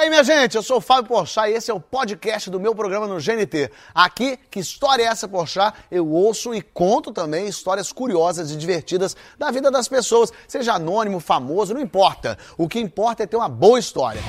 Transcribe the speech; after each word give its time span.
aí, 0.00 0.08
minha 0.08 0.24
gente, 0.24 0.56
eu 0.56 0.62
sou 0.62 0.78
o 0.78 0.80
Fábio 0.80 1.08
Porchat 1.08 1.50
e 1.50 1.54
esse 1.54 1.70
é 1.70 1.74
o 1.74 1.80
podcast 1.80 2.48
do 2.48 2.58
meu 2.58 2.74
programa 2.74 3.06
no 3.06 3.20
GNT. 3.20 3.70
Aqui, 3.94 4.38
que 4.50 4.58
história 4.58 5.02
é 5.02 5.06
essa, 5.06 5.28
Porchat? 5.28 5.76
Eu 5.90 6.08
ouço 6.08 6.54
e 6.54 6.62
conto 6.62 7.12
também 7.12 7.46
histórias 7.46 7.92
curiosas 7.92 8.50
e 8.50 8.56
divertidas 8.56 9.14
da 9.38 9.50
vida 9.50 9.70
das 9.70 9.88
pessoas, 9.88 10.32
seja 10.48 10.72
anônimo, 10.72 11.20
famoso, 11.20 11.74
não 11.74 11.80
importa. 11.80 12.38
O 12.56 12.66
que 12.66 12.80
importa 12.80 13.24
é 13.24 13.26
ter 13.26 13.36
uma 13.36 13.48
boa 13.48 13.78
história. 13.78 14.22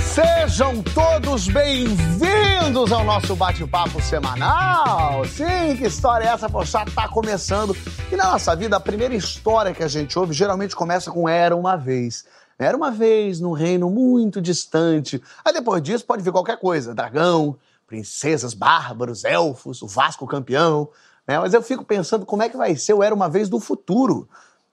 Sejam 0.00 0.82
todos 0.82 1.46
bem-vindos 1.48 2.90
ao 2.90 3.04
nosso 3.04 3.36
bate-papo 3.36 4.00
semanal. 4.00 5.26
Sim, 5.26 5.76
que 5.76 5.84
história 5.88 6.24
é 6.24 6.28
essa, 6.28 6.48
Porchat? 6.48 6.90
Tá 6.92 7.06
começando. 7.06 7.76
E 8.10 8.16
na 8.16 8.30
nossa 8.30 8.56
vida, 8.56 8.78
a 8.78 8.80
primeira 8.80 9.14
história 9.14 9.74
que 9.74 9.82
a 9.82 9.88
gente 9.88 10.18
ouve 10.18 10.32
geralmente 10.32 10.74
começa 10.74 11.10
com 11.10 11.28
Era 11.28 11.54
Uma 11.54 11.76
Vez. 11.76 12.24
Era 12.58 12.76
uma 12.76 12.90
vez 12.90 13.38
num 13.38 13.52
reino 13.52 13.90
muito 13.90 14.40
distante. 14.40 15.22
Aí 15.44 15.52
depois 15.52 15.82
disso 15.82 16.04
pode 16.04 16.22
vir 16.22 16.32
qualquer 16.32 16.58
coisa: 16.58 16.94
dragão, 16.94 17.56
princesas, 17.86 18.54
bárbaros, 18.54 19.24
elfos, 19.24 19.82
o 19.82 19.86
Vasco 19.86 20.26
campeão. 20.26 20.88
Né? 21.26 21.38
Mas 21.38 21.52
eu 21.52 21.62
fico 21.62 21.84
pensando 21.84 22.24
como 22.24 22.42
é 22.42 22.48
que 22.48 22.56
vai 22.56 22.74
ser 22.76 22.94
o 22.94 23.02
Era 23.02 23.14
uma 23.14 23.28
vez 23.28 23.48
do 23.48 23.60
futuro. 23.60 24.28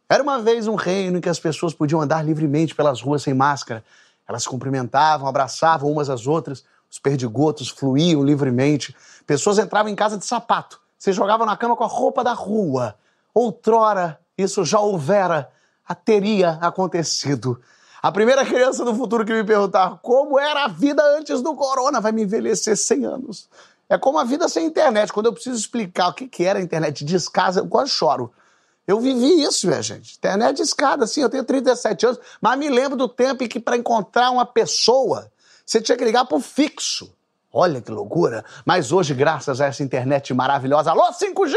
Era 0.07 0.21
uma 0.21 0.40
vez 0.40 0.67
um 0.67 0.76
reino 0.76 1.17
em 1.17 1.21
que 1.21 1.30
as 1.30 1.40
pessoas 1.40 1.73
podiam 1.73 2.02
andar 2.02 2.23
livremente 2.23 2.76
pelas 2.76 3.02
ruas 3.02 3.23
sem 3.23 3.34
máscara. 3.34 3.84
Elas 4.27 4.43
se 4.43 4.49
cumprimentavam, 4.49 5.27
abraçavam 5.27 5.91
umas 5.91 6.09
às 6.09 6.27
outras, 6.27 6.63
os 6.90 6.99
perdigotos 6.99 7.70
fluíam 7.70 8.23
livremente. 8.23 8.95
Pessoas 9.26 9.57
entravam 9.57 9.91
em 9.91 9.95
casa 9.95 10.18
de 10.18 10.26
sapato, 10.26 10.79
se 10.98 11.12
jogavam 11.12 11.45
na 11.45 11.57
cama 11.57 11.76
com 11.76 11.84
a 11.84 11.88
roupa 11.88 12.23
da 12.23 12.34
rua. 12.34 12.95
Outrora, 13.34 14.20
isso 14.38 14.63
já 14.63 14.79
houvera, 14.79 15.49
teria 16.05 16.52
acontecido. 16.62 17.59
A 18.03 18.12
primeira 18.12 18.45
criança 18.45 18.84
do 18.84 18.93
futuro 18.93 19.23
que 19.23 19.31
me 19.31 19.45
perguntar 19.45 19.98
como 20.02 20.38
era 20.38 20.66
a 20.66 20.67
vida 20.67 21.02
antes 21.17 21.41
do 21.41 21.55
corona 21.55 22.02
vai 22.02 22.12
me 22.12 22.23
envelhecer 22.23 22.76
100 22.76 23.05
anos. 23.05 23.49
É 23.88 23.98
como 23.98 24.20
a 24.20 24.26
vida 24.26 24.49
sem 24.49 24.65
internet. 24.65 25.13
Quando 25.13 25.27
eu 25.27 25.34
preciso 25.34 25.55
explicar 25.55 26.09
o 26.09 26.13
que, 26.13 26.27
que 26.27 26.43
era 26.43 26.59
a 26.59 26.62
internet 26.62 27.05
de 27.05 27.15
escada, 27.15 27.62
eu 27.62 27.68
quase 27.70 27.91
choro. 27.91 28.29
Eu 28.85 28.99
vivi 28.99 29.41
isso, 29.41 29.68
minha 29.68 29.81
gente. 29.81 30.18
Internet 30.18 30.57
de 30.57 30.63
escada, 30.63 31.07
sim, 31.07 31.21
eu 31.21 31.29
tenho 31.29 31.46
37 31.46 32.05
anos, 32.05 32.20
mas 32.41 32.59
me 32.59 32.70
lembro 32.70 32.98
do 32.98 33.07
tempo 33.07 33.41
em 33.41 33.48
que 33.48 33.57
para 33.57 33.77
encontrar 33.77 34.31
uma 34.31 34.46
pessoa, 34.46 35.31
você 35.65 35.79
tinha 35.79 35.98
que 35.98 36.04
ligar 36.04 36.26
pro 36.26 36.41
fixo. 36.41 37.09
Olha 37.55 37.79
que 37.79 37.91
loucura! 37.91 38.43
Mas 38.65 38.91
hoje, 38.91 39.13
graças 39.13 39.62
a 39.62 39.68
essa 39.68 39.84
internet 39.84 40.34
maravilhosa, 40.34 40.90
alô 40.90 41.04
5G! 41.12 41.54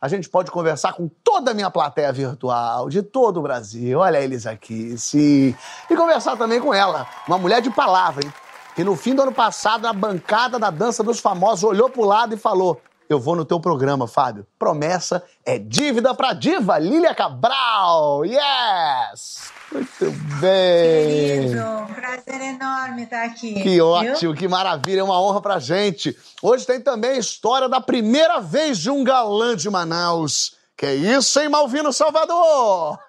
A 0.00 0.06
gente 0.06 0.28
pode 0.28 0.52
conversar 0.52 0.92
com 0.92 1.10
toda 1.24 1.50
a 1.50 1.54
minha 1.54 1.68
plateia 1.68 2.12
virtual, 2.12 2.88
de 2.88 3.02
todo 3.02 3.38
o 3.38 3.42
Brasil. 3.42 3.98
Olha 3.98 4.20
eles 4.20 4.46
aqui, 4.46 4.96
sim. 4.96 5.52
E 5.90 5.96
conversar 5.96 6.36
também 6.36 6.60
com 6.60 6.72
ela, 6.72 7.08
uma 7.26 7.38
mulher 7.38 7.60
de 7.60 7.70
palavra, 7.70 8.24
hein? 8.24 8.32
Que 8.76 8.84
no 8.84 8.94
fim 8.94 9.16
do 9.16 9.22
ano 9.22 9.32
passado, 9.32 9.82
na 9.82 9.92
bancada 9.92 10.60
da 10.60 10.70
Dança 10.70 11.02
dos 11.02 11.18
Famosos, 11.18 11.64
olhou 11.64 11.90
pro 11.90 12.04
lado 12.04 12.32
e 12.32 12.38
falou: 12.38 12.80
eu 13.08 13.20
vou 13.20 13.34
no 13.34 13.44
teu 13.44 13.60
programa, 13.60 14.08
Fábio. 14.08 14.46
Promessa 14.58 15.24
é 15.44 15.58
dívida 15.58 16.12
pra 16.14 16.32
diva, 16.32 16.78
Lília 16.78 17.14
Cabral. 17.14 18.24
Yes! 18.24 19.52
Muito 19.72 20.10
bem. 20.40 21.50
Querido, 21.50 21.95
prazer 22.22 22.40
enorme 22.40 23.02
estar 23.02 23.24
aqui. 23.24 23.54
Que 23.62 23.80
ótimo, 23.80 24.34
que 24.34 24.48
maravilha, 24.48 25.00
é 25.00 25.04
uma 25.04 25.20
honra 25.20 25.40
pra 25.40 25.58
gente. 25.58 26.16
Hoje 26.42 26.66
tem 26.66 26.80
também 26.80 27.12
a 27.12 27.18
história 27.18 27.68
da 27.68 27.80
primeira 27.80 28.40
vez 28.40 28.78
de 28.78 28.90
um 28.90 29.04
galã 29.04 29.56
de 29.56 29.68
Manaus. 29.68 30.56
Que 30.76 30.84
é 30.84 30.94
isso, 30.94 31.40
hein, 31.40 31.48
Malvino 31.48 31.90
Salvador? 31.92 32.98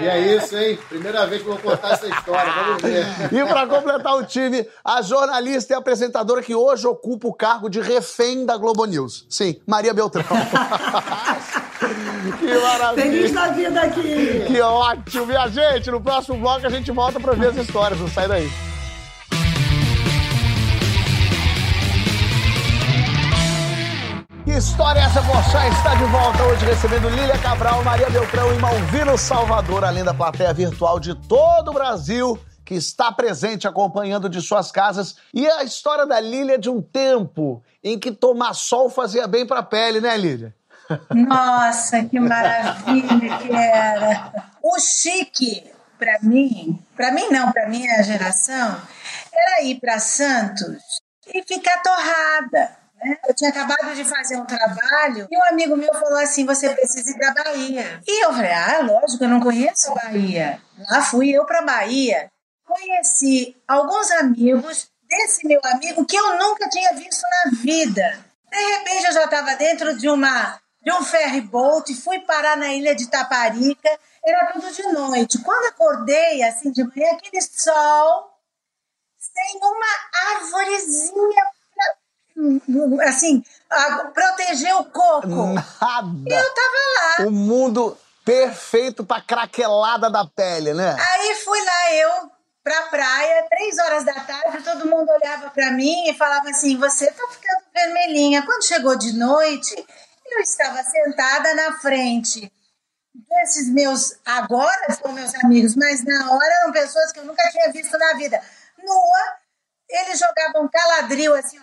Que 0.00 0.06
é 0.06 0.34
isso, 0.34 0.56
hein? 0.56 0.78
Primeira 0.88 1.26
vez 1.26 1.42
que 1.42 1.48
eu 1.48 1.54
vou 1.54 1.72
contar 1.72 1.92
essa 1.92 2.06
história, 2.06 2.52
vamos 2.52 2.82
ver. 2.82 3.04
E 3.32 3.46
para 3.46 3.66
completar 3.66 4.16
o 4.16 4.24
time, 4.24 4.66
a 4.82 5.02
jornalista 5.02 5.74
e 5.74 5.76
apresentadora 5.76 6.42
que 6.42 6.54
hoje 6.54 6.86
ocupa 6.86 7.28
o 7.28 7.34
cargo 7.34 7.68
de 7.68 7.80
refém 7.80 8.46
da 8.46 8.56
Globo 8.56 8.86
News. 8.86 9.26
Sim, 9.28 9.60
Maria 9.66 9.92
Beltrão. 9.92 10.24
que 12.38 12.54
maravilha. 12.58 13.04
Feliz 13.04 13.32
da 13.32 13.48
vida 13.48 13.80
aqui. 13.80 14.44
Que 14.46 14.60
ótimo, 14.60 15.26
minha 15.26 15.48
gente. 15.48 15.90
No 15.90 16.00
próximo 16.00 16.38
bloco 16.38 16.66
a 16.66 16.70
gente 16.70 16.90
volta 16.90 17.18
para 17.18 17.32
ver 17.32 17.48
as 17.48 17.56
histórias. 17.56 17.98
Não 18.00 18.08
sai 18.08 18.28
daí. 18.28 18.50
Que 24.44 24.52
história 24.52 25.00
é 25.00 25.04
essa, 25.04 25.22
Bochá? 25.22 25.68
Está 25.68 25.94
de 25.94 26.04
volta 26.04 26.42
hoje 26.44 26.64
recebendo 26.64 27.08
Lília 27.08 27.38
Cabral, 27.38 27.84
Maria 27.84 28.10
Beltrão 28.10 28.52
e 28.52 28.58
Malvino 28.58 29.16
Salvador, 29.16 29.84
além 29.84 30.02
da 30.02 30.12
plateia 30.12 30.52
virtual 30.52 30.98
de 30.98 31.14
todo 31.14 31.70
o 31.70 31.74
Brasil 31.74 32.38
que 32.64 32.74
está 32.74 33.10
presente 33.12 33.66
acompanhando 33.66 34.28
de 34.28 34.40
suas 34.40 34.70
casas. 34.70 35.16
E 35.34 35.46
a 35.46 35.62
história 35.62 36.06
da 36.06 36.20
Lília 36.20 36.58
de 36.58 36.70
um 36.70 36.80
tempo 36.80 37.62
em 37.82 37.98
que 37.98 38.12
tomar 38.12 38.54
sol 38.54 38.88
fazia 38.88 39.26
bem 39.26 39.46
para 39.46 39.58
a 39.58 39.62
pele, 39.62 40.00
né, 40.00 40.16
Lília? 40.16 40.54
Nossa, 41.14 42.04
que 42.04 42.18
maravilha 42.18 43.38
que 43.38 43.52
era. 43.52 44.32
O 44.62 44.78
chique, 44.78 45.70
para 45.98 46.18
mim, 46.22 46.82
para 46.96 47.12
mim 47.12 47.28
não, 47.30 47.52
para 47.52 47.68
minha 47.68 48.02
geração, 48.02 48.80
era 49.32 49.62
ir 49.62 49.80
para 49.80 49.98
Santos 49.98 50.82
e 51.34 51.42
ficar 51.42 51.82
torrada. 51.82 52.76
Né? 52.96 53.16
Eu 53.28 53.34
tinha 53.34 53.50
acabado 53.50 53.94
de 53.94 54.04
fazer 54.04 54.36
um 54.36 54.44
trabalho 54.44 55.26
e 55.30 55.36
um 55.36 55.44
amigo 55.44 55.76
meu 55.76 55.92
falou 55.94 56.18
assim: 56.18 56.44
você 56.44 56.68
precisa 56.70 57.10
ir 57.10 57.18
para 57.18 57.44
Bahia. 57.44 58.02
E 58.06 58.24
eu 58.24 58.32
falei: 58.32 58.52
ah, 58.52 58.80
lógico, 58.82 59.24
eu 59.24 59.28
não 59.28 59.40
conheço 59.40 59.94
Bahia. 59.94 60.60
Lá 60.88 61.02
fui 61.02 61.30
eu 61.30 61.44
para 61.44 61.62
Bahia. 61.62 62.30
Conheci 62.64 63.56
alguns 63.66 64.10
amigos 64.12 64.88
desse 65.08 65.46
meu 65.46 65.60
amigo 65.64 66.04
que 66.04 66.16
eu 66.16 66.38
nunca 66.38 66.68
tinha 66.68 66.92
visto 66.94 67.22
na 67.22 67.50
vida. 67.58 68.24
De 68.50 68.58
repente 68.58 69.06
eu 69.06 69.12
já 69.12 69.24
estava 69.24 69.56
dentro 69.56 69.96
de 69.96 70.08
uma 70.08 70.60
de 70.82 70.92
um 70.92 71.04
ferry 71.04 71.40
boat, 71.42 71.94
fui 71.94 72.20
parar 72.20 72.56
na 72.56 72.72
ilha 72.72 72.94
de 72.94 73.06
Taparica, 73.10 73.90
era 74.24 74.52
tudo 74.52 74.72
de 74.72 74.82
noite. 74.92 75.42
Quando 75.42 75.66
acordei, 75.66 76.42
assim, 76.42 76.72
de 76.72 76.82
manhã, 76.82 77.12
aquele 77.12 77.40
sol, 77.42 78.30
sem 79.18 79.60
uma 79.62 80.36
árvorezinha 80.36 81.44
pra, 82.34 83.08
assim, 83.08 83.42
proteger 84.14 84.74
o 84.76 84.84
coco. 84.84 85.26
Nada. 85.26 86.08
E 86.26 86.32
eu 86.32 86.54
tava 86.54 86.78
lá. 86.96 87.26
O 87.26 87.30
mundo 87.30 87.96
perfeito 88.24 89.04
pra 89.04 89.20
craquelada 89.20 90.10
da 90.10 90.24
pele, 90.24 90.72
né? 90.72 90.96
Aí 90.98 91.34
fui 91.36 91.60
lá, 91.62 91.94
eu 91.94 92.30
pra 92.62 92.82
praia, 92.82 93.46
três 93.48 93.78
horas 93.78 94.04
da 94.04 94.14
tarde, 94.14 94.62
todo 94.62 94.86
mundo 94.86 95.10
olhava 95.10 95.50
pra 95.50 95.70
mim 95.70 96.08
e 96.08 96.14
falava 96.14 96.50
assim, 96.50 96.76
você 96.76 97.10
tá 97.10 97.26
ficando 97.28 97.64
vermelhinha. 97.74 98.44
Quando 98.44 98.64
chegou 98.64 98.96
de 98.96 99.12
noite, 99.14 99.86
eu 100.32 100.40
estava 100.40 100.82
sentada 100.82 101.54
na 101.54 101.78
frente 101.78 102.52
desses 103.14 103.68
meus, 103.68 104.16
agora 104.24 104.92
são 104.92 105.12
meus 105.12 105.34
amigos, 105.36 105.74
mas 105.76 106.04
na 106.04 106.32
hora 106.32 106.54
eram 106.62 106.72
pessoas 106.72 107.12
que 107.12 107.20
eu 107.20 107.24
nunca 107.24 107.48
tinha 107.50 107.72
visto 107.72 107.96
na 107.98 108.14
vida. 108.14 108.40
Nua, 108.78 109.36
eles 109.88 110.18
jogavam 110.18 110.68
caladril 110.68 111.34
assim, 111.34 111.58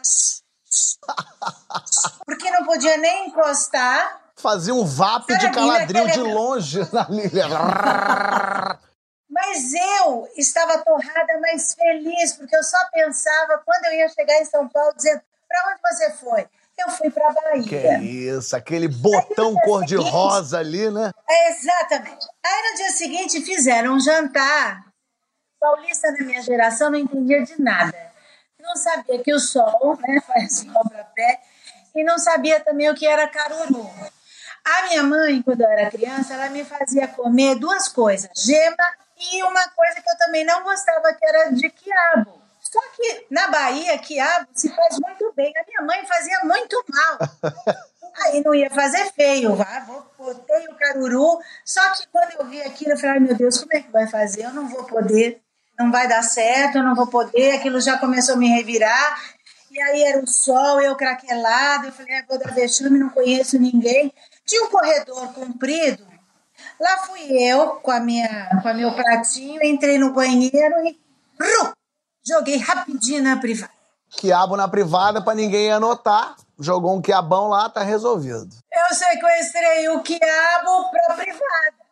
porque 2.26 2.52
não 2.52 2.66
podia 2.66 2.98
nem 2.98 3.28
encostar. 3.28 4.22
Fazia 4.36 4.74
um 4.74 4.86
VAP 4.86 5.28
de 5.38 5.52
caladril 5.52 6.08
de 6.08 6.20
longe 6.20 6.80
na 6.94 7.08
Lília. 7.10 7.48
Mas 9.30 9.74
eu 9.74 10.30
estava 10.36 10.80
torrada, 10.80 11.40
mas 11.40 11.74
feliz, 11.74 12.34
porque 12.34 12.56
eu 12.56 12.64
só 12.64 12.78
pensava 12.92 13.62
quando 13.66 13.86
eu 13.86 13.94
ia 13.94 14.10
chegar 14.10 14.40
em 14.42 14.46
São 14.46 14.68
Paulo, 14.68 14.94
dizendo: 14.96 15.22
para 15.48 15.72
onde 15.72 15.82
você 15.82 16.12
foi? 16.14 16.48
Eu 16.78 16.90
fui 16.92 17.10
para 17.10 17.32
Bahia. 17.32 17.64
Que 17.64 18.06
isso, 18.06 18.56
aquele 18.56 18.88
botão 18.88 19.56
cor-de-rosa 19.66 20.60
ali, 20.60 20.90
né? 20.92 21.12
É, 21.30 21.52
exatamente. 21.52 22.26
Aí 22.46 22.72
no 22.72 22.78
dia 22.78 22.92
seguinte 22.92 23.42
fizeram 23.42 23.96
um 23.96 24.00
jantar. 24.00 24.86
Paulista 25.60 26.12
da 26.12 26.24
minha 26.24 26.42
geração 26.42 26.92
não 26.92 27.00
entendia 27.00 27.44
de 27.44 27.60
nada. 27.62 27.96
Não 28.60 28.75
sabia 28.75 29.24
que 29.24 29.34
o 29.34 29.40
sol 29.40 29.98
né, 30.00 30.22
faz 30.25 30.60
sol 30.60 30.90
para 30.90 31.04
pé 31.04 31.40
e 31.96 32.04
não 32.04 32.18
sabia 32.18 32.60
também 32.60 32.90
o 32.90 32.96
que 32.96 33.07
era 33.07 33.28
caruru. 33.28 33.90
A 34.63 34.88
minha 34.88 35.04
mãe, 35.04 35.42
quando 35.42 35.62
eu 35.62 35.69
era 35.69 35.90
criança, 35.90 36.34
ela 36.34 36.50
me 36.50 36.63
fazia 36.63 37.07
comer 37.07 37.56
duas 37.56 37.88
coisas, 37.88 38.30
gema 38.36 38.75
e 39.18 39.42
uma 39.44 39.68
coisa 39.69 40.01
que 40.01 40.10
eu 40.10 40.18
também 40.18 40.46
não 40.46 40.63
gostava, 40.63 41.13
que 41.13 41.25
era 41.25 41.50
de 41.51 41.69
quiabo. 41.69 42.47
Só 42.72 42.81
que 42.96 43.25
na 43.30 43.48
Bahia, 43.48 43.98
quiabo 43.98 44.48
se 44.54 44.69
faz 44.69 44.98
muito 45.00 45.34
bem. 45.36 45.54
A 45.56 45.64
minha 45.66 45.81
mãe 45.84 46.06
fazia 46.06 46.40
muito 46.44 46.84
mal. 46.90 47.18
Aí 48.25 48.44
não 48.44 48.54
ia 48.54 48.69
fazer 48.69 49.12
feio, 49.14 49.56
vá, 49.56 49.86
botei 50.18 50.68
o 50.68 50.75
caruru. 50.75 51.40
Só 51.64 51.81
que 51.92 52.08
quando 52.12 52.31
eu 52.40 52.46
vi 52.48 52.62
aquilo, 52.62 52.92
eu 52.92 52.98
falei, 52.98 53.12
ai 53.12 53.19
meu 53.19 53.36
Deus, 53.36 53.60
como 53.60 53.74
é 53.74 53.81
que 53.81 53.92
vai 53.92 54.08
fazer? 54.08 54.44
Eu 54.44 54.54
não 54.54 54.68
vou 54.68 54.86
poder, 54.86 55.40
não 55.78 55.92
vai 55.92 56.08
dar 56.08 56.24
certo, 56.24 56.80
eu 56.80 56.84
não 56.84 56.96
vou 56.96 57.08
poder. 57.08 57.52
Aquilo 57.52 57.80
já 57.80 57.98
começou 57.98 58.36
a 58.36 58.38
me 58.38 58.48
revirar. 58.48 59.22
E 59.70 59.80
aí 59.80 60.04
era 60.04 60.20
o 60.20 60.28
sol, 60.28 60.81
eu 60.81 60.96
craquelado. 60.96 61.86
Eu 61.86 61.92
falei, 61.92 62.16
ah, 62.16 62.25
vou 62.28 62.40
dar 62.40 62.54
vexame, 62.54 62.98
não 62.98 63.10
conheço 63.10 63.60
ninguém. 63.60 64.12
Tinha 64.46 64.63
um 64.63 64.70
corredor 64.70 65.31
comprido. 65.34 66.06
Lá 66.80 66.98
fui 67.06 67.22
eu 67.31 67.75
com 67.75 67.92
a 67.92 68.00
minha, 68.00 68.50
com 68.62 68.68
a 68.68 68.74
meu 68.74 68.92
pratinho, 68.94 69.63
entrei 69.63 70.00
no 70.00 70.12
banheiro 70.12 70.88
e 70.88 71.00
Joguei 72.27 72.57
rapidinho 72.57 73.24
na 73.24 73.38
privada. 73.38 73.71
Quiabo 74.09 74.57
na 74.57 74.68
privada 74.68 75.24
pra 75.24 75.33
ninguém 75.33 75.71
anotar. 75.71 76.35
Jogou 76.59 76.97
um 76.97 77.01
quiabão 77.01 77.47
lá, 77.47 77.69
tá 77.69 77.83
resolvido. 77.83 78.50
Eu 78.74 78.95
sequestrei 78.95 79.89
o 79.89 80.01
quiabo 80.01 80.89
pra 80.91 81.15
privada. 81.15 81.88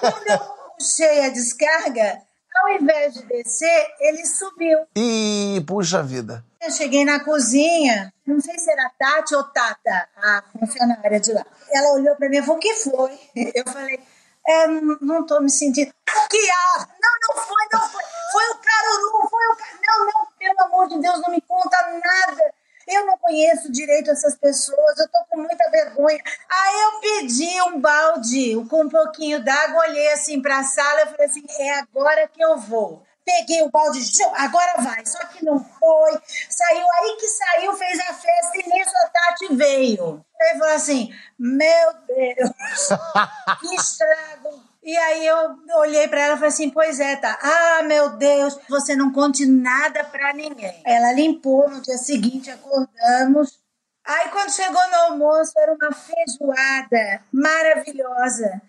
Quando 0.00 0.26
eu 0.28 0.38
puxei 0.78 1.24
a 1.24 1.30
descarga, 1.30 2.22
ao 2.54 2.68
invés 2.74 3.14
de 3.14 3.22
descer, 3.24 3.86
ele 3.98 4.24
subiu. 4.26 4.86
E 4.94 5.64
puxa 5.66 6.02
vida. 6.02 6.44
Eu 6.60 6.70
cheguei 6.70 7.04
na 7.04 7.20
cozinha, 7.20 8.12
não 8.26 8.40
sei 8.40 8.58
se 8.58 8.70
era 8.70 8.90
Tati 8.98 9.34
ou 9.34 9.44
Tata, 9.44 10.08
a 10.16 10.42
funcionária 10.58 11.18
de 11.18 11.32
lá. 11.32 11.44
Ela 11.72 11.94
olhou 11.94 12.14
pra 12.16 12.28
mim 12.28 12.38
e 12.38 12.42
falou: 12.42 12.56
O 12.56 12.60
que 12.60 12.74
foi? 12.74 13.18
Eu 13.54 13.64
falei: 13.64 14.00
é, 14.48 14.66
Não 15.00 15.26
tô 15.26 15.40
me 15.40 15.50
sentindo. 15.50 15.90
O 15.90 16.28
quiabo! 16.28 16.92
Não, 17.00 17.34
não 17.34 17.42
foi, 17.42 17.66
não 17.72 17.88
foi. 17.88 18.02
Foi 18.32 18.44
o 18.50 18.54
caruru, 18.58 19.28
foi 19.28 19.46
o 19.46 19.56
caruru. 19.56 19.86
Não, 19.86 20.06
não, 20.06 20.26
pelo 20.38 20.62
amor 20.62 20.88
de 20.88 21.00
Deus, 21.00 21.20
não 21.22 21.30
me 21.30 21.40
conta 21.40 21.76
nada. 22.04 22.54
Eu 22.86 23.04
não 23.04 23.18
conheço 23.18 23.72
direito 23.72 24.10
essas 24.10 24.36
pessoas, 24.36 24.98
eu 24.98 25.08
tô 25.08 25.18
com 25.28 25.38
muita 25.38 25.68
vergonha. 25.70 26.22
Aí 26.48 26.82
eu 26.82 27.00
pedi 27.00 27.62
um 27.62 27.80
balde 27.80 28.64
com 28.70 28.82
um 28.82 28.88
pouquinho 28.88 29.42
d'água, 29.42 29.88
olhei 29.88 30.12
assim 30.12 30.40
pra 30.40 30.62
sala 30.62 31.02
e 31.02 31.06
falei 31.06 31.26
assim: 31.26 31.44
é 31.58 31.80
agora 31.80 32.28
que 32.28 32.42
eu 32.42 32.56
vou. 32.56 33.05
Peguei 33.26 33.60
o 33.62 33.70
balde, 33.70 33.98
agora 34.36 34.80
vai. 34.80 35.04
Só 35.04 35.18
que 35.26 35.44
não 35.44 35.58
foi. 35.58 36.12
Saiu 36.48 36.86
aí 36.92 37.16
que 37.18 37.26
saiu, 37.26 37.72
fez 37.74 37.98
a 37.98 38.14
festa 38.14 38.52
e 38.54 38.68
nisso 38.68 38.92
a 39.04 39.08
Tati 39.08 39.52
veio. 39.52 40.24
Ele 40.40 40.58
falou 40.60 40.74
assim: 40.74 41.12
Meu 41.36 41.92
Deus, 42.06 42.88
que 43.58 43.74
estrago. 43.74 44.62
E 44.80 44.96
aí 44.96 45.26
eu 45.26 45.58
olhei 45.78 46.06
para 46.06 46.20
ela 46.20 46.34
e 46.34 46.36
falei 46.36 46.50
assim: 46.50 46.70
Pois 46.70 47.00
é, 47.00 47.16
tá. 47.16 47.36
Ah, 47.42 47.82
meu 47.82 48.10
Deus, 48.10 48.56
você 48.68 48.94
não 48.94 49.12
conte 49.12 49.44
nada 49.44 50.04
para 50.04 50.32
ninguém. 50.32 50.80
Ela 50.86 51.12
limpou, 51.12 51.68
no 51.68 51.82
dia 51.82 51.98
seguinte 51.98 52.48
acordamos. 52.48 53.58
Aí 54.04 54.28
quando 54.28 54.52
chegou 54.52 54.88
no 54.88 54.96
almoço, 55.10 55.52
era 55.56 55.72
uma 55.72 55.90
feijoada 55.92 57.24
maravilhosa. 57.32 58.62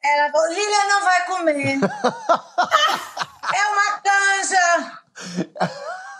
Ela 0.00 0.30
falou: 0.30 0.48
Lilia 0.48 0.84
não 0.88 1.02
vai 1.02 1.26
comer. 1.26 1.80
é 3.52 3.68
uma 3.68 4.00
canja. 4.00 5.00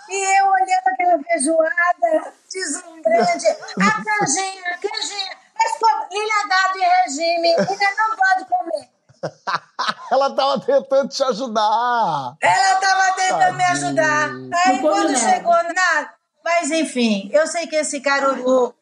E 0.08 0.38
eu 0.38 0.46
olhando 0.46 0.88
aquela 0.92 1.22
feijoada 1.22 2.32
deslumbrante, 2.52 3.46
a 3.48 4.04
canjinha, 4.04 4.62
a 4.66 4.78
canjinha. 4.78 5.36
Mas 5.56 5.78
como? 5.78 6.08
Lilia 6.10 6.48
gado 6.48 6.78
em 6.78 6.88
regime, 7.04 7.56
Lilia 7.56 7.94
não 7.96 8.16
pode 8.16 8.44
comer. 8.44 8.90
Ela 10.12 10.34
tava 10.34 10.60
tentando 10.60 11.08
te 11.08 11.22
ajudar. 11.24 12.36
Ela 12.40 12.80
tava 12.80 13.12
tentando 13.16 13.56
me 13.56 13.64
ajudar. 13.64 14.30
Aí 14.66 14.80
quando 14.80 15.16
chegou 15.16 15.52
na. 15.52 16.14
Mas 16.44 16.70
enfim, 16.70 17.30
eu 17.32 17.46
sei 17.46 17.66
que 17.66 17.76
esse 17.76 18.00
caruru, 18.00 18.74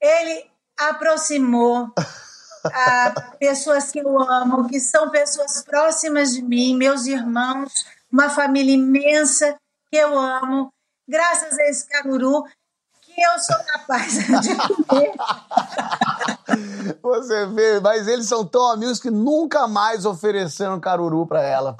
ele 0.00 0.50
aproximou 0.76 1.92
a 2.64 3.32
pessoas 3.38 3.90
que 3.90 3.98
eu 3.98 4.20
amo, 4.20 4.68
que 4.68 4.80
são 4.80 5.10
pessoas 5.10 5.62
próximas 5.62 6.32
de 6.32 6.42
mim, 6.42 6.76
meus 6.76 7.06
irmãos, 7.06 7.84
uma 8.10 8.30
família 8.30 8.74
imensa 8.74 9.56
que 9.90 9.96
eu 9.96 10.18
amo, 10.18 10.72
graças 11.08 11.58
a 11.58 11.64
esse 11.64 11.86
caruru 11.88 12.44
que 13.00 13.20
eu 13.20 13.38
sou 13.38 13.56
capaz 13.64 14.14
de 14.42 14.56
comer. 14.56 15.12
Você 17.02 17.46
vê, 17.46 17.80
mas 17.80 18.08
eles 18.08 18.26
são 18.26 18.44
tão 18.44 18.70
amigos 18.70 18.98
que 18.98 19.10
nunca 19.10 19.68
mais 19.68 20.04
ofereceram 20.04 20.80
caruru 20.80 21.26
para 21.26 21.42
ela. 21.42 21.76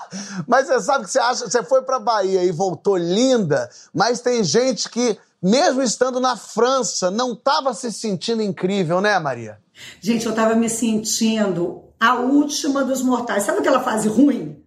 Mas 0.47 0.67
você 0.67 0.81
sabe 0.81 1.05
que 1.05 1.11
você 1.11 1.19
acha, 1.19 1.49
você 1.49 1.63
foi 1.63 1.83
para 1.83 1.99
Bahia 1.99 2.45
e 2.45 2.53
voltou 2.53 2.97
linda, 2.97 3.69
mas 3.93 4.21
tem 4.21 4.45
gente 4.45 4.89
que 4.89 5.19
mesmo 5.43 5.83
estando 5.83 6.21
na 6.21 6.37
França 6.37 7.11
não 7.11 7.33
estava 7.33 7.75
se 7.75 7.93
sentindo 7.93 8.43
incrível, 8.43 9.01
né, 9.01 9.19
Maria? 9.19 9.59
Gente, 10.01 10.25
eu 10.27 10.31
estava 10.31 10.55
me 10.55 10.69
sentindo 10.69 11.85
a 11.99 12.15
última 12.15 12.85
dos 12.85 13.03
mortais. 13.03 13.43
Sabe 13.43 13.59
aquela 13.59 13.81
fase 13.83 14.09
ruim? 14.09 14.63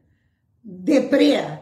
Deprê? 0.63 1.57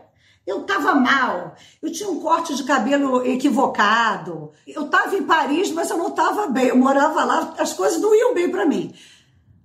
Eu 0.46 0.62
estava 0.62 0.94
mal, 0.94 1.56
eu 1.82 1.92
tinha 1.92 2.08
um 2.08 2.20
corte 2.20 2.56
de 2.56 2.64
cabelo 2.64 3.26
equivocado. 3.26 4.52
Eu 4.68 4.86
estava 4.86 5.16
em 5.16 5.24
Paris, 5.24 5.72
mas 5.72 5.90
eu 5.90 5.98
não 5.98 6.10
estava 6.10 6.46
bem. 6.48 6.68
Eu 6.68 6.78
morava 6.78 7.24
lá, 7.24 7.56
as 7.58 7.74
coisas 7.74 8.00
não 8.00 8.14
iam 8.14 8.34
bem 8.34 8.52
para 8.52 8.66
mim. 8.66 8.94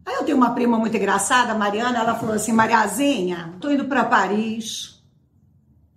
Aí 0.06 0.15
eu 0.15 0.25
tenho 0.25 0.38
uma 0.38 0.55
prima 0.55 0.79
muito 0.79 0.97
engraçada, 0.97 1.55
Mariana, 1.55 1.99
ela 1.99 2.15
falou 2.15 2.35
assim: 2.35 2.53
Mariazinha, 2.53 3.55
tô 3.61 3.71
indo 3.71 3.85
para 3.85 4.05
Paris. 4.05 4.99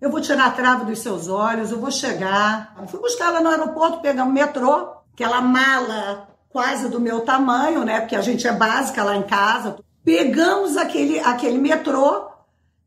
Eu 0.01 0.09
vou 0.12 0.19
tirar 0.19 0.47
a 0.47 0.51
trava 0.51 0.83
dos 0.83 1.00
seus 1.00 1.29
olhos, 1.29 1.71
eu 1.71 1.79
vou 1.79 1.89
chegar. 1.89 2.75
Eu 2.77 2.86
fui 2.86 3.00
buscar 3.00 3.27
ela 3.27 3.39
no 3.39 3.50
aeroporto, 3.50 4.01
pegar 4.01 4.25
um 4.25 4.33
metrô, 4.33 4.97
aquela 5.13 5.39
mala 5.39 6.27
quase 6.53 6.88
do 6.88 7.01
meu 7.01 7.21
tamanho, 7.21 7.83
né? 7.83 8.00
Porque 8.00 8.15
a 8.15 8.21
gente 8.21 8.47
é 8.47 8.53
básica 8.53 9.03
lá 9.03 9.17
em 9.17 9.23
casa. 9.23 9.75
Pegamos 10.05 10.77
aquele, 10.77 11.19
aquele 11.19 11.57
metrô 11.57 12.29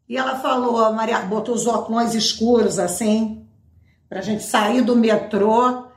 e 0.08 0.16
ela 0.16 0.36
falou, 0.36 0.84
a 0.84 0.92
Maria 0.92 1.18
botou 1.20 1.54
os 1.54 1.66
óculos 1.66 2.14
escuros 2.14 2.78
assim, 2.78 3.44
pra 4.08 4.22
gente 4.22 4.44
sair 4.44 4.82
do 4.82 4.94
metrô. 4.94 5.88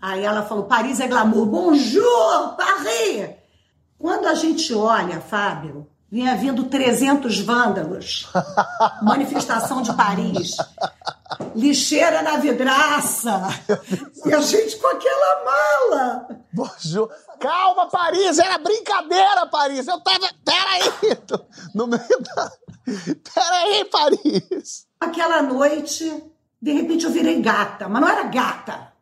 Aí 0.00 0.24
ela 0.24 0.42
falou: 0.42 0.64
Paris 0.64 0.98
é 0.98 1.06
glamour. 1.06 1.46
Bonjour, 1.46 2.56
Paris! 2.56 3.30
Quando 3.96 4.26
a 4.26 4.34
gente 4.34 4.74
olha, 4.74 5.20
Fábio, 5.20 5.86
vinha 6.10 6.34
vindo 6.36 6.64
300 6.64 7.38
vândalos. 7.38 8.28
Manifestação 9.00 9.80
de 9.82 9.92
Paris. 9.94 10.56
Lixeira 11.54 12.22
na 12.22 12.36
vidraça. 12.36 13.48
E 14.24 14.32
a 14.32 14.40
gente 14.40 14.76
com 14.76 14.86
aquela 14.88 15.44
mala. 15.44 16.28
Bonjour. 16.52 17.10
Calma, 17.40 17.88
Paris, 17.88 18.38
era 18.38 18.58
brincadeira, 18.58 19.46
Paris. 19.46 19.86
Eu 19.86 20.00
tava. 20.00 20.28
Peraí! 20.44 21.18
No 21.74 21.86
meio 21.86 22.22
da. 22.36 22.52
Peraí, 23.34 23.84
Paris! 23.86 24.86
Aquela 25.00 25.42
noite, 25.42 26.22
de 26.60 26.72
repente 26.72 27.04
eu 27.04 27.10
virei 27.10 27.40
gata, 27.40 27.88
mas 27.88 28.00
não 28.00 28.08
era 28.08 28.22
gata. 28.24 28.92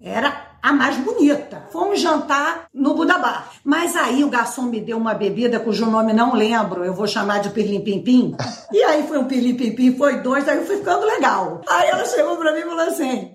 Era 0.00 0.51
a 0.62 0.72
mais 0.72 0.96
bonita. 0.98 1.66
Fomos 1.72 2.00
jantar 2.00 2.66
no 2.72 2.94
Budabá. 2.94 3.46
Mas 3.64 3.96
aí 3.96 4.22
o 4.22 4.28
garçom 4.28 4.62
me 4.62 4.80
deu 4.80 4.96
uma 4.96 5.12
bebida 5.12 5.58
cujo 5.58 5.86
nome 5.86 6.12
não 6.12 6.34
lembro, 6.34 6.84
eu 6.84 6.94
vou 6.94 7.06
chamar 7.06 7.40
de 7.40 7.50
Pirlim 7.50 7.80
Pim 7.80 8.00
Pim. 8.00 8.36
E 8.70 8.82
aí 8.84 9.06
foi 9.08 9.18
um 9.18 9.24
Pirlim 9.24 9.56
Pim 9.56 9.72
Pim, 9.72 9.96
foi 9.96 10.20
dois, 10.20 10.48
aí 10.48 10.58
eu 10.58 10.64
fui 10.64 10.76
ficando 10.76 11.04
legal. 11.04 11.60
Aí 11.68 11.88
ela 11.88 12.04
chegou 12.04 12.36
pra 12.36 12.52
mim 12.52 12.60
e 12.60 12.64
falou 12.64 12.86
assim: 12.86 13.34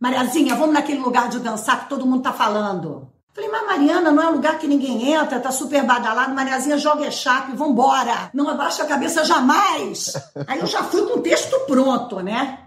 Mariazinha, 0.00 0.56
vamos 0.56 0.74
naquele 0.74 0.98
lugar 0.98 1.28
de 1.28 1.38
dançar 1.38 1.84
que 1.84 1.88
todo 1.88 2.06
mundo 2.06 2.22
tá 2.22 2.32
falando. 2.32 3.08
Falei, 3.32 3.48
mas 3.48 3.64
Mariana, 3.64 4.10
não 4.10 4.22
é 4.22 4.28
um 4.28 4.32
lugar 4.32 4.58
que 4.58 4.66
ninguém 4.66 5.12
entra, 5.12 5.38
tá 5.38 5.52
super 5.52 5.84
badalado. 5.84 6.34
Mariazinha 6.34 6.76
joga 6.76 7.06
é 7.06 7.12
chape, 7.12 7.52
vambora. 7.54 8.28
Não 8.34 8.48
abaixa 8.48 8.82
a 8.82 8.86
cabeça 8.86 9.24
jamais. 9.24 10.12
Aí 10.48 10.58
eu 10.58 10.66
já 10.66 10.82
fui 10.82 11.02
com 11.02 11.18
o 11.18 11.22
texto 11.22 11.56
pronto, 11.60 12.20
né? 12.20 12.58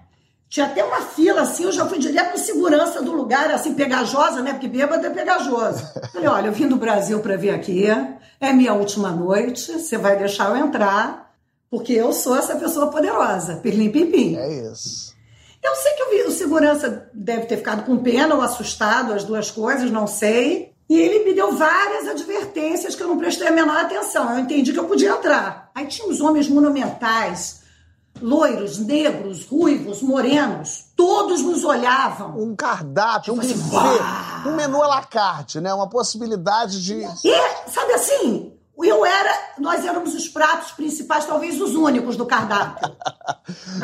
Tinha 0.54 0.68
até 0.68 0.84
uma 0.84 1.02
fila 1.02 1.42
assim, 1.42 1.64
eu 1.64 1.72
já 1.72 1.84
fui 1.88 1.98
direto 1.98 2.34
com 2.34 2.38
segurança 2.38 3.02
do 3.02 3.12
lugar, 3.12 3.50
assim, 3.50 3.74
pegajosa, 3.74 4.40
né? 4.40 4.52
Porque 4.52 4.68
bêbado 4.68 5.04
é 5.04 5.10
pegajoso. 5.10 5.84
Falei, 6.14 6.28
olha, 6.28 6.46
eu 6.46 6.54
vim 6.54 6.68
do 6.68 6.76
Brasil 6.76 7.20
para 7.22 7.36
vir 7.36 7.50
aqui, 7.50 7.88
é 8.40 8.54
minha 8.54 8.72
última 8.76 9.10
noite, 9.10 9.80
você 9.80 9.98
vai 9.98 10.16
deixar 10.16 10.52
eu 10.52 10.58
entrar, 10.58 11.34
porque 11.72 11.94
eu 11.94 12.14
sou 12.14 12.38
essa 12.38 12.56
pessoa 12.56 12.92
poderosa. 12.92 13.56
Pirlim 13.64 13.90
pim 13.90 14.12
pim. 14.12 14.38
É 14.38 14.72
isso. 14.72 15.16
Eu 15.64 15.76
sei 15.76 15.94
que 15.94 16.04
o 16.28 16.32
segurança 16.32 17.10
deve 17.12 17.48
ter 17.48 17.58
ficado 17.58 17.84
com 17.84 17.98
pena 17.98 18.36
ou 18.36 18.42
assustado, 18.44 19.12
as 19.12 19.24
duas 19.24 19.50
coisas, 19.50 19.90
não 19.90 20.06
sei. 20.06 20.72
E 20.88 21.00
ele 21.00 21.26
me 21.26 21.34
deu 21.34 21.54
várias 21.54 22.08
advertências 22.08 22.94
que 22.94 23.02
eu 23.02 23.08
não 23.08 23.18
prestei 23.18 23.48
a 23.48 23.52
menor 23.52 23.78
atenção. 23.78 24.32
Eu 24.32 24.38
entendi 24.38 24.72
que 24.72 24.78
eu 24.78 24.86
podia 24.86 25.14
entrar. 25.14 25.72
Aí 25.74 25.88
tinha 25.88 26.08
uns 26.08 26.22
homens 26.22 26.48
monumentais, 26.48 27.63
loiros, 28.22 28.78
negros, 28.80 29.46
ruivos, 29.46 30.02
morenos. 30.02 30.86
Todos 30.96 31.42
nos 31.42 31.64
olhavam. 31.64 32.40
Um 32.40 32.56
cardápio, 32.56 33.34
um 33.34 33.38
buffet, 33.38 34.48
um 34.48 34.56
menu 34.56 34.82
à 34.82 34.88
la 34.88 35.04
carte, 35.04 35.60
né? 35.60 35.74
Uma 35.74 35.90
possibilidade 35.90 36.84
de... 36.84 36.96
E, 36.96 37.70
sabe 37.70 37.94
assim, 37.94 38.54
eu 38.86 39.06
era, 39.06 39.32
nós 39.60 39.86
éramos 39.86 40.14
os 40.14 40.28
pratos 40.28 40.72
principais, 40.72 41.26
talvez 41.26 41.60
os 41.62 41.76
únicos 41.76 42.18
do 42.18 42.26
cardápio. 42.26 42.90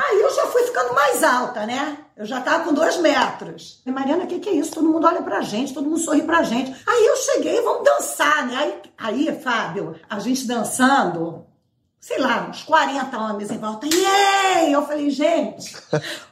Aí 0.04 0.22
eu 0.22 0.34
já 0.34 0.48
fui 0.48 0.64
ficando 0.64 0.94
mais 0.94 1.24
alta, 1.24 1.66
né? 1.66 1.98
Eu 2.18 2.26
já 2.26 2.42
tava 2.42 2.66
com 2.66 2.74
dois 2.74 2.98
metros. 2.98 3.82
E 3.86 3.92
Mariana, 3.92 4.26
o 4.26 4.28
que, 4.28 4.40
que 4.40 4.50
é 4.50 4.54
isso? 4.54 4.72
Todo 4.72 4.90
mundo 4.90 5.08
olha 5.08 5.22
pra 5.22 5.42
gente, 5.42 5.74
todo 5.74 5.90
mundo 5.90 6.00
sorri 6.00 6.24
pra 6.24 6.44
gente. 6.44 6.76
Aí 6.86 7.06
eu 7.06 7.16
cheguei, 7.16 7.62
vamos 7.62 7.84
dançar, 7.84 8.46
né? 8.48 8.82
Aí, 8.98 9.30
aí 9.30 9.42
Fábio, 9.42 9.96
a 10.10 10.20
gente 10.20 10.46
dançando, 10.46 11.46
sei 12.00 12.20
lá, 12.20 12.48
uns 12.50 12.64
40 12.64 13.18
homens 13.18 13.52
em 13.52 13.58
volta. 13.58 13.88
Yay! 13.88 14.74
Eu 14.74 14.86
falei, 14.86 15.10
gente, 15.10 15.76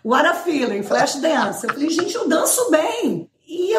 what 0.04 0.26
a 0.28 0.34
feeling, 0.34 0.84
flash 0.84 1.16
dance. 1.16 1.66
Eu 1.66 1.74
falei, 1.74 1.90
gente, 1.90 2.16
eu 2.16 2.28
danço 2.28 2.72
bem. 2.72 3.30
E 3.48 3.74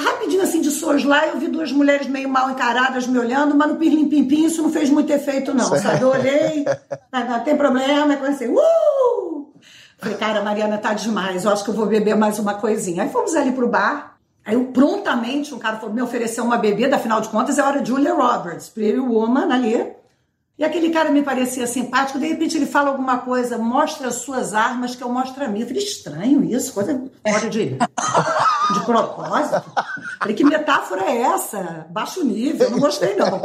rapidinho 0.00 0.42
assim 0.42 0.60
de 0.60 1.06
lá 1.06 1.26
eu 1.26 1.38
vi 1.38 1.48
duas 1.48 1.72
mulheres 1.72 2.06
meio 2.06 2.28
mal 2.28 2.50
encaradas 2.50 3.06
me 3.06 3.18
olhando, 3.18 3.54
mas 3.54 3.68
no 3.68 3.76
pirlim 3.76 4.08
pim 4.08 4.24
pim 4.24 4.44
isso 4.44 4.62
não 4.62 4.70
fez 4.70 4.90
muito 4.90 5.12
efeito 5.12 5.52
não, 5.54 5.76
sabe? 5.76 6.02
Eu 6.02 6.10
olhei, 6.10 6.64
não, 7.12 7.28
não 7.28 7.40
tem 7.40 7.56
problema, 7.56 8.14
é 8.14 8.28
assim, 8.28 8.48
uh! 8.48 9.52
Falei, 9.98 10.16
cara, 10.16 10.38
a 10.38 10.44
Mariana 10.44 10.78
tá 10.78 10.94
demais, 10.94 11.44
eu 11.44 11.50
acho 11.50 11.64
que 11.64 11.70
eu 11.70 11.74
vou 11.74 11.86
beber 11.86 12.14
mais 12.14 12.38
uma 12.38 12.54
coisinha. 12.54 13.02
Aí 13.02 13.10
fomos 13.10 13.34
ali 13.34 13.50
pro 13.50 13.68
bar. 13.68 14.16
Aí 14.44 14.54
eu 14.54 14.66
prontamente, 14.66 15.52
um 15.52 15.58
cara 15.58 15.76
falou, 15.76 15.94
me 15.94 16.00
ofereceu 16.00 16.44
uma 16.44 16.56
bebida, 16.56 16.96
afinal 16.96 17.20
de 17.20 17.28
contas, 17.28 17.58
eu 17.58 17.66
era 17.66 17.84
Julia 17.84 18.14
Roberts, 18.14 18.68
Pretty 18.68 19.00
Woman 19.00 19.52
ali. 19.52 19.97
E 20.58 20.64
aquele 20.64 20.90
cara 20.90 21.10
me 21.10 21.22
parecia 21.22 21.68
simpático, 21.68 22.18
de 22.18 22.26
repente 22.26 22.56
ele 22.56 22.66
fala 22.66 22.88
alguma 22.88 23.18
coisa, 23.18 23.56
mostra 23.56 24.08
as 24.08 24.16
suas 24.16 24.52
armas 24.52 24.96
que 24.96 25.02
eu 25.04 25.08
mostro 25.08 25.44
a 25.44 25.48
minha. 25.48 25.64
Eu 25.64 25.68
falei, 25.68 25.82
estranho 25.82 26.42
isso, 26.42 26.72
coisa 26.72 27.00
fora 27.24 27.48
de, 27.48 27.76
de 27.76 28.80
propósito. 28.84 29.62
Falei, 30.18 30.34
que 30.34 30.44
metáfora 30.44 31.04
é 31.04 31.22
essa? 31.22 31.86
Baixo 31.90 32.24
nível, 32.24 32.70
não 32.70 32.80
gostei 32.80 33.14
não. 33.14 33.40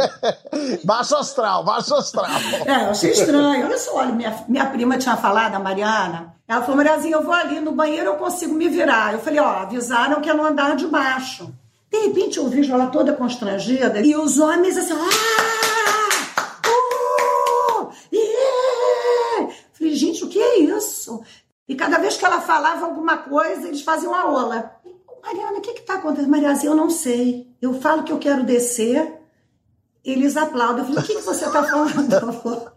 baixo 0.84 1.16
astral, 1.16 1.64
baixo 1.64 1.94
astral. 1.94 2.26
É, 2.66 2.86
eu 2.86 2.90
achei 2.90 3.12
estranho. 3.12 3.68
Olha 3.68 3.78
só, 3.78 3.98
olha, 3.98 4.12
minha, 4.12 4.44
minha 4.48 4.66
prima 4.66 4.98
tinha 4.98 5.16
falado, 5.16 5.54
a 5.54 5.60
Mariana, 5.60 6.34
ela 6.48 6.62
falou, 6.62 6.78
Mariazinha, 6.78 7.16
eu 7.16 7.24
vou 7.24 7.34
ali 7.34 7.60
no 7.60 7.72
banheiro, 7.72 8.08
eu 8.08 8.16
consigo 8.16 8.54
me 8.54 8.68
virar. 8.68 9.14
Eu 9.14 9.20
falei, 9.20 9.40
ó, 9.40 9.60
avisaram 9.60 10.20
que 10.20 10.30
é 10.30 10.34
no 10.34 10.46
andar 10.46 10.76
de 10.76 10.88
baixo. 10.88 11.54
De 11.92 11.98
repente 12.08 12.38
eu 12.38 12.50
vejo 12.50 12.74
ela 12.74 12.88
toda 12.88 13.14
constrangida 13.14 14.02
e 14.02 14.16
os 14.16 14.40
homens 14.40 14.78
assim, 14.78 14.94
ah! 14.94 15.64
Uh! 16.68 17.92
Yeah! 18.12 19.54
Falei, 19.74 19.96
gente, 19.96 20.24
o 20.24 20.28
que 20.28 20.40
é 20.40 20.60
isso? 20.60 21.22
E 21.68 21.76
cada 21.76 21.98
vez 21.98 22.13
que 22.24 22.28
ela 22.28 22.40
falava 22.40 22.86
alguma 22.86 23.18
coisa, 23.18 23.68
eles 23.68 23.82
faziam 23.82 24.16
a 24.16 24.26
ola. 24.26 24.72
Mariana, 25.22 25.58
o 25.58 25.62
que 25.62 25.72
está 25.72 25.96
acontecendo? 25.96 26.32
Mariazinha, 26.32 26.72
eu 26.72 26.76
não 26.76 26.90
sei. 26.90 27.54
Eu 27.62 27.82
falo 27.82 28.04
que 28.04 28.14
eu 28.14 28.18
quero 28.18 28.44
descer, 28.44 29.20
eles 30.06 30.38
aplaudem. 30.38 30.80
Eu 30.80 30.86
falei, 30.86 31.04
o 31.04 31.06
que, 31.06 31.16
que 31.16 31.22
você 31.22 31.46
está 31.46 31.62
falando? 31.64 32.14
Ela 32.16 32.32
falou, 32.32 32.72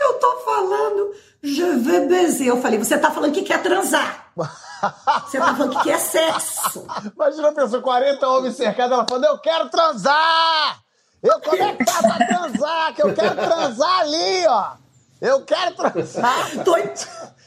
eu 0.00 0.10
estou 0.10 0.40
falando, 0.40 1.14
je 1.40 1.62
veux 1.62 2.08
baiser. 2.08 2.48
Eu 2.48 2.60
falei, 2.60 2.78
você 2.80 2.96
está 2.96 3.12
falando 3.12 3.32
que 3.32 3.42
quer 3.42 3.62
transar. 3.62 4.32
Você 5.24 5.38
está 5.38 5.54
falando 5.54 5.78
que 5.78 5.84
quer 5.84 5.98
sexo. 5.98 6.86
Imagina 7.14 7.48
a 7.48 7.52
pessoa, 7.52 7.80
40 7.80 8.28
homens 8.28 8.56
cercados, 8.56 8.92
ela 8.92 9.06
falando, 9.08 9.24
eu 9.24 9.38
quero 9.38 9.70
transar! 9.70 10.78
Eu, 11.22 11.40
como 11.40 11.62
é 11.62 11.74
que 11.74 11.84
tá 11.86 12.02
pra 12.02 12.26
transar? 12.26 12.94
Que 12.94 13.02
eu 13.02 13.14
quero 13.14 13.34
transar 13.34 14.00
ali, 14.00 14.46
ó! 14.46 14.72
Eu 15.22 15.42
quero 15.46 15.74
transar! 15.74 16.50
Tô... 16.62 16.74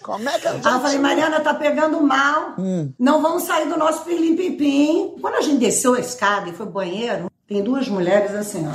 Como 0.07 0.29
é 0.29 0.39
que 0.39 0.47
eu 0.47 0.53
Aí 0.53 0.73
eu 0.73 0.79
falei, 0.79 0.97
Mariana, 0.99 1.41
tá 1.41 1.53
pegando 1.53 1.99
mal. 1.99 2.53
Hum. 2.57 2.93
Não 2.97 3.21
vamos 3.21 3.43
sair 3.43 3.67
do 3.67 3.77
nosso 3.77 4.05
pirlim-pim-pim. 4.05 5.17
Quando 5.19 5.35
a 5.35 5.41
gente 5.41 5.57
desceu 5.57 5.95
a 5.95 5.99
escada 5.99 6.49
e 6.49 6.53
foi 6.53 6.65
pro 6.65 6.75
banheiro, 6.75 7.29
tem 7.45 7.61
duas 7.61 7.89
mulheres 7.89 8.33
assim, 8.33 8.65
ó. 8.65 8.71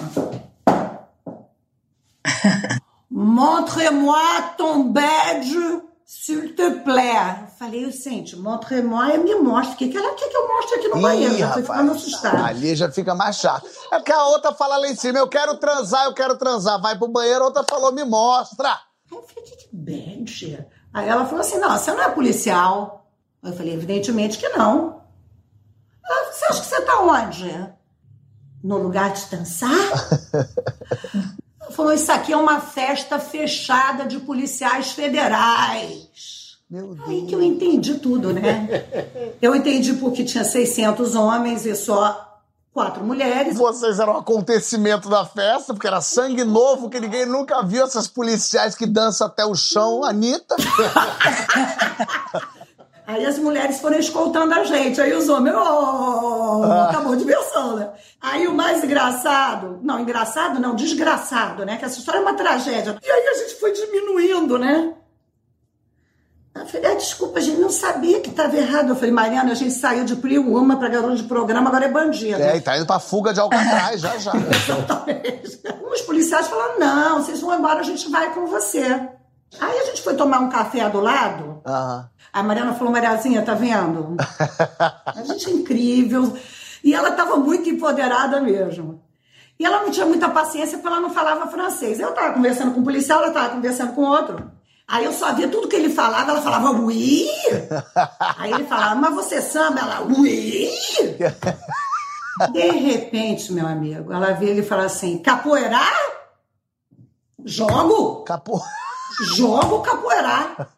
Montre-moi 3.11 4.43
ton 4.59 4.93
badge, 4.93 5.81
s'il 6.05 6.55
te 6.55 6.71
plaît. 6.85 7.41
Eu 7.41 7.47
falei, 7.59 7.91
gente, 7.91 8.37
montre-moi, 8.37 9.17
me 9.17 9.35
mostra. 9.37 9.73
O 9.73 9.77
que, 9.79 9.89
que 9.89 9.97
ela 9.97 10.15
quer 10.15 10.29
que 10.29 10.37
eu 10.37 10.49
mostre 10.49 10.81
aqui 10.81 10.89
no 10.89 11.01
banheiro? 11.01 11.39
Já 11.39 11.53
fui 11.55 11.63
ficando 11.63 11.93
assustada. 11.93 12.45
Ali 12.45 12.77
já 12.77 12.93
fica 12.93 13.15
mais 13.15 13.37
chato. 13.37 13.67
É 13.91 13.99
que 14.01 14.13
a 14.13 14.27
outra 14.27 14.53
fala 14.53 14.77
lá 14.77 14.87
em 14.87 14.95
cima, 14.95 15.19
eu 15.19 15.29
quero 15.29 15.57
transar, 15.57 16.05
eu 16.05 16.13
quero 16.13 16.37
transar. 16.37 16.79
Vai 16.79 16.99
pro 16.99 17.09
banheiro, 17.09 17.43
a 17.43 17.47
outra 17.47 17.65
falou, 17.67 17.91
me 17.91 18.05
mostra. 18.05 18.79
Aí 19.13 19.19
eu 19.19 19.23
falei, 19.23 19.45
que, 19.45 19.57
que? 19.57 20.59
Aí 20.93 21.09
ela 21.09 21.27
falou 21.27 21.41
assim, 21.41 21.59
não, 21.59 21.71
você 21.77 21.93
não 21.93 22.03
é 22.03 22.09
policial. 22.11 23.07
Eu 23.43 23.53
falei, 23.53 23.75
evidentemente 23.75 24.39
que 24.39 24.49
não. 24.51 25.03
Ela, 26.05 26.33
você 26.33 26.45
acha 26.47 26.61
que 26.61 26.67
você 26.67 26.81
tá 26.83 27.01
onde? 27.01 27.73
No 28.65 28.79
lugar 28.79 29.13
de 29.13 29.27
dançar? 29.27 29.71
Ela 31.61 31.71
falou, 31.71 31.93
isso 31.93 32.11
aqui 32.11 32.33
é 32.33 32.37
uma 32.37 32.61
festa 32.61 33.19
fechada 33.19 34.05
de 34.07 34.19
policiais 34.21 34.93
federais. 34.93 36.59
Aí 37.07 37.27
que 37.27 37.35
eu 37.35 37.43
entendi 37.43 37.99
tudo, 37.99 38.33
né? 38.33 38.87
Eu 39.43 39.55
entendi 39.55 39.93
porque 39.95 40.25
tinha 40.25 40.43
600 40.43 41.15
homens 41.15 41.67
e 41.67 41.75
só 41.75 42.32
quatro 42.73 43.05
mulheres. 43.05 43.57
Vocês 43.57 44.01
eram 44.01 44.15
o 44.15 44.19
acontecimento 44.19 45.09
da 45.09 45.25
festa, 45.25 45.73
porque 45.73 45.87
era 45.87 46.01
sangue 46.01 46.45
novo, 46.45 46.89
que 46.89 46.99
ninguém 46.99 47.27
nunca 47.27 47.63
viu 47.63 47.85
essas 47.85 48.09
policiais 48.09 48.75
que 48.75 48.87
dançam 48.87 49.27
até 49.27 49.45
o 49.45 49.55
chão, 49.55 50.05
Anitta. 50.05 50.57
Aí 53.05 53.27
as 53.27 53.39
mulheres 53.39 53.81
foram 53.81 53.99
escoltando 53.99 54.55
a 54.55 54.63
gente, 54.63 55.01
aí 55.01 55.13
os 55.13 55.29
homens, 55.29 55.57
oh, 55.57 56.63
acabou 56.89 57.13
a 57.13 57.17
diversão, 57.17 57.77
né? 57.77 57.91
Aí 58.21 58.47
o 58.47 58.55
mais 58.55 58.83
engraçado, 58.85 59.81
não, 59.83 59.99
engraçado 59.99 60.61
não, 60.61 60.77
desgraçado, 60.77 61.67
né? 61.67 61.77
Que 61.77 61.85
essa 61.85 61.99
história 61.99 62.21
é 62.21 62.23
uma 62.23 62.35
tragédia. 62.35 62.97
E 63.03 63.11
aí 63.11 63.27
a 63.27 63.35
gente 63.35 63.57
foi 63.57 63.73
diminuindo, 63.73 64.57
né? 64.57 64.95
Eu 66.55 66.67
falei, 66.67 66.93
ah, 66.93 66.95
desculpa, 66.95 67.39
a 67.39 67.43
gente 67.43 67.59
não 67.59 67.71
sabia 67.71 68.21
que 68.21 68.29
estava 68.29 68.55
errado. 68.57 68.91
Eu 68.91 68.95
falei, 68.95 69.11
Mariana, 69.11 69.53
a 69.53 69.55
gente 69.55 69.73
saiu 69.73 70.05
de 70.05 70.17
Priuma 70.17 70.77
para 70.77 70.89
garota 70.89 71.17
de 71.17 71.23
programa, 71.23 71.69
agora 71.69 71.87
é 71.87 71.89
bandido. 71.89 72.43
É, 72.43 72.57
e 72.57 72.61
tá 72.61 72.77
indo 72.77 72.87
pra 72.87 73.01
fuga 73.01 73.33
de 73.33 73.41
Alcatraz, 73.41 74.01
já, 74.01 74.19
já. 74.19 74.33
Exatamente. 74.37 75.61
Os 75.91 76.01
policiais 76.03 76.49
falaram, 76.49 76.79
não, 76.79 77.23
vocês 77.23 77.41
vão 77.41 77.59
embora, 77.59 77.81
a 77.81 77.85
gente 77.85 78.11
vai 78.11 78.35
com 78.35 78.47
você. 78.47 78.85
Aí 79.61 79.79
a 79.79 79.85
gente 79.87 80.03
foi 80.03 80.15
tomar 80.15 80.41
um 80.41 80.51
café 80.51 80.89
do 80.89 81.01
lado. 81.01 81.63
Aham. 81.67 82.09
A 82.33 82.43
Mariana 82.43 82.73
falou, 82.73 82.93
Mariazinha, 82.93 83.43
tá 83.43 83.53
vendo? 83.53 84.17
A 85.05 85.23
gente 85.23 85.51
é 85.51 85.53
incrível. 85.53 86.35
E 86.83 86.95
ela 86.95 87.11
estava 87.11 87.37
muito 87.37 87.69
empoderada 87.69 88.41
mesmo. 88.41 89.03
E 89.61 89.67
ela 89.67 89.83
não 89.83 89.91
tinha 89.91 90.07
muita 90.07 90.31
paciência 90.31 90.79
porque 90.79 90.89
ela 90.89 91.01
não 91.01 91.11
falava 91.11 91.47
francês. 91.49 92.01
Eu 92.01 92.09
estava 92.09 92.33
conversando 92.33 92.73
com 92.73 92.81
um 92.81 92.85
policial, 92.85 93.19
ela 93.19 93.29
estava 93.29 93.51
conversando 93.51 93.93
com 93.93 94.03
outro. 94.03 94.51
Aí 94.87 95.05
eu 95.05 95.13
só 95.13 95.33
via 95.33 95.49
tudo 95.49 95.69
que 95.69 95.77
ele 95.77 95.91
falava, 95.91 96.33
ela 96.33 96.43
falava, 96.43 96.71
oui. 96.73 97.27
Aí 98.37 98.53
ele 98.53 98.65
falava, 98.65 98.95
mas 98.95 99.15
você 99.15 99.41
samba? 99.41 99.81
Ela, 99.81 100.03
oui. 100.03 100.71
De 102.53 102.71
repente, 102.71 103.53
meu 103.53 103.67
amigo, 103.67 104.13
ela 104.13 104.33
vê 104.33 104.47
ele 104.47 104.63
falar 104.63 104.85
assim, 104.85 105.19
capoeirar? 105.19 105.93
Jogo? 107.45 108.25
Capô. 108.25 108.61
Jogo 109.37 109.81
capoeirar. 109.81 110.69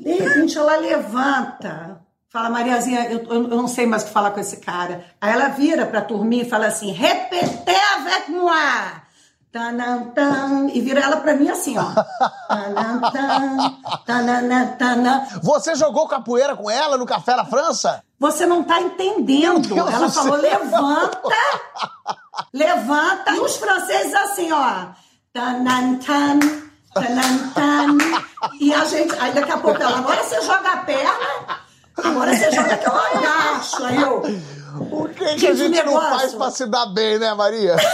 De 0.00 0.12
repente 0.12 0.56
ela 0.56 0.76
levanta, 0.76 2.00
fala, 2.28 2.48
Mariazinha, 2.48 3.10
eu, 3.10 3.24
eu, 3.24 3.42
não 3.48 3.66
sei 3.66 3.86
mais 3.86 4.02
o 4.02 4.06
que 4.06 4.12
falar 4.12 4.30
com 4.30 4.40
esse 4.40 4.58
cara. 4.58 5.04
Aí 5.20 5.32
ela 5.32 5.48
vira 5.48 5.84
pra 5.86 6.00
turminha 6.00 6.44
e 6.44 6.48
fala 6.48 6.66
assim, 6.66 6.92
repetez 6.92 7.78
avec 7.96 8.30
moi. 8.30 8.54
E 10.72 10.80
vira 10.80 11.00
ela 11.00 11.16
pra 11.16 11.34
mim 11.34 11.48
assim, 11.48 11.76
ó. 11.78 11.84
Você 15.42 15.74
jogou 15.74 16.06
capoeira 16.06 16.54
com 16.54 16.70
ela 16.70 16.96
no 16.96 17.06
Café 17.06 17.34
na 17.34 17.44
França? 17.44 18.02
Você 18.18 18.46
não 18.46 18.62
tá 18.62 18.80
entendendo. 18.80 19.76
Ela 19.76 20.10
falou, 20.10 20.36
levanta, 20.36 21.20
levanta. 22.52 23.32
E 23.32 23.40
os 23.40 23.56
franceses 23.56 24.14
assim, 24.14 24.52
ó. 24.52 24.88
E 28.60 28.74
a 28.74 28.84
gente, 28.84 29.14
aí 29.20 29.32
daqui 29.32 29.52
a 29.52 29.58
pouco 29.58 29.80
ela, 29.80 29.98
agora 29.98 30.22
você 30.24 30.40
joga 30.42 30.72
a 30.72 30.76
perna, 30.78 31.60
agora 31.96 32.34
você 32.34 32.50
joga 32.50 32.76
que 32.76 32.88
eu 32.88 32.94
agacho. 32.94 33.84
Aí 33.84 34.02
eu, 34.02 34.22
Por 34.90 35.08
que, 35.10 35.24
que 35.36 35.46
a 35.46 35.54
Gente, 35.54 35.74
gente 35.74 35.84
não 35.84 35.94
negócio. 35.94 36.18
faz 36.18 36.34
pra 36.34 36.50
se 36.50 36.66
dar 36.66 36.86
bem, 36.86 37.18
né, 37.18 37.32
Maria? 37.34 37.76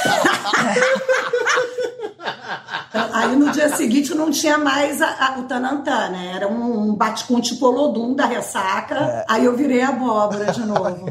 Aí 3.12 3.36
no 3.36 3.50
dia 3.52 3.74
seguinte 3.76 4.14
não 4.14 4.30
tinha 4.30 4.58
mais 4.58 5.00
a- 5.00 5.06
a- 5.34 5.38
o 5.38 5.44
Tanantã, 5.44 6.08
né? 6.10 6.32
Era 6.34 6.48
um, 6.48 6.90
um 6.90 6.94
bate-com 6.94 7.40
tipo 7.40 7.66
Olodum 7.66 8.14
da 8.14 8.26
ressaca. 8.26 9.24
Aí 9.28 9.44
eu 9.44 9.56
virei 9.56 9.82
abóbora 9.82 10.52
de 10.52 10.60
novo. 10.66 10.84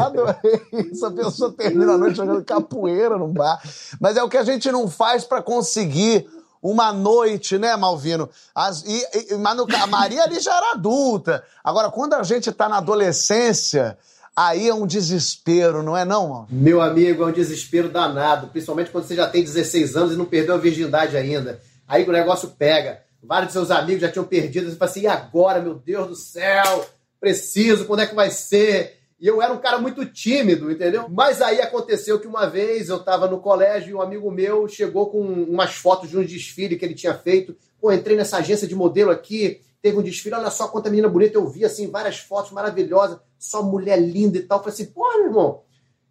Adorei 0.00 0.62
isso. 0.90 1.04
A 1.06 1.10
pessoa 1.10 1.52
termina 1.52 1.92
a 1.94 1.98
noite 1.98 2.16
jogando 2.16 2.44
capoeira 2.44 3.16
no 3.18 3.28
bar. 3.28 3.60
Mas 4.00 4.16
é 4.16 4.22
o 4.22 4.28
que 4.28 4.36
a 4.38 4.44
gente 4.44 4.70
não 4.70 4.88
faz 4.88 5.24
pra 5.24 5.42
conseguir 5.42 6.26
uma 6.62 6.92
noite, 6.92 7.58
né, 7.58 7.74
Malvino? 7.76 8.30
As, 8.54 8.84
e, 8.86 9.06
e- 9.32 9.34
mas 9.34 9.56
no 9.56 9.66
a 9.74 9.86
Maria 9.86 10.22
ali 10.22 10.38
já 10.38 10.56
era 10.56 10.72
adulta. 10.72 11.42
Agora, 11.64 11.90
quando 11.90 12.14
a 12.14 12.22
gente 12.22 12.52
tá 12.52 12.68
na 12.68 12.78
adolescência, 12.78 13.98
aí 14.36 14.68
é 14.68 14.74
um 14.74 14.86
desespero, 14.86 15.82
não 15.82 15.96
é 15.96 16.04
não, 16.04 16.28
mano? 16.28 16.46
Meu 16.50 16.80
amigo, 16.80 17.24
é 17.24 17.26
um 17.26 17.32
desespero 17.32 17.88
danado, 17.88 18.46
principalmente 18.46 18.90
quando 18.90 19.04
você 19.06 19.16
já 19.16 19.26
tem 19.28 19.42
16 19.42 19.96
anos 19.96 20.12
e 20.12 20.16
não 20.16 20.24
perdeu 20.24 20.54
a 20.54 20.58
virgindade 20.58 21.16
ainda. 21.16 21.60
Aí 21.88 22.04
o 22.08 22.12
negócio 22.12 22.48
pega. 22.56 23.02
Vários 23.22 23.48
de 23.48 23.52
seus 23.52 23.70
amigos 23.70 24.02
já 24.02 24.10
tinham 24.10 24.24
perdido, 24.24 24.70
você 24.70 24.76
fala 24.76 24.90
assim, 24.90 25.00
e 25.02 25.06
agora, 25.06 25.60
meu 25.60 25.74
Deus 25.74 26.08
do 26.08 26.16
céu? 26.16 26.86
Preciso, 27.20 27.84
quando 27.84 28.00
é 28.00 28.06
que 28.06 28.14
vai 28.14 28.30
ser? 28.30 29.01
E 29.22 29.26
eu 29.28 29.40
era 29.40 29.52
um 29.52 29.60
cara 29.60 29.78
muito 29.78 30.04
tímido, 30.04 30.68
entendeu? 30.68 31.08
Mas 31.08 31.40
aí 31.40 31.60
aconteceu 31.60 32.18
que 32.18 32.26
uma 32.26 32.44
vez 32.44 32.88
eu 32.88 32.98
tava 33.04 33.28
no 33.28 33.38
colégio 33.38 33.90
e 33.90 33.94
um 33.94 34.02
amigo 34.02 34.28
meu 34.32 34.66
chegou 34.66 35.10
com 35.10 35.20
umas 35.20 35.74
fotos 35.74 36.10
de 36.10 36.18
um 36.18 36.24
desfile 36.24 36.76
que 36.76 36.84
ele 36.84 36.92
tinha 36.92 37.14
feito. 37.14 37.56
Pô, 37.80 37.92
entrei 37.92 38.16
nessa 38.16 38.38
agência 38.38 38.66
de 38.66 38.74
modelo 38.74 39.12
aqui, 39.12 39.60
teve 39.80 39.96
um 39.96 40.02
desfile, 40.02 40.34
olha 40.34 40.50
só 40.50 40.66
quanta 40.66 40.90
menina 40.90 41.08
bonita 41.08 41.38
eu 41.38 41.46
vi, 41.46 41.64
assim, 41.64 41.88
várias 41.88 42.18
fotos 42.18 42.50
maravilhosas, 42.50 43.20
só 43.38 43.62
mulher 43.62 43.96
linda 43.96 44.38
e 44.38 44.42
tal. 44.42 44.58
Falei 44.58 44.74
assim, 44.74 44.86
pô, 44.86 45.08
meu 45.16 45.26
irmão, 45.26 45.62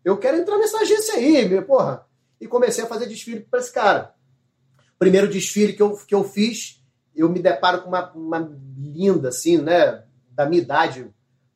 eu 0.06 0.18
quero 0.18 0.38
entrar 0.38 0.58
nessa 0.58 0.78
agência 0.78 1.16
aí, 1.16 1.50
meu, 1.50 1.64
porra. 1.64 2.06
E 2.40 2.48
comecei 2.48 2.86
a 2.86 2.88
fazer 2.88 3.08
desfile 3.08 3.42
para 3.42 3.60
esse 3.60 3.74
cara. 3.74 4.16
Primeiro 4.98 5.28
desfile 5.28 5.74
que 5.74 5.82
eu, 5.82 5.98
que 5.98 6.16
eu 6.16 6.24
fiz, 6.24 6.82
eu 7.14 7.28
me 7.28 7.42
deparo 7.42 7.82
com 7.82 7.90
uma, 7.90 8.10
uma 8.14 8.58
linda, 8.78 9.28
assim, 9.28 9.58
né? 9.58 10.02
Da 10.30 10.46
minha 10.46 10.62
idade, 10.62 11.12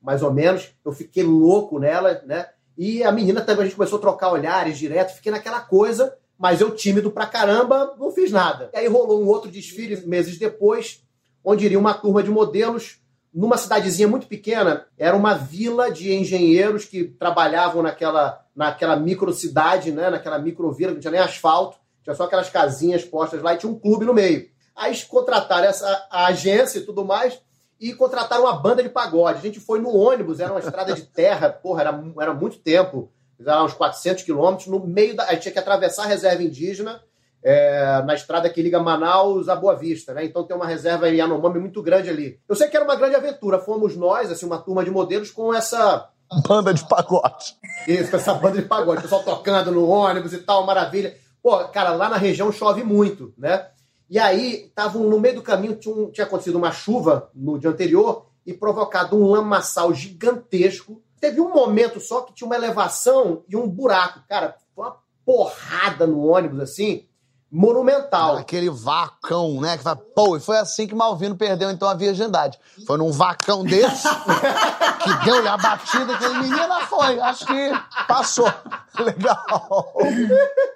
mais 0.06 0.22
ou 0.22 0.32
menos. 0.32 0.70
Eu 0.86 0.94
fiquei 0.94 1.24
louco 1.24 1.80
nela, 1.80 2.22
né? 2.26 2.48
E 2.78 3.04
a 3.04 3.12
menina 3.12 3.42
também, 3.42 3.64
a 3.64 3.66
gente 3.66 3.76
começou 3.76 3.98
a 3.98 4.02
trocar 4.02 4.32
olhares 4.32 4.78
direto, 4.78 5.16
fiquei 5.16 5.32
naquela 5.32 5.62
coisa, 5.62 6.16
mas 6.38 6.62
eu 6.62 6.76
tímido 6.76 7.10
pra 7.10 7.26
caramba, 7.26 7.96
não 7.98 8.12
fiz 8.12 8.32
nada. 8.32 8.70
E 8.74 8.78
aí 8.78 8.88
rolou 8.88 9.24
um 9.24 9.28
outro 9.28 9.50
desfile 9.50 9.96
meses 10.06 10.38
depois, 10.38 11.02
onde 11.44 11.66
iria 11.66 11.80
uma 11.80 11.94
turma 11.94 12.22
de 12.22 12.30
modelos 12.30 13.00
numa 13.34 13.58
cidadezinha 13.58 14.08
muito 14.08 14.28
pequena, 14.28 14.86
era 14.98 15.16
uma 15.16 15.34
vila 15.34 15.92
de 15.92 16.14
engenheiros 16.14 16.86
que 16.86 17.04
trabalhavam 17.04 17.82
naquela, 17.82 18.46
naquela 18.56 18.96
microcidade, 18.96 19.92
né, 19.92 20.10
naquela 20.10 20.40
microvila, 20.40 20.94
não 20.94 21.02
tinha 21.02 21.12
nem 21.12 21.20
asfalto, 21.20 21.78
tinha 22.02 22.16
só 22.16 22.24
aquelas 22.24 22.50
casinhas 22.50 23.04
postas 23.04 23.42
lá 23.42 23.54
e 23.54 23.58
tinha 23.58 23.70
um 23.70 23.78
clube 23.78 24.06
no 24.06 24.14
meio. 24.14 24.48
Aí 24.74 24.98
contrataram 25.04 25.68
essa 25.68 26.08
a 26.10 26.28
agência 26.28 26.80
e 26.80 26.84
tudo 26.84 27.04
mais 27.04 27.42
e 27.80 27.94
contrataram 27.94 28.44
uma 28.44 28.54
banda 28.54 28.82
de 28.82 28.90
pagode. 28.90 29.40
A 29.40 29.42
gente 29.42 29.60
foi 29.60 29.80
no 29.80 29.96
ônibus, 29.96 30.40
era 30.40 30.52
uma 30.52 30.60
estrada 30.60 30.94
de 30.94 31.04
terra, 31.04 31.50
porra, 31.50 31.82
era, 31.82 32.04
era 32.20 32.34
muito 32.34 32.58
tempo, 32.58 33.12
era 33.40 33.64
uns 33.64 33.74
400 33.74 34.24
quilômetros, 34.24 34.68
no 34.68 34.80
meio 34.86 35.16
da... 35.16 35.24
A 35.24 35.34
gente 35.34 35.44
tinha 35.44 35.52
que 35.52 35.60
atravessar 35.60 36.04
a 36.04 36.08
reserva 36.08 36.42
indígena, 36.42 37.02
é, 37.44 38.02
na 38.04 38.16
estrada 38.16 38.50
que 38.50 38.62
liga 38.62 38.80
Manaus 38.80 39.48
a 39.50 39.56
Boa 39.56 39.76
Vista, 39.76 40.16
né? 40.16 40.26
Então 40.26 40.44
tem 40.44 40.56
uma 40.56 40.66
reserva 40.66 41.08
em 41.08 41.18
Yanomami 41.18 41.60
muito 41.60 41.84
grande 41.84 42.10
ali. 42.10 42.40
Eu 42.50 42.56
sei 42.56 42.68
que 42.68 42.76
era 42.76 42.84
uma 42.84 42.96
grande 42.96 43.16
aventura. 43.16 43.60
Fomos 43.60 43.96
nós, 43.96 44.32
assim, 44.32 44.48
uma 44.48 44.58
turma 44.58 44.84
de 44.84 44.90
modelos 44.90 45.30
com 45.30 45.54
essa 45.54 46.10
banda 46.48 46.74
de 46.74 46.88
pagode. 46.88 47.56
Isso, 47.88 48.10
com 48.10 48.18
essa 48.18 48.34
banda 48.34 48.60
de 48.60 48.68
pagode, 48.68 49.00
o 49.00 49.02
pessoal 49.04 49.22
tocando 49.22 49.72
no 49.72 49.88
ônibus 49.88 50.34
e 50.34 50.40
tal, 50.40 50.66
maravilha. 50.66 51.16
Pô, 51.42 51.56
cara, 51.66 51.92
lá 51.92 52.10
na 52.10 52.18
região 52.18 52.52
chove 52.52 52.84
muito, 52.84 53.32
né? 53.38 53.68
E 54.10 54.20
aí, 54.20 54.66
estavam 54.66 55.04
no 55.04 55.20
meio 55.20 55.36
do 55.36 55.42
caminho, 55.42 55.76
tinha, 55.76 56.12
tinha 56.12 56.26
acontecido 56.26 56.58
uma 56.58 56.72
chuva 56.72 57.30
no 57.34 57.58
dia 57.58 57.70
anterior 57.70 58.28
e 58.46 58.54
provocado 58.54 59.18
um 59.18 59.30
lamaçal 59.30 59.94
gigantesco. 59.94 61.02
Teve 61.20 61.42
um 61.42 61.54
momento 61.54 62.00
só 62.00 62.22
que 62.22 62.34
tinha 62.34 62.46
uma 62.46 62.56
elevação 62.56 63.44
e 63.50 63.56
um 63.56 63.68
buraco. 63.68 64.22
Cara, 64.28 64.56
foi 64.76 64.86
uma 64.86 64.98
porrada 65.26 66.06
no 66.06 66.28
ônibus, 66.28 66.60
assim 66.60 67.06
monumental. 67.56 68.36
Aquele 68.36 68.70
vacão, 68.70 69.62
né? 69.62 69.78
Que 69.78 69.84
vai, 69.84 69.96
pô, 69.96 70.36
e 70.36 70.42
foi 70.42 70.58
assim 70.58 70.86
que 70.86 70.94
Malvino 70.94 71.38
perdeu 71.38 71.72
então 71.72 71.88
a 71.88 71.94
virgindade. 71.94 72.60
Foi 72.86 72.98
num 72.98 73.12
vacão 73.12 73.64
desse 73.64 74.08
que 75.04 75.26
deu-lhe 75.26 75.48
a 75.48 75.56
batida 75.56 76.18
que 76.18 76.26
a 76.26 76.34
menina 76.42 76.82
foi. 76.82 77.18
Acho 77.22 77.46
que 77.46 77.72
passou. 78.08 78.52
Legal. 79.00 79.94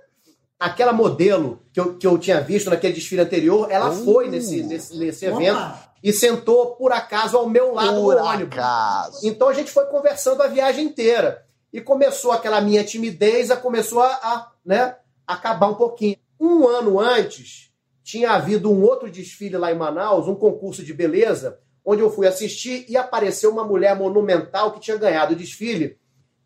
Aquela 0.60 0.92
modelo 0.92 1.62
que 1.72 1.80
eu, 1.80 1.98
que 1.98 2.06
eu 2.06 2.18
tinha 2.18 2.42
visto 2.42 2.70
naquele 2.70 2.94
desfile 2.94 3.22
anterior, 3.22 3.68
ela 3.72 3.90
uh, 3.90 4.04
foi 4.04 4.30
nesse, 4.30 4.62
nesse, 4.62 4.98
nesse 4.98 5.26
evento 5.26 5.74
e 6.04 6.12
sentou, 6.14 6.76
por 6.76 6.92
acaso, 6.92 7.38
ao 7.38 7.50
meu 7.50 7.74
lado 7.74 8.02
por 8.02 8.16
no 8.16 8.24
ônibus. 8.24 8.58
Acaso. 8.58 9.28
Então 9.28 9.48
a 9.50 9.54
gente 9.54 9.72
foi 9.72 9.86
conversando 9.86 10.42
a 10.42 10.48
viagem 10.48 10.86
inteira. 10.86 11.46
E 11.72 11.80
começou 11.80 12.32
aquela 12.32 12.60
minha 12.62 12.84
timidez, 12.84 13.52
a 13.52 13.58
começou 13.58 14.02
a, 14.02 14.08
a 14.08 14.52
né, 14.66 14.96
acabar 15.28 15.68
um 15.68 15.76
pouquinho. 15.76 16.18
Um 16.40 16.68
ano 16.68 17.00
antes, 17.00 17.70
tinha 18.04 18.32
havido 18.32 18.72
um 18.72 18.82
outro 18.82 19.10
desfile 19.12 19.56
lá 19.56 19.72
em 19.72 19.78
Manaus, 19.78 20.28
um 20.28 20.34
concurso 20.34 20.84
de 20.84 20.94
beleza, 20.94 21.60
onde 21.86 22.02
eu 22.02 22.10
fui 22.10 22.26
assistir 22.26 22.86
e 22.90 22.98
apareceu 22.98 23.52
uma 23.52 23.64
mulher 23.64 23.96
monumental 23.96 24.72
que 24.72 24.80
tinha 24.80 24.98
ganhado 24.98 25.34
o 25.34 25.36
desfile, 25.36 25.98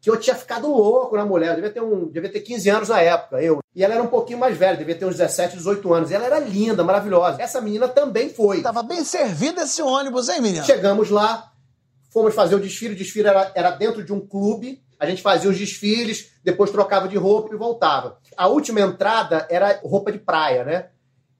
que 0.03 0.09
eu 0.09 0.19
tinha 0.19 0.35
ficado 0.35 0.67
louco 0.67 1.15
na 1.15 1.25
mulher. 1.25 1.51
Eu 1.51 1.55
devia 1.55 1.71
ter, 1.71 1.81
um, 1.81 2.09
devia 2.09 2.29
ter 2.29 2.41
15 2.41 2.69
anos 2.69 2.89
na 2.89 2.99
época, 2.99 3.41
eu. 3.41 3.59
E 3.73 3.81
ela 3.81 3.93
era 3.93 4.03
um 4.03 4.07
pouquinho 4.07 4.37
mais 4.37 4.57
velha, 4.57 4.75
devia 4.75 4.95
ter 4.95 5.05
uns 5.05 5.15
17, 5.15 5.55
18 5.55 5.93
anos. 5.93 6.11
E 6.11 6.13
ela 6.13 6.25
era 6.25 6.39
linda, 6.39 6.83
maravilhosa. 6.83 7.41
Essa 7.41 7.61
menina 7.61 7.87
também 7.87 8.27
foi. 8.27 8.61
Tava 8.61 8.83
bem 8.83 9.01
servido 9.05 9.61
esse 9.61 9.81
ônibus, 9.81 10.27
hein, 10.27 10.41
menina? 10.41 10.65
Chegamos 10.65 11.09
lá, 11.09 11.53
fomos 12.09 12.35
fazer 12.35 12.55
o 12.55 12.59
desfile. 12.59 12.95
O 12.95 12.97
desfile 12.97 13.29
era, 13.29 13.49
era 13.55 13.71
dentro 13.71 14.03
de 14.03 14.11
um 14.11 14.19
clube. 14.19 14.83
A 14.99 15.05
gente 15.05 15.21
fazia 15.21 15.49
os 15.49 15.57
desfiles, 15.57 16.31
depois 16.43 16.69
trocava 16.69 17.07
de 17.07 17.15
roupa 17.15 17.55
e 17.55 17.57
voltava. 17.57 18.17
A 18.35 18.47
última 18.49 18.81
entrada 18.81 19.47
era 19.49 19.79
roupa 19.85 20.11
de 20.11 20.19
praia, 20.19 20.65
né? 20.65 20.87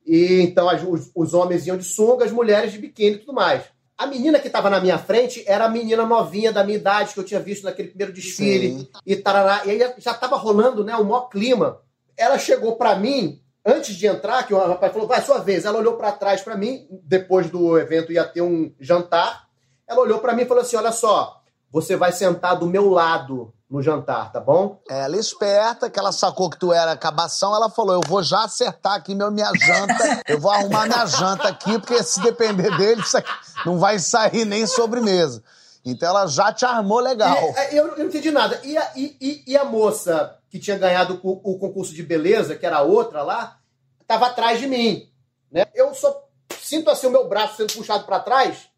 E 0.05 0.39
então 0.39 0.69
as, 0.69 0.81
os, 0.81 1.11
os, 1.13 1.33
homens 1.33 1.67
iam 1.67 1.77
de 1.77 1.83
sunga, 1.83 2.23
as 2.23 2.31
mulheres 2.31 2.71
de 2.71 2.77
biquíni 2.77 3.17
e 3.17 3.19
tudo 3.19 3.33
mais. 3.33 3.63
A 4.03 4.05
menina 4.05 4.37
que 4.37 4.47
estava 4.47 4.69
na 4.69 4.81
minha 4.81 4.97
frente 4.97 5.45
era 5.47 5.63
a 5.63 5.69
menina 5.69 6.05
novinha 6.05 6.51
da 6.51 6.61
minha 6.61 6.77
idade 6.77 7.13
que 7.13 7.19
eu 7.21 7.23
tinha 7.23 7.39
visto 7.39 7.63
naquele 7.63 7.87
primeiro 7.87 8.11
desfile 8.11 8.79
Sim. 8.79 8.89
e 9.05 9.15
tarará. 9.15 9.65
E 9.65 9.69
aí 9.69 9.93
já 9.97 10.11
estava 10.11 10.35
rolando, 10.35 10.83
né, 10.83 10.93
o 10.97 11.05
maior 11.05 11.29
clima. 11.29 11.79
Ela 12.17 12.37
chegou 12.37 12.75
para 12.75 12.97
mim 12.97 13.41
antes 13.65 13.95
de 13.95 14.05
entrar, 14.05 14.45
que 14.45 14.53
o 14.53 14.57
rapaz 14.57 14.91
falou: 14.91 15.07
"Vai 15.07 15.21
sua 15.21 15.37
vez". 15.37 15.63
Ela 15.63 15.79
olhou 15.79 15.95
para 15.95 16.11
trás 16.11 16.41
para 16.41 16.57
mim, 16.57 16.85
depois 17.01 17.49
do 17.49 17.79
evento 17.79 18.11
ia 18.11 18.25
ter 18.25 18.41
um 18.41 18.73
jantar. 18.77 19.47
Ela 19.87 20.01
olhou 20.01 20.19
para 20.19 20.33
mim 20.33 20.41
e 20.41 20.47
falou 20.47 20.63
assim: 20.63 20.75
"Olha 20.75 20.91
só, 20.91 21.41
você 21.71 21.95
vai 21.95 22.11
sentar 22.11 22.59
do 22.59 22.67
meu 22.67 22.89
lado 22.89 23.53
no 23.73 23.81
jantar, 23.81 24.31
tá 24.31 24.39
bom? 24.39 24.79
Ela 24.88 25.17
esperta, 25.17 25.89
que 25.89 25.97
ela 25.97 26.12
sacou 26.12 26.47
que 26.47 26.59
tu 26.59 26.71
era 26.71 26.95
cabação, 26.95 27.55
ela 27.55 27.71
falou: 27.71 27.95
Eu 27.95 28.01
vou 28.07 28.21
já 28.21 28.43
acertar 28.43 28.93
aqui 28.93 29.15
meu, 29.15 29.31
minha 29.31 29.51
janta, 29.51 30.21
eu 30.27 30.39
vou 30.39 30.51
arrumar 30.51 30.86
minha 30.86 31.07
janta 31.07 31.47
aqui, 31.47 31.79
porque 31.79 32.03
se 32.03 32.21
depender 32.21 32.69
dele, 32.77 33.01
isso 33.01 33.17
aqui 33.17 33.31
não 33.65 33.79
vai 33.79 33.97
sair 33.97 34.45
nem 34.45 34.67
sobremesa. 34.67 35.43
Então 35.83 36.07
ela 36.07 36.27
já 36.27 36.53
te 36.53 36.63
armou 36.63 36.99
legal. 36.99 37.36
E, 37.36 37.57
é, 37.57 37.73
eu, 37.73 37.88
eu, 37.88 37.97
não 37.97 38.05
entendi 38.05 38.29
nada. 38.29 38.62
E 38.63 38.77
a, 38.77 38.91
e, 38.95 39.43
e 39.47 39.57
a 39.57 39.65
moça 39.65 40.38
que 40.51 40.59
tinha 40.59 40.77
ganhado 40.77 41.19
o, 41.23 41.53
o, 41.53 41.57
concurso 41.57 41.95
de 41.95 42.03
beleza, 42.03 42.55
que 42.55 42.67
era 42.67 42.77
a 42.77 42.83
outra 42.83 43.23
lá, 43.23 43.57
estava 43.99 44.27
atrás 44.27 44.59
de 44.59 44.67
mim. 44.67 45.12
Né? 45.51 45.65
Eu 45.73 45.95
só 45.95 46.29
sinto 46.62 46.91
assim 46.91 47.07
o 47.07 47.12
meu 47.12 47.27
braço 47.27 47.57
sendo 47.57 47.73
puxado 47.73 48.05
para 48.05 48.19
trás, 48.19 48.69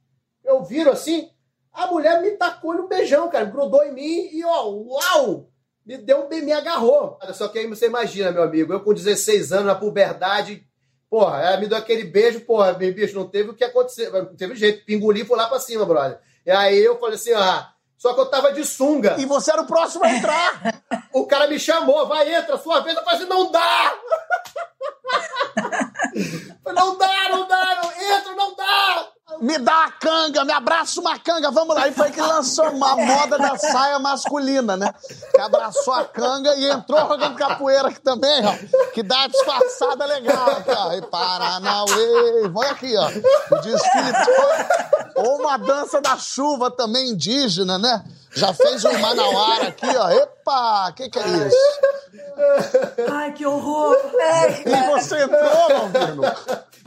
eu 0.41 0.63
viro 0.63 0.89
assim, 0.89 1.29
a 1.75 1.87
mulher 1.87 2.21
me 2.21 2.31
tacou 2.31 2.73
no 2.73 2.87
beijão, 2.87 3.29
cara. 3.29 3.45
Grudou 3.45 3.83
em 3.83 3.93
mim 3.93 4.29
e, 4.31 4.43
ó, 4.43 4.69
uau! 4.69 5.49
Me 5.85 5.97
deu 5.97 6.25
um 6.25 6.29
me 6.29 6.51
agarrou. 6.51 7.19
Só 7.33 7.47
que 7.47 7.59
aí 7.59 7.67
você 7.67 7.85
imagina, 7.85 8.31
meu 8.31 8.43
amigo, 8.43 8.73
eu 8.73 8.79
com 8.79 8.93
16 8.93 9.51
anos, 9.51 9.65
na 9.67 9.75
puberdade, 9.75 10.65
porra, 11.07 11.39
ela 11.41 11.57
me 11.57 11.67
deu 11.67 11.77
aquele 11.77 12.05
beijo, 12.05 12.41
porra, 12.41 12.73
meu 12.73 12.91
bicho, 12.91 13.13
não 13.13 13.27
teve 13.27 13.49
o 13.51 13.53
que 13.53 13.63
acontecer, 13.63 14.11
não 14.11 14.35
teve 14.35 14.55
jeito. 14.55 14.83
Pinguli 14.83 15.23
foi 15.23 15.37
lá 15.37 15.47
pra 15.47 15.59
cima, 15.59 15.85
brother. 15.85 16.19
E 16.43 16.49
aí 16.49 16.83
eu 16.83 16.97
falei 16.97 17.15
assim, 17.15 17.33
ah, 17.33 17.71
só 17.97 18.13
que 18.13 18.19
eu 18.19 18.25
tava 18.25 18.51
de 18.51 18.65
sunga. 18.65 19.15
E 19.19 19.25
você 19.25 19.51
era 19.51 19.61
o 19.61 19.67
próximo 19.67 20.05
a 20.05 20.11
entrar. 20.11 20.83
o 21.13 21.27
cara 21.27 21.47
me 21.47 21.59
chamou, 21.59 22.07
vai, 22.07 22.33
entra, 22.33 22.57
sua 22.57 22.79
vez. 22.79 22.97
Eu 22.97 23.03
falei 23.03 23.19
assim, 23.19 23.29
não 23.29 23.51
dá! 23.51 23.93
não 26.73 26.97
dá, 26.97 27.29
não 27.29 27.47
dá, 27.47 27.81
não, 27.83 27.91
entra, 27.91 28.35
não 28.35 28.55
dá! 28.55 29.11
Me 29.57 29.59
dá 29.59 29.85
a 29.85 29.91
canga, 29.91 30.43
me 30.43 30.51
abraça 30.51 30.99
uma 30.99 31.17
canga, 31.17 31.49
vamos 31.49 31.75
lá. 31.75 31.87
E 31.87 31.93
foi 31.93 32.11
que 32.11 32.19
lançou 32.19 32.69
uma 32.71 32.95
moda 32.95 33.37
da 33.37 33.57
saia 33.57 33.97
masculina, 33.99 34.75
né? 34.75 34.93
Que 35.33 35.39
abraçou 35.39 35.93
a 35.93 36.05
canga 36.05 36.53
e 36.55 36.69
entrou 36.69 36.99
jogando 37.07 37.35
capoeira 37.35 37.87
aqui 37.87 38.01
também, 38.01 38.45
ó. 38.45 38.53
Que 38.91 39.01
dá 39.01 39.15
uma 39.19 39.29
disfarçada 39.29 40.05
legal 40.05 40.49
aqui, 40.49 40.71
ó. 40.71 40.93
E 40.93 41.01
Paranauê. 41.03 42.51
Olha 42.53 42.71
aqui, 42.71 42.95
ó. 42.97 43.07
O 43.07 43.61
desfile 43.61 44.11
Ou 45.15 45.39
uma 45.39 45.57
dança 45.57 46.01
da 46.01 46.17
chuva 46.17 46.69
também 46.69 47.11
indígena, 47.11 47.77
né? 47.77 48.03
Já 48.31 48.53
fez 48.53 48.83
um 48.83 48.99
manauara 48.99 49.69
aqui, 49.69 49.87
ó. 49.87 50.09
Epa, 50.09 50.89
o 50.89 50.93
que, 50.93 51.09
que 51.09 51.19
é 51.19 51.27
isso? 51.27 51.57
Ai, 53.13 53.31
que 53.31 53.45
horror! 53.45 53.95
E 54.65 54.91
você 54.91 55.23
entrou, 55.23 55.69
Malvino? 55.69 56.23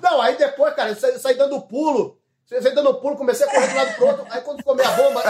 Não, 0.03 0.21
aí 0.21 0.37
depois, 0.37 0.75
cara, 0.75 0.91
eu 0.91 1.19
saí 1.19 1.35
dando 1.35 1.61
pulo 1.63 2.19
você 2.49 2.71
dando 2.71 2.95
pulo, 2.95 3.15
comecei 3.15 3.47
a 3.47 3.51
correr 3.51 3.67
de 3.67 3.75
um 3.75 3.77
lado 3.77 3.95
pro 3.95 4.07
outro. 4.07 4.27
Aí 4.31 4.41
quando 4.41 4.59
ficou 4.59 4.75
minha 4.75 4.91
bomba. 4.93 5.23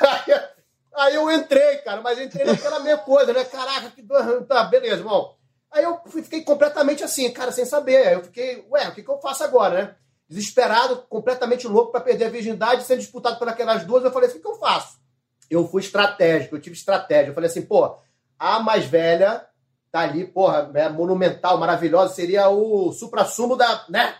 aí, 0.00 0.34
aí 0.96 1.14
eu 1.14 1.30
entrei, 1.30 1.76
cara, 1.78 2.02
mas 2.02 2.18
entrei 2.18 2.44
naquela 2.44 2.80
meia 2.80 2.98
coisa, 2.98 3.32
né? 3.32 3.44
Caraca, 3.44 3.90
que. 3.90 4.02
Tá, 4.48 4.64
beleza, 4.64 4.96
irmão. 4.96 5.36
Aí 5.70 5.84
eu 5.84 6.00
fiquei 6.08 6.42
completamente 6.42 7.04
assim, 7.04 7.30
cara, 7.32 7.52
sem 7.52 7.64
saber. 7.64 8.08
Aí 8.08 8.14
eu 8.14 8.24
fiquei, 8.24 8.66
ué, 8.68 8.88
o 8.88 8.94
que, 8.94 9.04
que 9.04 9.10
eu 9.10 9.20
faço 9.20 9.44
agora, 9.44 9.74
né? 9.84 9.94
Desesperado, 10.28 11.04
completamente 11.08 11.68
louco 11.68 11.92
para 11.92 12.00
perder 12.00 12.24
a 12.24 12.30
virgindade, 12.30 12.82
sendo 12.82 12.98
disputado 12.98 13.38
por 13.38 13.48
aquelas 13.48 13.84
duas. 13.84 14.02
Eu 14.02 14.10
falei 14.10 14.28
assim: 14.28 14.38
o 14.38 14.42
que, 14.42 14.48
que 14.48 14.52
eu 14.52 14.58
faço? 14.58 14.98
Eu 15.48 15.68
fui 15.68 15.82
estratégico, 15.82 16.56
eu 16.56 16.60
tive 16.60 16.74
estratégia. 16.74 17.30
Eu 17.30 17.34
falei 17.34 17.48
assim, 17.48 17.62
pô, 17.62 17.96
a 18.36 18.58
mais 18.58 18.86
velha 18.86 19.46
tá 19.90 20.00
ali, 20.00 20.26
porra, 20.26 20.70
é 20.74 20.88
monumental, 20.88 21.58
maravilhosa, 21.58 22.14
seria 22.14 22.48
o 22.48 22.92
supra-sumo 22.92 23.56
da, 23.56 23.84
né? 23.88 24.14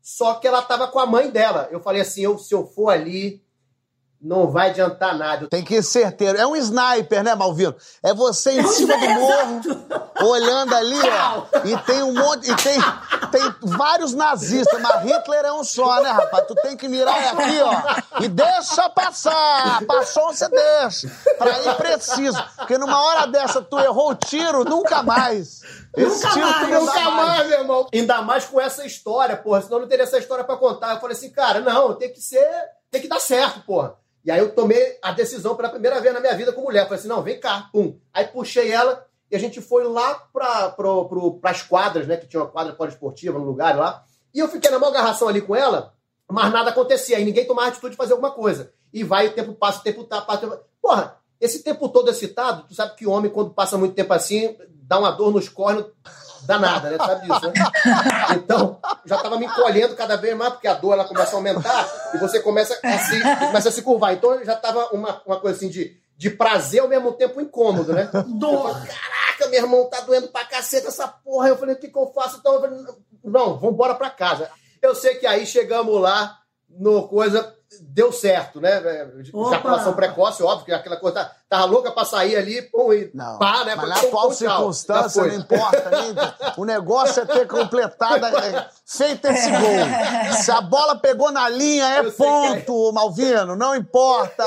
Só 0.00 0.34
que 0.34 0.46
ela 0.46 0.62
tava 0.62 0.86
com 0.88 0.98
a 0.98 1.06
mãe 1.06 1.30
dela. 1.30 1.68
Eu 1.70 1.80
falei 1.80 2.02
assim, 2.02 2.22
eu, 2.22 2.38
se 2.38 2.54
eu 2.54 2.64
for 2.66 2.90
ali, 2.90 3.42
não 4.20 4.50
vai 4.50 4.70
adiantar 4.70 5.16
nada. 5.16 5.48
Tem 5.48 5.62
que 5.62 5.76
ir 5.76 5.82
certeiro. 5.82 6.38
É 6.38 6.46
um 6.46 6.56
sniper, 6.56 7.22
né, 7.22 7.34
Malvino? 7.34 7.74
É 8.02 8.14
você 8.14 8.52
em 8.52 8.66
cima 8.66 8.96
do 8.96 9.08
morro, 9.08 9.60
olhando 10.22 10.74
ali, 10.74 10.98
ó. 11.00 11.44
E 11.64 11.76
tem 11.84 12.02
um 12.02 12.14
monte. 12.14 12.50
E 12.50 12.56
tem, 12.56 12.80
tem 13.30 13.54
vários 13.62 14.14
nazistas, 14.14 14.80
mas 14.80 15.02
Hitler 15.02 15.44
é 15.44 15.52
um 15.52 15.62
só, 15.62 16.02
né, 16.02 16.10
rapaz? 16.10 16.46
Tu 16.46 16.54
tem 16.56 16.76
que 16.76 16.88
mirar 16.88 17.14
aqui, 17.14 17.60
ó. 17.60 18.22
E 18.22 18.28
deixa 18.28 18.88
passar. 18.88 19.84
Passou, 19.86 20.32
você 20.32 20.48
deixa. 20.48 21.08
Pra 21.38 21.58
ir 21.62 21.74
preciso. 21.76 22.42
Porque 22.56 22.78
numa 22.78 23.00
hora 23.02 23.26
dessa 23.26 23.60
tu 23.60 23.78
errou 23.78 24.10
o 24.10 24.14
tiro, 24.14 24.64
nunca 24.64 25.02
mais. 25.02 25.60
Esse 25.96 26.24
nunca 26.24 26.32
tiro 26.32 26.46
mais, 26.46 26.68
nunca 26.68 27.10
mais. 27.10 27.14
mais, 27.14 27.48
meu 27.48 27.60
irmão. 27.60 27.86
Ainda 27.92 28.22
mais 28.22 28.44
com 28.44 28.60
essa 28.60 28.84
história, 28.86 29.36
porra. 29.36 29.62
Senão 29.62 29.80
não 29.80 29.88
teria 29.88 30.04
essa 30.04 30.18
história 30.18 30.44
pra 30.44 30.56
contar. 30.56 30.94
Eu 30.94 31.00
falei 31.00 31.16
assim, 31.16 31.30
cara, 31.30 31.60
não, 31.60 31.94
tem 31.94 32.12
que 32.12 32.20
ser. 32.20 32.48
Tem 32.90 33.00
que 33.00 33.08
dar 33.08 33.20
certo, 33.20 33.60
porra. 33.60 33.94
E 34.26 34.30
aí 34.32 34.40
eu 34.40 34.52
tomei 34.52 34.98
a 35.00 35.12
decisão 35.12 35.54
pela 35.54 35.68
primeira 35.68 36.00
vez 36.00 36.12
na 36.12 36.18
minha 36.18 36.34
vida 36.34 36.52
com 36.52 36.62
mulher. 36.62 36.82
Falei 36.84 36.98
assim, 36.98 37.06
não, 37.06 37.22
vem 37.22 37.38
cá, 37.38 37.70
pum. 37.72 37.96
Aí 38.12 38.26
puxei 38.26 38.72
ela 38.72 39.06
e 39.30 39.36
a 39.36 39.38
gente 39.38 39.60
foi 39.60 39.84
lá 39.84 40.14
para 40.32 40.70
pra, 40.70 41.50
as 41.50 41.62
quadras, 41.62 42.08
né? 42.08 42.16
Que 42.16 42.26
tinha 42.26 42.42
uma 42.42 42.50
quadra 42.50 42.72
poliesportiva 42.72 43.38
no 43.38 43.44
lugar 43.44 43.76
lá. 43.76 44.04
E 44.34 44.40
eu 44.40 44.48
fiquei 44.48 44.68
na 44.68 44.80
maior 44.80 44.90
agarração 44.90 45.28
ali 45.28 45.40
com 45.40 45.54
ela, 45.54 45.94
mas 46.28 46.52
nada 46.52 46.70
acontecia. 46.70 47.16
Aí 47.16 47.24
ninguém 47.24 47.46
tomava 47.46 47.68
atitude 47.68 47.92
de 47.92 47.96
fazer 47.96 48.14
alguma 48.14 48.32
coisa. 48.32 48.72
E 48.92 49.04
vai, 49.04 49.28
o 49.28 49.32
tempo 49.32 49.54
passa, 49.54 49.78
o 49.78 49.82
tempo 49.84 50.02
tá, 50.02 50.20
passa. 50.20 50.60
Porra, 50.82 51.18
esse 51.40 51.62
tempo 51.62 51.88
todo 51.88 52.10
excitado, 52.10 52.64
tu 52.66 52.74
sabe 52.74 52.96
que 52.96 53.06
homem, 53.06 53.30
quando 53.30 53.54
passa 53.54 53.78
muito 53.78 53.94
tempo 53.94 54.12
assim, 54.12 54.56
dá 54.68 54.98
uma 54.98 55.12
dor 55.12 55.32
nos 55.32 55.48
cornos 55.48 55.86
danada, 56.42 56.90
né? 56.90 56.96
Sabe 56.98 57.26
disso, 57.26 57.46
né? 57.46 57.52
Então, 58.36 58.78
já 59.04 59.16
estava 59.16 59.38
me 59.38 59.46
encolhendo 59.46 59.94
cada 59.94 60.16
vez 60.16 60.36
mais, 60.36 60.52
porque 60.52 60.68
a 60.68 60.74
dor 60.74 60.92
ela 60.94 61.04
começa 61.04 61.32
a 61.32 61.38
aumentar 61.38 62.12
e 62.14 62.18
você 62.18 62.40
começa 62.40 62.78
a 62.82 62.98
se, 62.98 63.20
começa 63.20 63.68
a 63.68 63.72
se 63.72 63.82
curvar. 63.82 64.14
Então, 64.14 64.44
já 64.44 64.54
estava 64.54 64.86
uma, 64.92 65.22
uma 65.26 65.40
coisa 65.40 65.56
assim 65.56 65.68
de, 65.68 65.96
de 66.16 66.30
prazer 66.30 66.80
ao 66.80 66.88
mesmo 66.88 67.12
tempo 67.12 67.40
incômodo, 67.40 67.92
né? 67.92 68.10
Dor! 68.38 68.72
Caraca, 68.72 69.48
meu 69.48 69.62
irmão, 69.62 69.88
tá 69.88 70.00
doendo 70.00 70.28
pra 70.28 70.44
caceta 70.44 70.88
essa 70.88 71.08
porra. 71.08 71.48
Eu 71.48 71.56
falei, 71.56 71.74
o 71.74 71.78
que, 71.78 71.88
que 71.88 71.98
eu 71.98 72.12
faço? 72.14 72.38
Então, 72.38 72.54
eu 72.54 72.60
falei, 72.60 72.78
não, 73.24 73.58
vamos 73.58 73.74
embora 73.74 73.94
pra 73.94 74.10
casa. 74.10 74.50
Eu 74.82 74.94
sei 74.94 75.16
que 75.16 75.26
aí 75.26 75.46
chegamos 75.46 76.00
lá, 76.00 76.38
no 76.68 77.08
coisa 77.08 77.55
deu 77.80 78.12
certo, 78.12 78.60
né? 78.60 78.80
Ejaculação 79.18 79.94
precoce, 79.94 80.42
óbvio, 80.42 80.66
que 80.66 80.72
aquela 80.72 80.96
coisa 80.96 81.24
tá, 81.24 81.32
tava 81.48 81.64
louca 81.64 81.90
pra 81.90 82.04
sair 82.04 82.36
ali, 82.36 82.62
pum, 82.62 82.92
e 82.92 83.10
não, 83.12 83.38
pá, 83.38 83.64
né? 83.64 83.74
Mas 83.74 83.88
na 83.88 83.96
atual 83.96 84.32
circunstância 84.32 85.24
não 85.24 85.34
importa, 85.34 85.90
o 86.56 86.64
negócio 86.64 87.22
é 87.22 87.26
ter 87.26 87.46
completado, 87.46 88.24
é, 88.26 88.68
feito 88.84 89.26
esse 89.26 89.50
gol. 89.50 90.32
Se 90.32 90.50
a 90.50 90.60
bola 90.60 90.96
pegou 90.96 91.30
na 91.32 91.48
linha, 91.48 91.86
é 91.86 92.10
ponto, 92.10 92.90
é. 92.90 92.92
Malvino, 92.92 93.56
não 93.56 93.74
importa. 93.74 94.44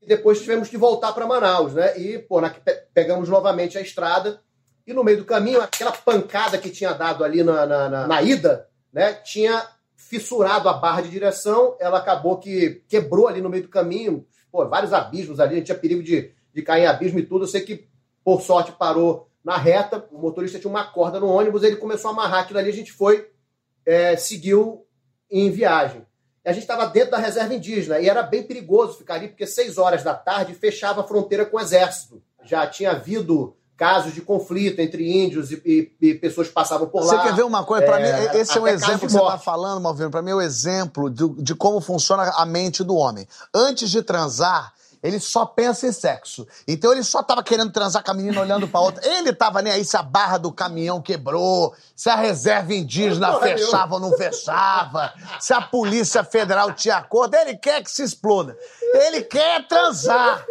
E 0.00 0.06
depois 0.06 0.40
tivemos 0.40 0.68
que 0.68 0.76
voltar 0.76 1.12
para 1.12 1.26
Manaus, 1.26 1.74
né? 1.74 1.98
E, 1.98 2.18
pô, 2.18 2.40
na, 2.40 2.54
pegamos 2.92 3.28
novamente 3.28 3.78
a 3.78 3.80
estrada, 3.80 4.40
e 4.86 4.92
no 4.92 5.04
meio 5.04 5.18
do 5.18 5.24
caminho, 5.24 5.62
aquela 5.62 5.92
pancada 5.92 6.58
que 6.58 6.70
tinha 6.70 6.92
dado 6.92 7.24
ali 7.24 7.42
na, 7.42 7.64
na, 7.64 7.88
na, 7.88 8.06
na 8.06 8.22
ida, 8.22 8.68
né? 8.92 9.14
Tinha 9.14 9.66
fissurado 10.14 10.68
a 10.68 10.74
barra 10.74 11.02
de 11.02 11.10
direção, 11.10 11.76
ela 11.80 11.98
acabou 11.98 12.38
que 12.38 12.82
quebrou 12.88 13.26
ali 13.26 13.40
no 13.40 13.50
meio 13.50 13.64
do 13.64 13.68
caminho, 13.68 14.24
pô, 14.50 14.64
vários 14.68 14.92
abismos 14.92 15.40
ali, 15.40 15.54
a 15.54 15.56
gente 15.56 15.66
tinha 15.66 15.78
perigo 15.78 16.02
de, 16.02 16.30
de 16.52 16.62
cair 16.62 16.84
em 16.84 16.86
abismo 16.86 17.18
e 17.18 17.26
tudo. 17.26 17.44
Eu 17.44 17.48
sei 17.48 17.62
que, 17.62 17.88
por 18.22 18.40
sorte, 18.40 18.70
parou 18.70 19.28
na 19.44 19.56
reta, 19.56 20.06
o 20.12 20.18
motorista 20.18 20.58
tinha 20.58 20.70
uma 20.70 20.84
corda 20.84 21.18
no 21.18 21.26
ônibus, 21.26 21.64
ele 21.64 21.76
começou 21.76 22.10
a 22.10 22.12
amarrar 22.12 22.44
aquilo 22.44 22.60
ali, 22.60 22.70
a 22.70 22.72
gente 22.72 22.92
foi, 22.92 23.28
é, 23.84 24.16
seguiu 24.16 24.86
em 25.28 25.50
viagem. 25.50 26.06
A 26.44 26.52
gente 26.52 26.62
estava 26.62 26.86
dentro 26.86 27.10
da 27.10 27.18
reserva 27.18 27.54
indígena 27.54 27.98
e 27.98 28.08
era 28.08 28.22
bem 28.22 28.44
perigoso 28.44 28.98
ficar 28.98 29.14
ali, 29.14 29.28
porque 29.28 29.46
seis 29.46 29.78
horas 29.78 30.04
da 30.04 30.14
tarde 30.14 30.54
fechava 30.54 31.00
a 31.00 31.04
fronteira 31.04 31.44
com 31.44 31.56
o 31.56 31.60
exército. 31.60 32.22
Já 32.44 32.66
tinha 32.66 32.92
havido 32.92 33.56
casos 33.76 34.14
de 34.14 34.20
conflito 34.20 34.80
entre 34.80 35.24
índios 35.24 35.50
e, 35.50 35.62
e, 36.00 36.08
e 36.08 36.14
pessoas 36.14 36.48
que 36.48 36.54
passavam 36.54 36.86
por 36.86 37.04
lá. 37.04 37.16
Você 37.16 37.18
quer 37.18 37.34
ver 37.34 37.44
uma 37.44 37.64
coisa? 37.64 37.84
Para 37.84 38.00
é, 38.00 38.32
mim, 38.32 38.38
esse 38.38 38.56
é 38.56 38.60
um 38.60 38.66
exemplo 38.66 39.00
que 39.00 39.12
você 39.12 39.18
está 39.18 39.38
falando, 39.38 39.80
Malvino. 39.80 40.10
Para 40.10 40.22
mim 40.22 40.30
é 40.30 40.34
o 40.34 40.38
um 40.38 40.42
exemplo 40.42 41.10
de, 41.10 41.28
de 41.42 41.54
como 41.54 41.80
funciona 41.80 42.32
a 42.36 42.46
mente 42.46 42.84
do 42.84 42.94
homem. 42.94 43.26
Antes 43.52 43.90
de 43.90 44.02
transar, 44.02 44.72
ele 45.04 45.20
só 45.20 45.44
pensa 45.44 45.86
em 45.86 45.92
sexo. 45.92 46.48
Então 46.66 46.90
ele 46.90 47.02
só 47.02 47.22
tava 47.22 47.42
querendo 47.42 47.70
transar 47.70 48.02
com 48.02 48.10
a 48.10 48.14
menina 48.14 48.40
olhando 48.40 48.66
pra 48.66 48.80
outra. 48.80 49.06
Ele 49.06 49.34
tava 49.34 49.60
nem 49.60 49.70
aí 49.70 49.84
se 49.84 49.98
a 49.98 50.02
barra 50.02 50.38
do 50.38 50.50
caminhão 50.50 51.02
quebrou, 51.02 51.74
se 51.94 52.08
a 52.08 52.16
reserva 52.16 52.72
indígena 52.72 53.38
fechava 53.38 53.96
ou 53.96 54.00
não 54.00 54.16
fechava, 54.16 55.12
se 55.38 55.52
a 55.52 55.60
polícia 55.60 56.24
federal 56.24 56.72
tinha 56.72 56.96
acordo. 56.96 57.34
Ele 57.34 57.54
quer 57.54 57.82
que 57.82 57.90
se 57.90 58.02
exploda. 58.02 58.56
Ele 58.94 59.22
quer 59.22 59.68
transar. 59.68 60.42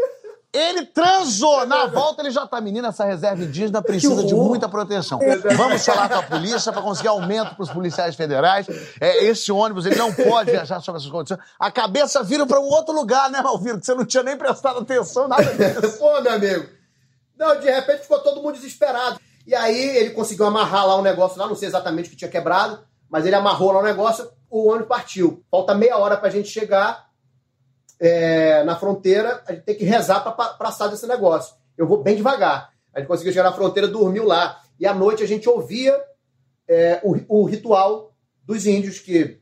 Ele 0.53 0.85
transou. 0.85 1.65
Na 1.65 1.87
volta 1.87 2.21
ele 2.21 2.29
já 2.29 2.45
tá. 2.45 2.61
Menina, 2.61 2.89
essa 2.89 3.03
reserva 3.03 3.43
indígena 3.43 3.81
precisa 3.81 4.23
de 4.23 4.35
muita 4.35 4.69
proteção. 4.69 5.19
Vamos 5.57 5.83
falar 5.83 6.07
com 6.07 6.19
a 6.19 6.23
polícia 6.23 6.71
para 6.71 6.81
conseguir 6.83 7.07
aumento 7.07 7.55
para 7.55 7.63
os 7.63 7.71
policiais 7.71 8.15
federais. 8.15 8.67
É, 9.01 9.25
esse 9.25 9.51
ônibus 9.51 9.87
ele 9.87 9.95
não 9.95 10.13
pode 10.13 10.51
viajar 10.51 10.79
sob 10.79 10.99
essas 10.99 11.09
condições. 11.09 11.39
A 11.59 11.71
cabeça 11.71 12.21
vira 12.21 12.45
para 12.45 12.59
um 12.59 12.69
outro 12.69 12.93
lugar, 12.93 13.31
né, 13.31 13.41
Malviro? 13.41 13.79
Que 13.79 13.85
você 13.87 13.95
não 13.95 14.05
tinha 14.05 14.21
nem 14.21 14.37
prestado 14.37 14.79
atenção, 14.79 15.27
nada 15.27 15.43
disso. 15.43 15.97
Pô, 15.97 16.21
meu 16.21 16.33
amigo. 16.33 16.69
Não, 17.35 17.59
de 17.59 17.69
repente 17.71 18.03
ficou 18.03 18.19
todo 18.19 18.41
mundo 18.43 18.53
desesperado. 18.53 19.19
E 19.47 19.55
aí 19.55 19.97
ele 19.97 20.11
conseguiu 20.11 20.45
amarrar 20.45 20.85
lá 20.85 20.95
um 20.97 21.01
negócio 21.01 21.39
lá, 21.39 21.47
não 21.47 21.55
sei 21.55 21.67
exatamente 21.67 22.07
o 22.07 22.09
que 22.11 22.15
tinha 22.15 22.29
quebrado, 22.29 22.79
mas 23.09 23.25
ele 23.25 23.35
amarrou 23.35 23.71
lá 23.71 23.79
o 23.79 23.83
negócio, 23.83 24.29
o 24.49 24.69
ônibus 24.69 24.87
partiu. 24.87 25.43
Falta 25.49 25.73
meia 25.73 25.97
hora 25.97 26.15
pra 26.15 26.29
gente 26.29 26.47
chegar 26.47 27.07
é, 28.03 28.65
na 28.65 28.75
fronteira, 28.75 29.41
a 29.47 29.53
gente 29.53 29.63
tem 29.63 29.75
que 29.75 29.85
rezar 29.85 30.19
para 30.19 30.33
passar 30.33 30.89
desse 30.89 31.07
negócio. 31.07 31.55
Eu 31.77 31.87
vou 31.87 32.03
bem 32.03 32.17
devagar. 32.17 32.69
A 32.93 32.99
gente 32.99 33.07
conseguiu 33.07 33.31
chegar 33.31 33.45
na 33.45 33.55
fronteira, 33.55 33.87
dormiu 33.87 34.25
lá. 34.25 34.59
E 34.77 34.85
à 34.85 34.93
noite 34.93 35.23
a 35.23 35.25
gente 35.25 35.47
ouvia 35.47 35.97
é, 36.67 36.99
o, 37.01 37.15
o, 37.29 37.45
ritual 37.45 38.11
dos 38.43 38.65
índios 38.67 38.99
que 38.99 39.39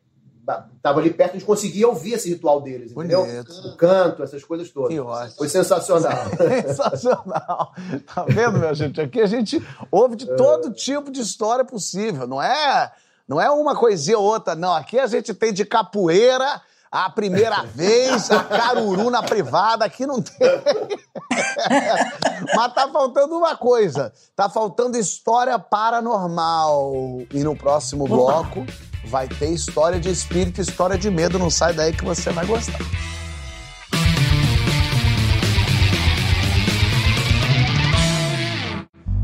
estava 0.75 0.99
ali 0.99 1.09
perto, 1.09 1.31
a 1.31 1.33
gente 1.39 1.45
conseguia 1.45 1.87
ouvir 1.87 2.13
esse 2.13 2.29
ritual 2.29 2.61
deles, 2.61 2.91
entendeu? 2.91 3.25
Bonito. 3.25 3.51
O 3.67 3.75
canto, 3.77 4.21
essas 4.21 4.43
coisas 4.43 4.69
todas. 4.69 4.93
Que 4.93 4.99
ótimo. 4.99 5.37
Foi 5.37 5.49
sensacional. 5.49 6.25
sensacional. 6.67 7.73
Tá 8.13 8.25
vendo, 8.27 8.59
minha 8.59 8.75
gente? 8.75 9.01
Aqui 9.01 9.21
a 9.21 9.25
gente 9.25 9.59
ouve 9.89 10.15
de 10.15 10.27
todo 10.35 10.71
tipo 10.71 11.09
de 11.09 11.21
história 11.21 11.65
possível. 11.65 12.27
Não 12.27 12.39
é, 12.39 12.91
não 13.27 13.41
é 13.41 13.49
uma 13.49 13.75
coisinha 13.75 14.19
ou 14.19 14.25
outra, 14.25 14.53
não. 14.53 14.75
Aqui 14.75 14.99
a 14.99 15.07
gente 15.07 15.33
tem 15.33 15.51
de 15.51 15.65
capoeira 15.65 16.61
a 16.91 17.09
primeira 17.09 17.63
vez, 17.73 18.29
a 18.29 18.43
caruru 18.43 19.09
na 19.09 19.23
privada, 19.23 19.85
aqui 19.85 20.05
não 20.05 20.21
tem. 20.21 20.37
Mas 22.53 22.73
tá 22.73 22.89
faltando 22.91 23.37
uma 23.37 23.55
coisa. 23.55 24.11
Tá 24.35 24.49
faltando 24.49 24.97
história 24.97 25.57
paranormal. 25.57 26.91
E 27.33 27.43
no 27.43 27.55
próximo 27.55 28.07
bloco 28.07 28.65
vai 29.05 29.27
ter 29.27 29.49
história 29.49 29.99
de 29.99 30.09
espírito, 30.09 30.59
história 30.59 30.97
de 30.97 31.09
medo. 31.09 31.39
Não 31.39 31.49
sai 31.49 31.73
daí 31.73 31.93
que 31.93 32.03
você 32.03 32.29
vai 32.31 32.45
gostar. 32.45 32.79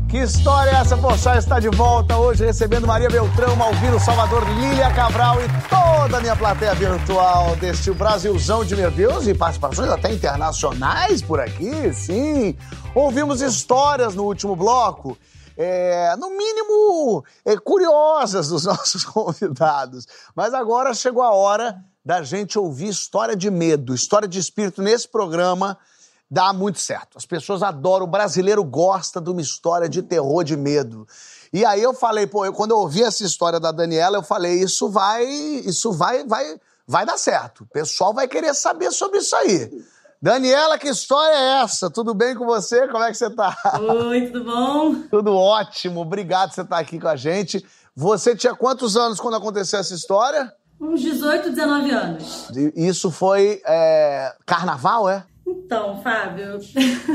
Que 0.08 0.16
história 0.16 0.70
é 0.70 0.74
essa, 0.76 0.96
Pochá 0.96 1.36
está 1.36 1.60
de 1.60 1.68
volta 1.68 2.16
hoje 2.16 2.42
recebendo 2.42 2.86
Maria 2.86 3.10
Beltrão, 3.10 3.54
Malvino 3.54 4.00
Salvador, 4.00 4.42
Lília 4.58 4.90
Cabral 4.94 5.36
e 5.38 5.46
toda 5.68 6.16
a 6.16 6.20
minha 6.22 6.34
plateia 6.34 6.74
virtual 6.74 7.54
deste 7.56 7.90
Brasilzão 7.90 8.64
de 8.64 8.74
meu 8.74 8.90
Deus 8.90 9.26
e 9.26 9.34
participações 9.34 9.90
até 9.90 10.10
internacionais 10.10 11.20
por 11.20 11.38
aqui, 11.38 11.92
sim. 11.92 12.56
Ouvimos 12.94 13.42
histórias 13.42 14.14
no 14.14 14.24
último 14.24 14.56
bloco, 14.56 15.14
é, 15.58 16.16
no 16.16 16.30
mínimo 16.30 17.22
é, 17.44 17.58
curiosas 17.58 18.48
dos 18.48 18.64
nossos 18.66 19.04
convidados, 19.04 20.06
mas 20.34 20.54
agora 20.54 20.94
chegou 20.94 21.22
a 21.22 21.34
hora 21.34 21.84
da 22.02 22.22
gente 22.22 22.58
ouvir 22.58 22.88
história 22.88 23.36
de 23.36 23.50
medo, 23.50 23.94
história 23.94 24.26
de 24.26 24.38
espírito 24.38 24.80
nesse 24.80 25.06
programa 25.06 25.76
dá 26.30 26.52
muito 26.52 26.78
certo. 26.78 27.16
As 27.16 27.24
pessoas 27.24 27.62
adoram, 27.62 28.04
o 28.04 28.10
brasileiro 28.10 28.62
gosta 28.62 29.20
de 29.20 29.30
uma 29.30 29.40
história 29.40 29.88
de 29.88 30.02
terror, 30.02 30.44
de 30.44 30.56
medo. 30.56 31.06
E 31.52 31.64
aí 31.64 31.82
eu 31.82 31.94
falei, 31.94 32.26
pô, 32.26 32.44
eu, 32.44 32.52
quando 32.52 32.72
eu 32.72 32.78
ouvi 32.78 33.02
essa 33.02 33.24
história 33.24 33.58
da 33.58 33.72
Daniela, 33.72 34.18
eu 34.18 34.22
falei, 34.22 34.60
isso 34.60 34.88
vai, 34.90 35.24
isso 35.24 35.92
vai, 35.92 36.24
vai, 36.26 36.60
vai 36.86 37.06
dar 37.06 37.16
certo. 37.16 37.64
O 37.64 37.66
pessoal 37.66 38.12
vai 38.12 38.28
querer 38.28 38.54
saber 38.54 38.90
sobre 38.90 39.18
isso 39.18 39.34
aí. 39.36 39.70
Daniela, 40.20 40.76
que 40.78 40.88
história 40.88 41.34
é 41.34 41.62
essa? 41.62 41.88
Tudo 41.88 42.12
bem 42.12 42.34
com 42.34 42.44
você? 42.44 42.88
Como 42.88 43.04
é 43.04 43.10
que 43.10 43.16
você 43.16 43.30
tá? 43.30 43.56
Oi, 43.80 44.26
tudo 44.26 44.44
bom? 44.44 44.94
Tudo 45.08 45.34
ótimo. 45.34 46.00
Obrigado 46.00 46.48
por 46.48 46.56
você 46.56 46.62
estar 46.62 46.78
aqui 46.78 46.98
com 46.98 47.08
a 47.08 47.16
gente. 47.16 47.64
Você 47.94 48.34
tinha 48.34 48.54
quantos 48.54 48.96
anos 48.96 49.20
quando 49.20 49.36
aconteceu 49.36 49.78
essa 49.78 49.94
história? 49.94 50.52
Uns 50.80 51.00
18, 51.00 51.50
19 51.50 51.90
anos. 51.90 52.48
Isso 52.76 53.10
foi 53.10 53.62
é, 53.64 54.34
carnaval, 54.44 55.08
é? 55.08 55.24
Então, 55.48 56.02
Fábio, 56.02 56.58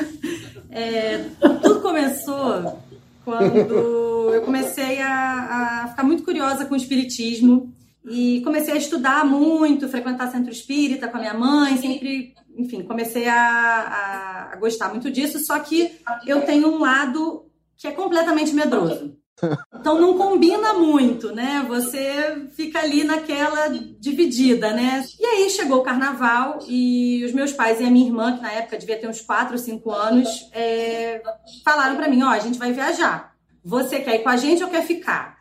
é, 0.72 1.26
tudo 1.62 1.82
começou 1.82 2.80
quando 3.24 4.34
eu 4.34 4.42
comecei 4.42 5.00
a, 5.02 5.84
a, 5.84 5.88
ficar 5.90 6.04
muito 6.04 6.24
curiosa 6.24 6.66
com 6.66 6.74
o 6.74 6.78
espiritismo 6.78 7.74
E 8.06 8.42
comecei 8.42 8.74
a 8.74 8.78
estudar 8.78 9.24
muito, 9.24 9.88
frequentar 9.88 10.32
centro 10.32 10.52
espírita 10.52 11.08
com 11.08 11.18
a 11.18 11.20
minha 11.20 11.34
mãe, 11.34 11.78
sempre, 11.78 12.34
enfim, 12.58 12.84
comecei 12.84 13.28
a, 13.28 13.36
a, 13.36 14.54
a 14.54 14.56
gostar 14.58 14.90
muito 14.90 15.12
disso. 15.12 15.40
Só 15.46 15.60
que 15.60 15.92
eu 16.26 16.42
tenho 16.42 16.68
um 16.68 16.80
lado 16.80 17.46
que 17.78 17.88
é 17.88 17.92
completamente 17.92 18.54
medroso. 18.54 19.16
Então 19.84 20.00
não 20.00 20.18
combina 20.18 20.76
muito, 20.76 21.36
né? 21.36 21.62
Você 21.68 22.48
fica 22.56 22.80
ali 22.80 23.04
naquela 23.04 23.68
dividida, 24.00 24.72
né? 24.72 25.04
E 25.20 25.26
aí 25.26 25.50
chegou 25.50 25.80
o 25.80 25.84
carnaval 25.84 26.60
e 26.70 27.22
os 27.26 27.34
meus 27.34 27.52
pais 27.52 27.82
e 27.82 27.84
a 27.84 27.90
minha 27.90 28.08
irmã, 28.08 28.34
que 28.34 28.42
na 28.42 28.54
época 28.54 28.78
devia 28.78 28.98
ter 28.98 29.10
uns 29.10 29.20
4 29.20 29.52
ou 29.52 29.58
5 29.58 29.92
anos, 29.92 30.30
é, 30.54 31.22
falaram 31.66 31.98
para 31.98 32.08
mim: 32.08 32.24
Ó, 32.24 32.30
a 32.30 32.40
gente 32.40 32.58
vai 32.58 32.72
viajar. 32.72 33.34
Você 33.62 34.00
quer 34.00 34.16
ir 34.16 34.24
com 34.24 34.30
a 34.30 34.38
gente 34.38 34.64
ou 34.64 34.70
quer 34.70 34.86
ficar? 34.86 35.36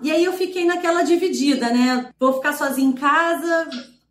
E 0.00 0.12
aí 0.12 0.24
eu 0.24 0.32
fiquei 0.32 0.64
naquela 0.64 1.02
dividida, 1.02 1.68
né? 1.68 2.10
Vou 2.20 2.34
ficar 2.34 2.52
sozinha 2.52 2.88
em 2.88 2.92
casa, 2.92 3.68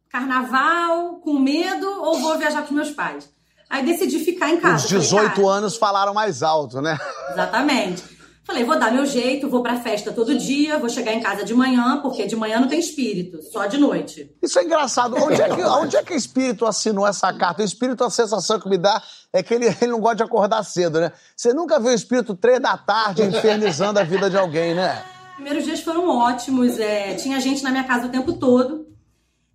carnaval, 0.10 1.22
com 1.24 1.40
medo, 1.40 1.88
ou 2.02 2.20
vou 2.20 2.38
viajar 2.38 2.64
com 2.64 2.74
meus 2.74 2.92
pais? 2.92 3.30
Aí 3.70 3.86
decidi 3.86 4.20
ficar 4.20 4.50
em 4.50 4.58
casa. 4.58 4.84
Os 4.84 4.90
18 4.90 5.30
falei, 5.34 5.50
anos 5.50 5.78
falaram 5.78 6.14
mais 6.14 6.44
alto, 6.44 6.82
né? 6.82 7.00
Exatamente. 7.32 8.17
Falei, 8.48 8.64
vou 8.64 8.80
dar 8.80 8.94
meu 8.94 9.06
jeito, 9.06 9.50
vou 9.50 9.62
pra 9.62 9.76
festa 9.76 10.14
todo 10.14 10.38
dia, 10.38 10.80
vou 10.80 10.88
chegar 10.88 11.12
em 11.12 11.20
casa 11.20 11.44
de 11.44 11.54
manhã, 11.54 12.00
porque 12.02 12.26
de 12.26 12.34
manhã 12.34 12.62
não 12.62 12.70
tem 12.70 12.80
espírito, 12.80 13.44
só 13.44 13.66
de 13.66 13.78
noite. 13.78 14.34
Isso 14.42 14.58
é 14.58 14.64
engraçado. 14.64 15.18
Onde 15.22 15.42
é 15.42 15.54
que, 15.54 15.62
onde 15.68 15.98
é 15.98 16.02
que 16.02 16.14
o 16.14 16.16
espírito 16.16 16.66
assinou 16.66 17.06
essa 17.06 17.34
carta? 17.34 17.62
O 17.62 17.66
espírito, 17.66 18.06
a 18.06 18.10
sensação 18.10 18.58
que 18.58 18.70
me 18.70 18.78
dá 18.78 19.04
é 19.34 19.44
que 19.44 19.54
ele, 19.54 19.66
ele 19.66 19.92
não 19.92 20.00
gosta 20.00 20.16
de 20.16 20.24
acordar 20.24 20.64
cedo, 20.64 21.02
né? 21.02 21.12
Você 21.36 21.54
nunca 21.54 21.78
viu 21.78 21.92
o 21.92 21.94
espírito 21.94 22.36
três 22.36 22.62
da 22.62 22.78
tarde 22.78 23.22
infernizando 23.22 24.00
a 24.00 24.04
vida 24.04 24.30
de 24.30 24.38
alguém, 24.38 24.74
né? 24.74 25.04
Primeiros 25.36 25.66
dias 25.66 25.82
foram 25.82 26.08
ótimos, 26.08 26.80
é, 26.80 27.16
tinha 27.16 27.42
gente 27.42 27.62
na 27.62 27.70
minha 27.70 27.84
casa 27.84 28.08
o 28.08 28.10
tempo 28.10 28.32
todo. 28.32 28.88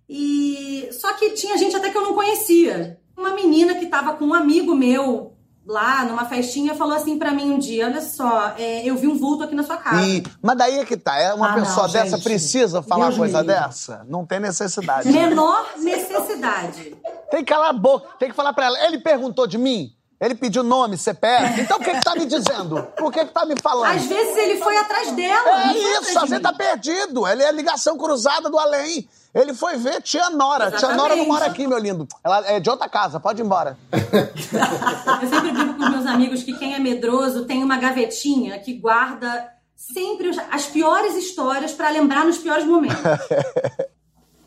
E 0.07 0.87
só 0.91 1.13
que 1.13 1.31
tinha 1.31 1.57
gente 1.57 1.75
até 1.75 1.89
que 1.89 1.97
eu 1.97 2.03
não 2.03 2.13
conhecia. 2.13 2.99
Uma 3.17 3.33
menina 3.33 3.73
que 3.73 3.85
estava 3.85 4.13
com 4.13 4.25
um 4.25 4.33
amigo 4.35 4.75
meu 4.75 5.32
lá 5.65 6.05
numa 6.05 6.25
festinha 6.25 6.75
falou 6.75 6.95
assim 6.95 7.17
para 7.17 7.31
mim 7.31 7.51
um 7.51 7.59
dia: 7.59 7.85
Olha 7.85 8.01
só, 8.01 8.53
é, 8.57 8.85
eu 8.85 8.95
vi 8.95 9.07
um 9.07 9.17
vulto 9.17 9.43
aqui 9.43 9.55
na 9.55 9.63
sua 9.63 9.77
casa. 9.77 10.01
E, 10.01 10.23
mas 10.41 10.57
daí 10.57 10.79
é 10.79 10.85
que 10.85 10.97
tá. 10.97 11.17
É 11.17 11.33
uma 11.33 11.51
ah, 11.51 11.53
pessoa 11.53 11.87
não, 11.87 11.93
dessa 11.93 12.17
gente. 12.17 12.23
precisa 12.23 12.81
falar 12.81 13.07
Deus 13.07 13.17
coisa 13.17 13.43
dessa? 13.43 14.05
Não 14.07 14.25
tem 14.25 14.39
necessidade. 14.39 15.11
Menor 15.11 15.73
necessidade. 15.77 16.95
Tem 17.31 17.43
que 17.43 17.51
calar 17.51 17.69
a 17.69 17.73
boca, 17.73 18.07
tem 18.19 18.29
que 18.29 18.35
falar 18.35 18.53
para 18.53 18.67
ela. 18.67 18.85
Ele 18.85 18.99
perguntou 18.99 19.47
de 19.47 19.57
mim? 19.57 19.95
Ele 20.23 20.35
pediu 20.35 20.63
nome, 20.63 20.97
CPF. 20.97 21.59
Então 21.59 21.77
o 21.77 21.79
que, 21.81 21.91
que 21.91 22.01
tá 22.01 22.15
me 22.15 22.25
dizendo? 22.25 22.81
Por 22.95 23.11
que, 23.11 23.25
que 23.25 23.33
tá 23.33 23.45
me 23.45 23.55
falando? 23.61 23.93
Às 23.93 24.05
vezes 24.05 24.37
ele 24.37 24.57
foi 24.57 24.77
atrás 24.77 25.11
dela. 25.11 25.69
É 25.69 25.73
isso, 25.73 26.17
às 26.17 26.29
vezes 26.29 26.41
tá 26.41 26.53
perdido. 26.53 27.27
Ele 27.27 27.43
é 27.43 27.51
ligação 27.51 27.97
cruzada 27.97 28.49
do 28.49 28.57
além. 28.57 29.05
Ele 29.35 29.53
foi 29.53 29.75
ver 29.75 30.01
tia 30.01 30.29
Nora. 30.29 30.67
Exatamente. 30.67 30.87
Tia 30.87 30.95
Nora 30.95 31.15
não 31.17 31.27
mora 31.27 31.45
aqui, 31.47 31.67
meu 31.67 31.77
lindo. 31.77 32.07
Ela 32.23 32.47
é 32.47 32.59
de 32.61 32.69
outra 32.69 32.87
casa, 32.87 33.19
pode 33.19 33.41
ir 33.41 33.45
embora. 33.45 33.77
Eu 33.91 35.27
sempre 35.27 35.51
digo 35.51 35.73
com 35.73 35.89
meus 35.89 36.05
amigos 36.05 36.41
que 36.41 36.53
quem 36.53 36.73
é 36.73 36.79
medroso 36.79 37.43
tem 37.45 37.61
uma 37.61 37.75
gavetinha 37.75 38.57
que 38.59 38.75
guarda 38.75 39.51
sempre 39.75 40.31
as 40.49 40.65
piores 40.67 41.15
histórias 41.15 41.73
para 41.73 41.89
lembrar 41.89 42.23
nos 42.23 42.37
piores 42.37 42.65
momentos. 42.65 42.97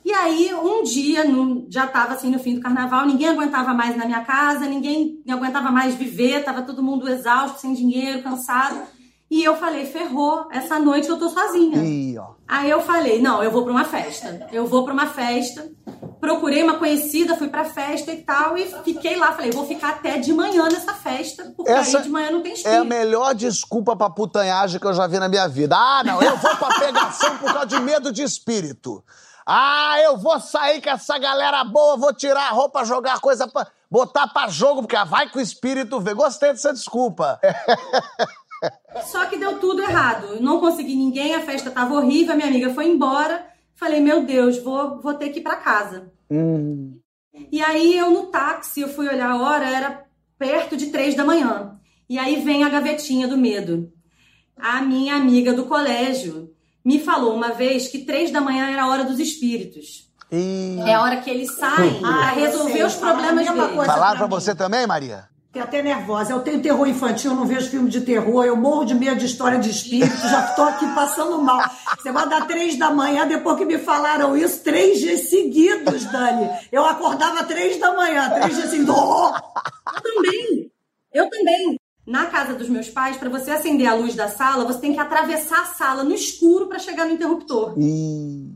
E 0.07 0.13
aí, 0.13 0.55
um 0.55 0.85
dia, 0.85 1.25
já 1.69 1.85
estava 1.85 2.15
assim 2.15 2.31
no 2.31 2.39
fim 2.39 2.55
do 2.55 2.61
carnaval, 2.61 3.05
ninguém 3.05 3.27
aguentava 3.27 3.75
mais 3.75 3.97
na 3.97 4.05
minha 4.05 4.21
casa, 4.21 4.65
ninguém 4.65 5.21
aguentava 5.29 5.73
mais 5.73 5.97
viver, 5.97 6.45
tava 6.45 6.63
todo 6.63 6.81
mundo 6.81 7.09
exausto, 7.09 7.61
sem 7.61 7.75
dinheiro, 7.75 8.23
cansado. 8.23 8.83
E 9.29 9.43
eu 9.43 9.57
falei, 9.57 9.85
ferrou, 9.85 10.47
essa 10.53 10.79
noite 10.79 11.09
eu 11.09 11.19
tô 11.19 11.29
sozinha. 11.29 12.23
Ó. 12.23 12.35
Aí 12.47 12.71
eu 12.71 12.81
falei, 12.83 13.21
não, 13.21 13.43
eu 13.43 13.51
vou 13.51 13.65
para 13.65 13.73
uma 13.73 13.83
festa. 13.83 14.47
Eu 14.53 14.65
vou 14.69 14.85
para 14.85 14.93
uma 14.93 15.09
festa. 15.09 15.69
Procurei 16.21 16.63
uma 16.63 16.75
conhecida, 16.75 17.35
fui 17.35 17.49
pra 17.49 17.65
festa 17.65 18.13
e 18.13 18.23
tal, 18.23 18.57
e 18.57 18.65
fiquei 18.85 19.17
lá. 19.17 19.33
Falei, 19.33 19.51
vou 19.51 19.67
ficar 19.67 19.89
até 19.89 20.19
de 20.19 20.33
manhã 20.33 20.69
nessa 20.69 20.95
festa, 20.95 21.53
porque 21.57 21.73
Essa 21.73 21.99
aí 21.99 22.05
de 22.05 22.11
manhã 22.11 22.31
não 22.31 22.43
tem 22.43 22.53
espírito. 22.53 22.77
É 22.77 22.79
a 22.79 22.85
melhor 22.85 23.35
desculpa 23.35 23.97
pra 23.97 24.09
putanhagem 24.09 24.79
que 24.79 24.87
eu 24.87 24.95
já 24.95 25.09
vi 25.09 25.19
na 25.19 25.29
minha 25.29 25.49
vida. 25.49 25.75
Ah, 25.77 26.05
não, 26.05 26.23
eu 26.23 26.37
vou 26.37 26.57
pra 26.57 26.79
pegação 26.79 27.39
por 27.39 27.53
causa 27.53 27.67
de 27.67 27.81
medo 27.81 28.13
de 28.13 28.23
espírito. 28.23 29.03
Ah, 29.47 30.01
eu 30.03 30.17
vou 30.17 30.41
sair 30.41 30.83
com 30.83 30.91
essa 30.91 31.17
galera 31.19 31.63
boa, 31.63 31.97
vou 31.97 32.13
tirar 32.13 32.49
a 32.49 32.51
roupa, 32.51 32.85
jogar 32.85 33.21
coisa 33.21 33.47
pra. 33.47 33.69
botar 33.89 34.27
pra 34.27 34.49
jogo, 34.49 34.83
porque 34.83 34.97
vai 35.05 35.31
com 35.31 35.39
o 35.39 35.43
espírito 35.43 36.01
ver. 36.01 36.15
Gostei 36.15 36.51
dessa 36.51 36.73
desculpa. 36.73 37.39
Só 39.07 39.27
que 39.27 39.37
deu 39.37 39.61
tudo 39.61 39.83
errado. 39.83 40.27
Eu 40.35 40.43
não 40.43 40.59
consegui 40.59 40.97
ninguém, 40.97 41.35
a 41.35 41.43
festa 41.43 41.71
tava 41.71 41.95
horrível, 41.95 42.33
a 42.33 42.37
minha 42.37 42.49
amiga 42.49 42.75
foi 42.75 42.89
embora. 42.89 43.47
Falei, 43.77 44.01
meu 44.01 44.25
Deus, 44.25 44.59
vou, 44.59 45.01
vou 45.01 45.15
ter 45.15 45.29
que 45.29 45.39
ir 45.39 45.43
pra 45.43 45.57
casa. 45.57 46.11
Hum. 46.29 46.99
E 47.53 47.63
aí 47.63 47.97
eu 47.97 48.11
no 48.11 48.25
táxi, 48.27 48.81
eu 48.81 48.89
fui 48.89 49.07
olhar 49.09 49.31
a 49.31 49.41
hora, 49.41 49.69
era 49.69 50.05
perto 50.37 50.77
de 50.77 50.87
três 50.87 51.15
da 51.15 51.25
manhã. 51.25 51.79
E 52.09 52.19
aí 52.19 52.43
vem 52.43 52.65
a 52.65 52.69
gavetinha 52.69 53.29
do 53.29 53.37
medo. 53.37 53.93
A 54.57 54.81
minha 54.81 55.15
amiga 55.15 55.53
do 55.53 55.67
colégio 55.67 56.56
me 56.87 57.01
falou 57.01 57.35
uma 57.35 57.51
vez 57.51 57.89
que 57.89 57.99
três 57.99 58.31
da 58.31 58.41
manhã 58.41 58.71
era 58.71 58.85
a 58.85 58.89
hora 58.89 59.03
dos 59.03 59.19
espíritos. 59.19 60.09
E... 60.31 60.79
É 60.87 60.95
a 60.95 61.03
hora 61.03 61.17
que 61.17 61.29
eles 61.29 61.53
saem 61.57 62.01
para 62.01 62.31
resolver 62.31 62.85
os 62.85 62.95
problemas 62.95 63.45
deles. 63.45 63.87
Falaram 63.87 64.19
pra 64.19 64.27
você 64.29 64.55
também, 64.55 64.87
Maria? 64.87 65.29
Fiquei 65.49 65.63
até 65.63 65.83
nervosa. 65.83 66.33
Eu 66.33 66.41
tenho 66.41 66.63
terror 66.63 66.87
infantil, 66.87 67.33
eu 67.33 67.37
não 67.37 67.45
vejo 67.45 67.71
filme 67.71 67.91
de 67.91 68.03
terror, 68.03 68.45
eu 68.45 68.57
morro 68.57 68.85
de 68.85 68.95
medo 68.95 69.17
de 69.17 69.27
história 69.27 69.59
de 69.59 69.69
espírito, 69.69 70.17
já 70.17 70.45
estou 70.45 70.65
aqui 70.65 70.87
passando 70.95 71.43
mal. 71.43 71.61
Você 71.99 72.13
vai 72.13 72.29
dar 72.29 72.47
três 72.47 72.79
da 72.79 72.91
manhã, 72.91 73.27
depois 73.27 73.59
que 73.59 73.65
me 73.65 73.79
falaram 73.79 74.37
isso, 74.37 74.63
três 74.63 75.01
dias 75.01 75.29
seguidos, 75.29 76.05
Dani. 76.05 76.49
Eu 76.71 76.85
acordava 76.85 77.43
três 77.43 77.81
da 77.81 77.97
manhã, 77.97 78.31
três 78.31 78.55
dias 78.55 78.71
seguidos. 78.71 78.95
Oh! 78.95 79.35
Eu 79.93 80.03
também. 80.03 80.71
Eu 81.13 81.31
também. 81.31 81.81
Na 82.07 82.27
casa 82.27 82.55
dos 82.55 82.69
meus 82.69 82.89
pais, 82.89 83.17
para 83.17 83.29
você 83.29 83.51
acender 83.51 83.89
a 83.89 83.95
luz 83.95 84.15
da 84.15 84.29
sala, 84.29 84.65
você 84.65 84.79
tem 84.79 84.93
que 84.93 85.01
atravessar 85.01 85.63
a 85.63 85.67
sala 85.67 86.05
no 86.05 86.15
escuro 86.15 86.69
para 86.69 86.79
chegar 86.79 87.05
no 87.05 87.13
interruptor. 87.13 87.75
E... 87.77 88.55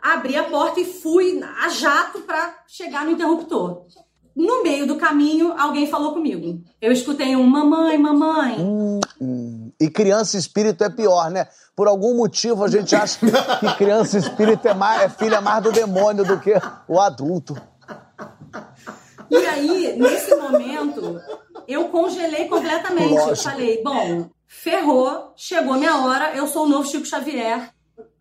Abri 0.00 0.36
a 0.36 0.44
porta 0.44 0.80
e 0.80 0.84
fui 0.84 1.42
a 1.42 1.68
jato 1.68 2.20
para 2.20 2.54
chegar 2.66 3.04
no 3.04 3.10
interruptor. 3.10 3.84
No 4.34 4.62
meio 4.62 4.86
do 4.86 4.96
caminho, 4.96 5.52
alguém 5.56 5.86
falou 5.86 6.12
comigo. 6.12 6.60
Eu 6.80 6.90
escutei 6.90 7.36
um 7.36 7.46
mamãe, 7.46 7.96
mamãe. 7.96 8.58
Hum, 8.58 9.00
hum. 9.20 9.72
E 9.80 9.88
criança 9.88 10.36
espírito 10.36 10.82
é 10.82 10.90
pior, 10.90 11.30
né? 11.30 11.46
Por 11.76 11.86
algum 11.86 12.16
motivo 12.16 12.64
a 12.64 12.68
gente 12.68 12.96
acha 12.96 13.18
que 13.60 13.74
criança 13.76 14.18
espírito 14.18 14.66
é, 14.66 14.74
mais, 14.74 15.02
é 15.02 15.08
filha 15.08 15.40
mais 15.40 15.62
do 15.62 15.70
demônio 15.70 16.24
do 16.24 16.40
que 16.40 16.52
o 16.88 16.98
adulto. 16.98 17.56
E 19.30 19.36
aí, 19.36 19.96
nesse 19.96 20.34
momento, 20.34 21.20
eu 21.66 21.88
congelei 21.88 22.48
completamente. 22.48 23.14
Eu 23.14 23.36
falei, 23.36 23.82
bom, 23.82 24.30
ferrou, 24.46 25.32
chegou 25.36 25.74
minha 25.74 25.96
hora, 25.98 26.34
eu 26.36 26.46
sou 26.46 26.64
o 26.64 26.68
novo 26.68 26.88
Chico 26.88 27.06
Xavier. 27.06 27.72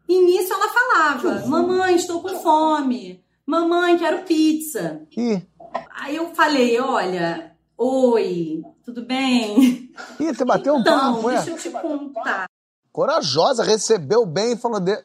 E 0.08 0.20
nisso 0.20 0.54
ela 0.54 0.68
falava, 0.70 1.48
mamãe, 1.48 1.96
estou 1.96 2.22
com 2.22 2.40
fome. 2.40 3.24
Mamãe, 3.46 3.98
quero 3.98 4.24
pizza. 4.24 5.02
Ih. 5.18 5.46
Aí 5.96 6.16
eu 6.16 6.34
falei, 6.36 6.80
olha, 6.80 7.56
oi, 7.78 8.62
tudo 8.84 9.06
bem? 9.06 9.90
Ih, 10.20 10.34
você 10.34 10.46
bateu 10.46 10.78
então, 10.78 11.12
um 11.12 11.16
papo, 11.16 11.30
deixa 11.30 11.50
eu 11.50 11.58
te 11.58 11.70
contar. 11.70 12.46
Corajosa, 12.92 13.64
recebeu 13.64 14.26
bem 14.26 14.54
e 14.54 14.58
falou, 14.58 14.80
de... 14.80 14.98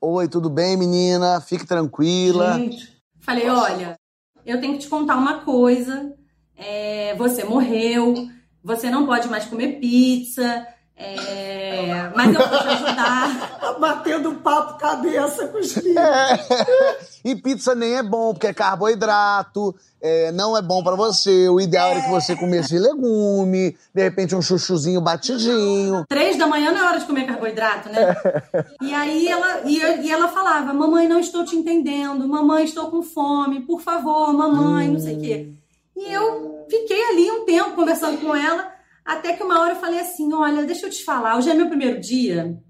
oi, 0.00 0.28
tudo 0.28 0.50
bem, 0.50 0.76
menina? 0.76 1.40
Fique 1.40 1.66
tranquila. 1.66 2.54
Gente. 2.54 2.96
Falei, 3.20 3.48
olha, 3.48 3.98
eu 4.44 4.60
tenho 4.60 4.74
que 4.74 4.80
te 4.80 4.88
contar 4.88 5.16
uma 5.16 5.40
coisa. 5.40 6.14
É, 6.56 7.14
você 7.16 7.44
morreu, 7.44 8.28
você 8.62 8.90
não 8.90 9.06
pode 9.06 9.28
mais 9.28 9.44
comer 9.44 9.78
pizza, 9.78 10.66
é, 10.98 12.10
mas 12.14 12.34
eu 12.34 12.48
vou 12.48 12.58
te 12.58 12.68
ajudar. 12.68 13.58
Tá 13.60 13.72
batendo 13.78 14.34
papo 14.36 14.78
cabeça 14.78 15.46
com 15.48 15.58
os 15.58 15.72
filhos. 15.72 15.96
É. 15.96 16.98
E 17.22 17.36
pizza 17.36 17.74
nem 17.74 17.96
é 17.96 18.02
bom, 18.02 18.32
porque 18.32 18.46
é 18.46 18.54
carboidrato, 18.54 19.74
é, 20.00 20.32
não 20.32 20.56
é 20.56 20.62
bom 20.62 20.82
para 20.82 20.96
você. 20.96 21.50
O 21.50 21.60
ideal 21.60 21.88
é. 21.88 21.90
era 21.92 22.00
que 22.00 22.10
você 22.10 22.34
comesse 22.34 22.78
legume, 22.78 23.76
de 23.94 24.02
repente 24.02 24.34
um 24.34 24.40
chuchuzinho 24.40 25.02
batidinho. 25.02 26.06
Três 26.08 26.38
da 26.38 26.46
manhã 26.46 26.72
não 26.72 26.78
é 26.78 26.88
hora 26.88 26.98
de 26.98 27.04
comer 27.04 27.26
carboidrato, 27.26 27.90
né? 27.90 28.16
e 28.80 28.94
aí 28.94 29.28
ela, 29.28 29.60
e, 29.66 29.78
e, 29.78 30.10
ela 30.10 30.28
falava: 30.28 30.72
Mamãe, 30.72 31.06
não 31.06 31.20
estou 31.20 31.44
te 31.44 31.56
entendendo. 31.56 32.26
Mamãe, 32.26 32.64
estou 32.64 32.90
com 32.90 33.02
fome. 33.02 33.60
Por 33.60 33.82
favor, 33.82 34.32
mamãe, 34.32 34.88
hum. 34.88 34.92
não 34.94 35.00
sei 35.00 35.16
o 35.16 35.20
quê. 35.20 35.52
E 35.96 36.12
eu 36.12 36.66
fiquei 36.70 37.02
ali 37.10 37.30
um 37.30 37.44
tempo 37.44 37.74
conversando 37.74 38.18
com 38.20 38.34
ela. 38.34 38.72
Até 39.04 39.32
que 39.34 39.42
uma 39.42 39.60
hora 39.60 39.72
eu 39.74 39.80
falei 39.80 40.00
assim: 40.00 40.32
olha, 40.32 40.64
deixa 40.64 40.86
eu 40.86 40.90
te 40.90 41.04
falar, 41.04 41.36
hoje 41.36 41.50
é 41.50 41.54
meu 41.54 41.68
primeiro 41.68 42.00
dia 42.00 42.60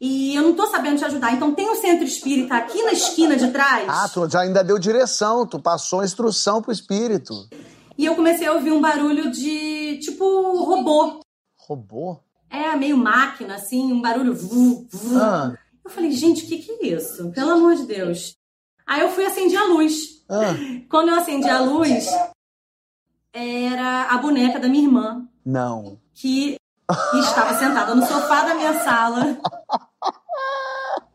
e 0.00 0.34
eu 0.34 0.42
não 0.42 0.54
tô 0.54 0.66
sabendo 0.66 0.98
te 0.98 1.04
ajudar. 1.04 1.32
Então 1.32 1.54
tem 1.54 1.68
um 1.70 1.76
centro 1.76 2.04
espírita 2.04 2.54
aqui 2.54 2.82
na 2.82 2.92
esquina 2.92 3.36
de 3.36 3.50
trás. 3.50 3.86
Ah, 3.88 4.08
tu 4.08 4.28
já 4.28 4.40
ainda 4.40 4.62
deu 4.62 4.78
direção, 4.78 5.46
tu 5.46 5.60
passou 5.60 6.00
a 6.00 6.04
instrução 6.04 6.60
pro 6.60 6.72
espírito. 6.72 7.48
E 7.96 8.04
eu 8.04 8.14
comecei 8.14 8.46
a 8.46 8.52
ouvir 8.52 8.72
um 8.72 8.80
barulho 8.80 9.30
de 9.30 9.98
tipo 9.98 10.24
robô. 10.64 11.20
Robô? 11.56 12.18
É, 12.50 12.76
meio 12.76 12.96
máquina, 12.96 13.54
assim, 13.54 13.92
um 13.92 14.00
barulho. 14.00 14.34
Vu, 14.34 14.86
vu. 14.90 15.18
Ah. 15.18 15.56
Eu 15.84 15.90
falei, 15.90 16.10
gente, 16.12 16.44
o 16.44 16.48
que, 16.48 16.58
que 16.58 16.72
é 16.72 16.96
isso? 16.96 17.30
Pelo 17.30 17.52
amor 17.52 17.74
de 17.74 17.84
Deus. 17.84 18.36
Aí 18.86 19.00
eu 19.00 19.10
fui 19.10 19.24
acender 19.24 19.58
a 19.58 19.64
luz. 19.64 19.94
Ah, 20.28 20.54
Quando 20.90 21.08
eu 21.08 21.16
acendi 21.16 21.48
a 21.48 21.60
luz, 21.60 22.06
era 23.36 24.04
a 24.10 24.18
boneca 24.18 24.58
da 24.58 24.68
minha 24.68 24.84
irmã, 24.84 25.26
não. 25.44 25.98
que 26.14 26.56
estava 27.14 27.54
sentada 27.54 27.94
no 27.94 28.06
sofá 28.06 28.42
da 28.42 28.54
minha 28.54 28.82
sala, 28.82 29.36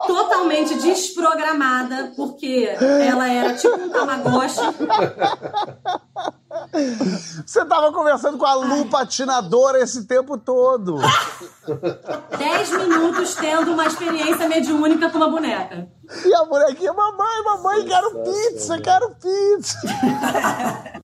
totalmente 0.05 0.75
desprogramada, 0.75 2.13
porque 2.15 2.69
ela 2.79 3.27
era 3.27 3.55
tipo 3.55 3.75
um 3.75 3.89
tamagotchi. 3.89 4.61
Você 7.45 7.65
tava 7.65 7.91
conversando 7.91 8.37
com 8.37 8.45
a 8.45 8.53
Lu 8.53 8.85
patinadora 8.85 9.79
esse 9.79 10.05
tempo 10.05 10.37
todo. 10.37 10.97
Dez 12.37 12.71
minutos 12.71 13.35
tendo 13.35 13.71
uma 13.71 13.85
experiência 13.85 14.47
mediúnica 14.47 15.09
com 15.09 15.17
uma 15.17 15.29
boneca. 15.29 15.87
E 16.25 16.35
a 16.35 16.45
bonequinha, 16.45 16.93
mamãe, 16.93 17.43
mamãe, 17.43 17.85
quero 17.85 18.23
pizza, 18.23 18.79
quero 18.81 19.15
pizza. 19.15 19.77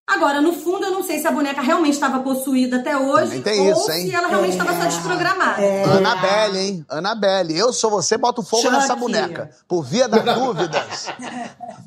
Agora, 0.05 0.41
no 0.41 0.53
fundo, 0.53 0.85
sei 1.07 1.19
se 1.19 1.27
a 1.27 1.31
boneca 1.31 1.61
realmente 1.61 1.93
estava 1.93 2.19
possuída 2.19 2.77
até 2.77 2.97
hoje 2.97 3.41
ou 3.45 3.71
isso, 3.71 3.91
hein? 3.91 4.09
se 4.09 4.15
ela 4.15 4.27
realmente 4.27 4.51
estava 4.51 4.77
só 4.77 4.85
desprogramada. 4.85 5.61
Anabelle, 5.97 6.59
hein? 6.59 6.85
Anabelle, 6.89 7.57
eu 7.57 7.71
sou 7.71 7.89
você, 7.89 8.17
boto 8.17 8.43
fogo 8.43 8.63
Chuck. 8.63 8.73
nessa 8.75 8.95
boneca. 8.95 9.49
Por 9.67 9.83
via 9.83 10.07
das 10.07 10.23
dúvidas, 10.35 11.07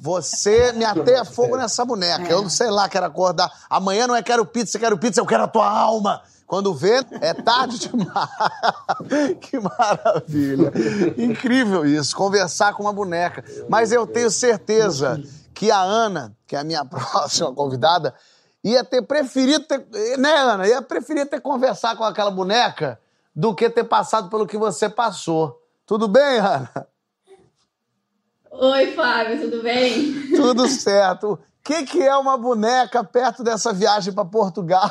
você 0.01 0.73
me 0.73 0.85
ateia 0.85 1.25
fogo 1.25 1.57
nessa 1.57 1.85
boneca. 1.85 2.33
Eu 2.33 2.43
não 2.43 2.51
sei 2.51 2.71
lá, 2.71 2.89
quero 2.89 3.07
acordar. 3.07 3.51
Amanhã 3.69 4.07
não 4.07 4.17
é 4.17 4.23
quero 4.23 4.45
pizza, 4.47 4.79
quero 4.79 4.99
pizza, 4.99 5.21
eu 5.21 5.27
quero 5.27 5.45
a 5.45 5.49
tua 5.49 5.71
alma. 5.71 6.23
Quando 6.47 6.75
vê, 6.75 7.05
é 7.21 7.33
tarde 7.33 7.79
demais. 7.89 8.29
que 9.41 9.61
maravilha. 9.61 10.73
Incrível 11.17 11.87
isso, 11.87 12.17
conversar 12.17 12.75
com 12.75 12.83
uma 12.83 12.93
boneca. 12.93 13.45
Mas 13.69 13.93
eu 13.93 14.05
tenho 14.05 14.31
certeza 14.31 15.23
que 15.55 15.71
a 15.71 15.81
Ana, 15.81 16.35
que 16.47 16.57
é 16.57 16.59
a 16.59 16.65
minha 16.65 16.83
próxima 16.89 17.55
convidada, 17.55 18.15
ia 18.63 18.85
ter 18.85 19.03
preferido 19.03 19.65
ter. 19.65 19.87
Né, 20.19 20.35
Ana? 20.37 20.67
Ia 20.67 20.83
preferir 20.83 21.29
ter 21.29 21.41
conversado 21.41 21.99
com 21.99 22.05
aquela 22.05 22.31
boneca 22.31 23.01
do 23.35 23.55
que 23.55 23.71
ter 23.71 23.85
passado 23.85 24.29
pelo 24.29 24.47
que 24.47 24.59
você 24.59 24.89
passou. 24.89 25.61
Tudo 25.87 26.07
bem, 26.07 26.39
Ana? 26.39 26.87
Oi, 28.51 28.93
Fábio, 28.93 29.41
tudo 29.41 29.63
bem? 29.63 30.31
Tudo 30.37 30.67
certo. 30.69 31.33
O 31.33 31.39
que, 31.63 31.85
que 31.85 32.03
é 32.03 32.17
uma 32.17 32.37
boneca 32.37 33.03
perto 33.05 33.43
dessa 33.43 33.73
viagem 33.73 34.13
para 34.13 34.25
Portugal? 34.25 34.91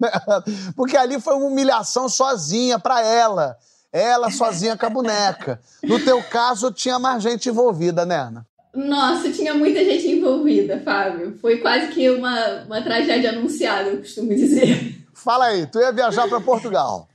Porque 0.76 0.96
ali 0.96 1.20
foi 1.20 1.34
uma 1.34 1.46
humilhação 1.46 2.08
sozinha 2.08 2.78
para 2.78 3.00
ela. 3.00 3.56
Ela 3.92 4.30
sozinha 4.30 4.76
com 4.76 4.86
a 4.86 4.90
boneca. 4.90 5.60
No 5.82 6.02
teu 6.02 6.22
caso, 6.24 6.72
tinha 6.72 6.98
mais 6.98 7.22
gente 7.22 7.48
envolvida, 7.48 8.06
né, 8.06 8.16
Ana? 8.16 8.46
Nossa, 8.74 9.30
tinha 9.30 9.52
muita 9.52 9.84
gente 9.84 10.08
envolvida, 10.08 10.80
Fábio. 10.80 11.36
Foi 11.40 11.58
quase 11.58 11.88
que 11.88 12.08
uma, 12.08 12.62
uma 12.62 12.80
tragédia 12.80 13.30
anunciada, 13.30 13.90
eu 13.90 13.98
costumo 13.98 14.34
dizer. 14.34 14.96
Fala 15.12 15.46
aí, 15.46 15.66
tu 15.66 15.78
ia 15.78 15.92
viajar 15.92 16.26
para 16.26 16.40
Portugal. 16.40 17.08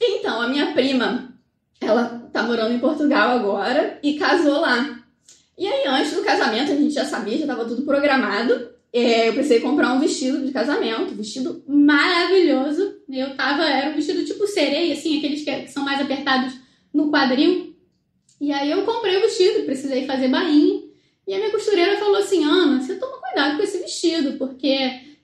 Então, 0.00 0.42
a 0.42 0.48
minha 0.48 0.72
prima, 0.72 1.32
ela 1.80 2.28
tá 2.32 2.42
morando 2.42 2.74
em 2.74 2.78
Portugal 2.78 3.30
agora 3.30 3.98
e 4.02 4.18
casou 4.18 4.60
lá. 4.60 4.98
E 5.56 5.66
aí, 5.66 5.86
antes 5.86 6.12
do 6.12 6.22
casamento, 6.22 6.72
a 6.72 6.76
gente 6.76 6.92
já 6.92 7.04
sabia, 7.04 7.38
já 7.38 7.46
tava 7.46 7.64
tudo 7.64 7.82
programado. 7.82 8.70
É, 8.92 9.28
eu 9.28 9.32
precisei 9.32 9.60
comprar 9.60 9.92
um 9.92 10.00
vestido 10.00 10.44
de 10.44 10.52
casamento, 10.52 11.12
um 11.12 11.16
vestido 11.16 11.62
maravilhoso. 11.66 12.96
Eu 13.08 13.34
tava, 13.36 13.64
era 13.64 13.90
um 13.90 13.94
vestido 13.94 14.24
tipo 14.24 14.46
sereia, 14.46 14.92
assim, 14.92 15.18
aqueles 15.18 15.44
que 15.44 15.68
são 15.68 15.84
mais 15.84 16.00
apertados 16.00 16.54
no 16.92 17.10
quadril. 17.10 17.74
E 18.40 18.52
aí 18.52 18.70
eu 18.70 18.84
comprei 18.84 19.16
o 19.16 19.20
vestido, 19.22 19.64
precisei 19.64 20.06
fazer 20.06 20.28
bainha. 20.28 20.89
E 21.30 21.34
a 21.34 21.38
minha 21.38 21.52
costureira 21.52 21.96
falou 21.96 22.16
assim, 22.16 22.42
Ana, 22.42 22.82
você 22.82 22.96
toma 22.96 23.18
cuidado 23.18 23.56
com 23.56 23.62
esse 23.62 23.78
vestido, 23.78 24.32
porque 24.32 24.76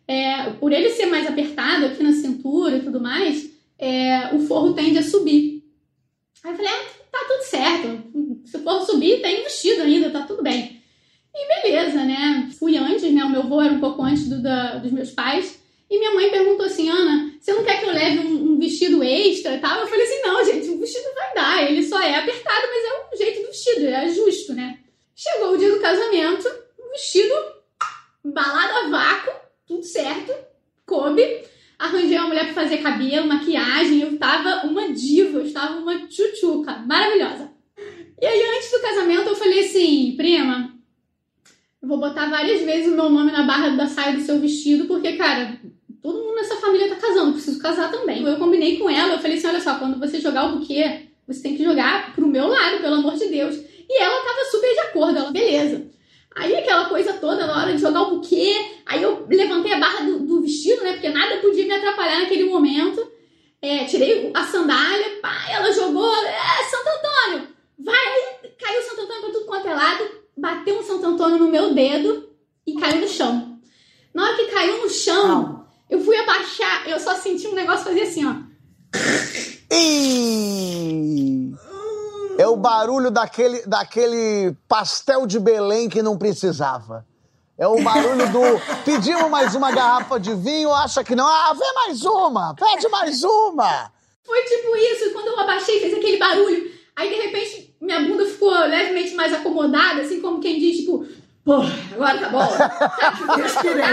é, 0.06 0.50
por 0.60 0.70
ele 0.70 0.88
ser 0.90 1.06
mais 1.06 1.26
apertado 1.26 1.86
aqui 1.86 2.00
na 2.00 2.12
cintura 2.12 2.76
e 2.76 2.80
tudo 2.80 3.00
mais, 3.00 3.50
é, 3.76 4.32
o 4.32 4.38
forro 4.38 4.72
tende 4.72 4.98
a 4.98 5.02
subir. 5.02 5.64
Aí 6.44 6.52
eu 6.52 6.56
falei, 6.56 6.70
ah, 6.70 6.86
tá 7.10 7.18
tudo 7.26 7.42
certo. 7.42 8.04
Se 8.44 8.56
o 8.56 8.60
forro 8.60 8.86
subir, 8.86 9.20
tem 9.20 9.42
vestido 9.42 9.82
ainda, 9.82 10.10
tá 10.10 10.22
tudo 10.22 10.44
bem. 10.44 10.80
E 11.34 11.62
beleza, 11.62 12.04
né? 12.04 12.50
Fui 12.56 12.76
antes, 12.76 13.12
né? 13.12 13.24
O 13.24 13.30
meu 13.30 13.42
voo 13.42 13.60
era 13.60 13.74
um 13.74 13.80
pouco 13.80 14.00
antes 14.00 14.28
do, 14.28 14.40
da, 14.40 14.76
dos 14.76 14.92
meus 14.92 15.10
pais. 15.10 15.58
E 15.90 15.98
minha 15.98 16.14
mãe 16.14 16.30
perguntou 16.30 16.66
assim, 16.66 16.88
Ana, 16.88 17.32
você 17.40 17.52
não 17.52 17.64
quer 17.64 17.80
que 17.80 17.84
eu 17.84 17.92
leve 17.92 18.20
um, 18.20 18.52
um 18.52 18.58
vestido 18.60 19.02
extra 19.02 19.56
e 19.56 19.58
tal? 19.58 19.80
Eu 19.80 19.88
falei 19.88 20.04
assim, 20.04 20.22
não, 20.22 20.44
gente, 20.44 20.68
o 20.68 20.78
vestido 20.78 21.12
vai 21.16 21.34
dar. 21.34 21.68
Ele 21.68 21.82
só 21.82 22.00
é 22.00 22.14
apertado, 22.14 22.68
mas 22.70 22.84
é 22.84 23.12
o 23.12 23.18
jeito 23.18 23.40
do 23.42 23.48
vestido, 23.48 23.86
é 23.88 24.08
justo, 24.08 24.54
né? 24.54 24.78
Chegou 25.18 25.55
o 25.55 25.57
dia 25.57 25.72
do 25.72 25.81
casamento, 25.81 26.46
vestido 26.92 27.35
embalado 28.22 28.72
a 28.74 28.88
vácuo, 28.90 29.33
tudo 29.66 29.83
certo, 29.83 30.31
coube. 30.85 31.42
Arranjei 31.79 32.18
uma 32.18 32.29
mulher 32.29 32.52
pra 32.52 32.62
fazer 32.62 32.79
cabelo, 32.83 33.26
maquiagem, 33.26 34.02
eu 34.02 34.18
tava 34.18 34.66
uma 34.66 34.92
diva, 34.92 35.38
eu 35.38 35.46
estava 35.46 35.79
uma 35.79 36.07
tchutchuca, 36.07 36.85
maravilhosa. 36.87 37.50
E 38.20 38.26
aí, 38.26 38.42
antes 38.57 38.70
do 38.70 38.81
casamento, 38.81 39.29
eu 39.31 39.35
falei 39.35 39.61
assim, 39.61 40.14
prima, 40.18 40.74
eu 41.81 41.88
vou 41.88 41.98
botar 41.98 42.29
várias 42.29 42.61
vezes 42.61 42.92
o 42.92 42.96
meu 42.96 43.09
nome 43.09 43.33
na 43.33 43.44
barra 43.44 43.70
da 43.70 43.87
saia 43.87 44.14
do 44.14 44.22
seu 44.22 44.38
vestido, 44.38 44.85
porque, 44.85 45.16
cara, 45.16 45.59
todo 46.02 46.24
mundo 46.24 46.35
nessa 46.35 46.57
família 46.57 46.90
tá 46.90 46.96
casando, 46.96 47.33
preciso 47.33 47.59
casar 47.59 47.90
também. 47.90 48.22
Eu 48.22 48.37
combinei 48.37 48.79
com 48.79 48.90
ela, 48.90 49.14
eu 49.14 49.18
falei 49.18 49.38
assim, 49.38 49.46
olha 49.46 49.61
só, 49.62 49.79
quando 49.79 49.98
você 49.98 50.20
jogar 50.20 50.46
o 50.46 50.59
buquê, 50.59 51.09
você 51.26 51.42
tem 51.42 51.57
que 51.57 51.64
jogar 51.64 52.14
pro 52.14 52.29
meu 52.29 52.48
lado, 52.48 52.83
pelo 52.83 52.96
amor 52.96 53.14
de 53.14 53.29
Deus. 53.29 53.57
E 53.88 54.03
ela 54.03 54.22
tava 54.22 54.44
super 54.51 54.72
de 54.72 54.81
acordo, 54.81 55.18
ela, 55.18 55.31
beleza. 55.31 55.87
Aí 56.35 56.55
aquela 56.55 56.88
coisa 56.88 57.14
toda, 57.14 57.46
na 57.46 57.62
hora 57.62 57.72
de 57.72 57.81
jogar 57.81 58.03
o 58.03 58.16
buquê, 58.16 58.55
aí 58.85 59.03
eu 59.03 59.27
levantei 59.29 59.72
a 59.72 59.79
barra 59.79 60.05
do, 60.05 60.18
do 60.20 60.42
vestido, 60.42 60.83
né, 60.83 60.92
porque 60.92 61.09
nada 61.09 61.38
podia 61.38 61.64
me 61.64 61.72
atrapalhar 61.72 62.20
naquele 62.20 62.44
momento. 62.44 63.11
É, 63.62 63.85
tirei 63.85 64.31
a 64.35 64.44
sandália, 64.44 65.18
pá, 65.22 65.46
ela 65.51 65.72
jogou, 65.72 66.14
é, 66.14 66.64
Santo 66.70 66.88
Antônio, 66.88 67.49
vai, 67.79 68.55
caiu 68.59 68.83
Santo 68.83 69.01
Antônio 69.01 69.22
pra 69.22 69.31
tudo 69.33 69.46
quanto 69.46 69.66
é 69.66 69.75
lado, 69.75 70.05
bateu 70.37 70.79
um 70.79 70.83
Santo 70.83 71.07
Antônio 71.07 71.38
no 71.38 71.49
meu 71.49 71.72
dedo 71.72 72.29
e 72.66 72.75
caiu 72.75 73.01
no 73.01 73.09
chão. 73.09 73.59
Na 74.12 74.25
hora 74.25 74.37
que 74.37 74.53
caiu 74.53 74.83
no 74.83 74.90
chão, 74.90 75.66
eu 75.88 76.01
fui 76.01 76.16
abaixar, 76.16 76.87
eu 76.87 77.01
só 77.01 77.14
senti 77.14 77.49
um 77.49 77.55
negócio 77.55 77.87
fazer 77.87 78.03
assim, 78.03 78.27
ó. 78.27 78.35
O 82.56 82.58
barulho 82.58 83.10
daquele, 83.10 83.66
daquele 83.66 84.56
pastel 84.66 85.26
de 85.26 85.38
Belém 85.38 85.90
que 85.90 86.02
não 86.02 86.16
precisava. 86.16 87.04
É 87.58 87.66
o 87.66 87.82
barulho 87.82 88.32
do. 88.32 88.40
Pedimos 88.82 89.30
mais 89.30 89.54
uma 89.54 89.70
garrafa 89.70 90.18
de 90.18 90.34
vinho, 90.34 90.72
acha 90.72 91.04
que 91.04 91.14
não. 91.14 91.26
Ah, 91.26 91.52
vê 91.52 91.72
mais 91.74 92.02
uma! 92.02 92.54
Pede 92.54 92.88
mais 92.88 93.22
uma! 93.22 93.92
Foi 94.24 94.42
tipo 94.44 94.74
isso, 94.74 95.12
quando 95.12 95.28
eu 95.28 95.38
abaixei, 95.38 95.80
fez 95.80 95.94
aquele 95.94 96.16
barulho. 96.16 96.70
Aí, 96.96 97.10
de 97.10 97.14
repente, 97.16 97.76
minha 97.78 98.00
bunda 98.00 98.24
ficou 98.24 98.50
levemente 98.50 99.14
mais 99.14 99.34
acomodada, 99.34 100.00
assim 100.00 100.22
como 100.22 100.40
quem 100.40 100.58
diz, 100.58 100.78
tipo, 100.78 101.06
pô, 101.44 101.56
agora 101.94 102.18
tá 102.18 102.28
bom. 102.30 103.36
Respirei. 103.36 103.84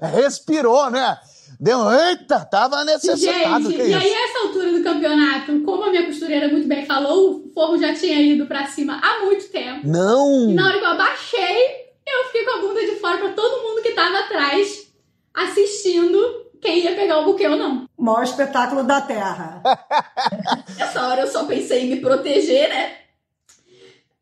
Respirou, 0.22 0.90
né? 0.90 1.18
Deu. 1.60 1.90
Eita, 1.90 2.40
tava 2.44 2.84
necessitado. 2.84 3.70
Gente, 3.70 3.82
e 3.82 3.90
isso? 3.90 3.98
aí, 3.98 4.12
essa 4.12 4.46
altura 4.46 4.72
do 4.72 4.82
campeonato, 4.82 5.60
costureira 6.08 6.48
muito 6.48 6.66
bem 6.66 6.84
falou, 6.84 7.46
o 7.46 7.52
forro 7.52 7.78
já 7.78 7.94
tinha 7.94 8.20
ido 8.20 8.46
pra 8.46 8.66
cima 8.66 9.00
há 9.02 9.24
muito 9.24 9.48
tempo. 9.50 9.86
Não! 9.86 10.50
E 10.50 10.54
na 10.54 10.66
hora 10.66 10.78
que 10.78 10.84
eu 10.84 10.90
abaixei, 10.90 11.88
eu 12.06 12.24
fiquei 12.26 12.44
com 12.44 12.50
a 12.50 12.60
bunda 12.60 12.80
de 12.80 12.96
fora 12.96 13.18
pra 13.18 13.32
todo 13.32 13.62
mundo 13.62 13.82
que 13.82 13.92
tava 13.92 14.18
atrás, 14.18 14.90
assistindo 15.34 16.18
quem 16.60 16.80
ia 16.84 16.94
pegar 16.94 17.18
o 17.18 17.24
buquê 17.24 17.46
ou 17.46 17.56
não. 17.56 17.86
O 17.96 18.02
maior 18.04 18.22
espetáculo 18.22 18.82
da 18.82 19.00
Terra. 19.00 19.62
Nessa 20.76 21.06
hora 21.06 21.20
eu 21.22 21.28
só 21.28 21.44
pensei 21.44 21.84
em 21.84 21.90
me 21.90 22.00
proteger, 22.00 22.68
né? 22.68 22.92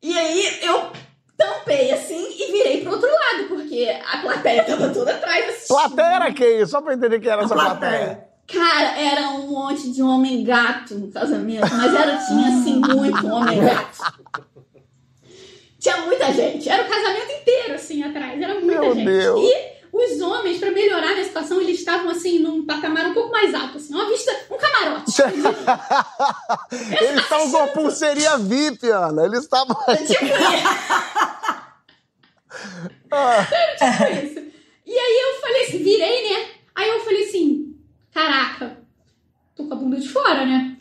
E 0.03 0.17
aí 0.17 0.59
eu 0.63 0.93
tampei 1.37 1.93
assim 1.93 2.27
e 2.39 2.53
virei 2.53 2.81
pro 2.83 2.93
outro 2.93 3.09
lado, 3.09 3.49
porque 3.49 3.89
a 4.13 4.19
plateia 4.19 4.65
tava 4.65 4.89
toda 4.91 5.13
atrás 5.13 5.49
assistindo. 5.49 5.77
Plateia 5.77 6.15
era 6.17 6.33
quem? 6.33 6.67
Só 6.67 6.81
pra 6.81 6.95
entender 6.95 7.21
quem 7.21 7.31
era 7.31 7.43
essa 7.43 7.55
plateia. 7.55 8.26
Cara, 8.47 8.99
era 8.99 9.29
um 9.31 9.49
monte 9.49 9.91
de 9.91 10.03
homem 10.03 10.45
gato 10.45 10.95
no 10.95 11.11
casamento, 11.11 11.69
mas 11.73 11.95
era, 11.95 12.17
tinha 12.19 12.49
assim 12.49 12.77
muito 12.77 13.27
homem 13.27 13.61
gato. 13.61 13.99
Tinha 15.79 15.99
muita 15.99 16.33
gente, 16.33 16.69
era 16.69 16.85
o 16.85 16.89
casamento 16.89 17.33
inteiro 17.33 17.75
assim 17.75 18.03
atrás, 18.03 18.41
era 18.41 18.55
muita 18.55 18.81
Meu 18.81 18.95
gente. 18.95 19.05
Deus. 19.05 19.41
E 19.41 19.77
os 19.93 20.21
homens, 20.21 20.59
pra 20.59 20.71
melhorar 20.71 21.19
a 21.19 21.25
situação, 21.25 21.61
eles 21.61 21.79
estavam 21.79 22.11
assim 22.11 22.39
num 22.39 22.67
patamar 22.67 23.07
um 23.07 23.15
pouco 23.15 23.31
mais 23.31 23.55
alto, 23.55 23.79
assim, 23.79 23.95
uma 23.95 24.07
vista, 24.09 24.31
um 24.51 24.59
camarote. 24.59 25.13
Eles 27.01 27.23
estavam 27.23 27.51
com 27.51 27.57
a 27.57 27.67
pulseirinha 27.69 28.37
VIP, 28.37 28.91
Ana. 28.91 29.25
Eles 29.25 29.45
estavam. 29.45 29.75
Tipo 29.75 30.07
tipo 30.07 30.25
isso. 34.27 34.47
E 34.85 34.99
aí 34.99 35.21
eu 35.23 35.41
falei 35.41 35.63
assim, 35.63 35.79
virei, 35.83 36.31
né? 36.31 36.47
Aí 36.75 36.91
eu 36.91 37.01
falei 37.01 37.25
assim, 37.25 37.76
caraca, 38.17 38.79
tô 39.55 39.65
com 39.65 39.75
a 39.75 39.77
bunda 39.77 39.97
de 40.01 40.09
fora, 40.09 40.47
né? 40.47 40.77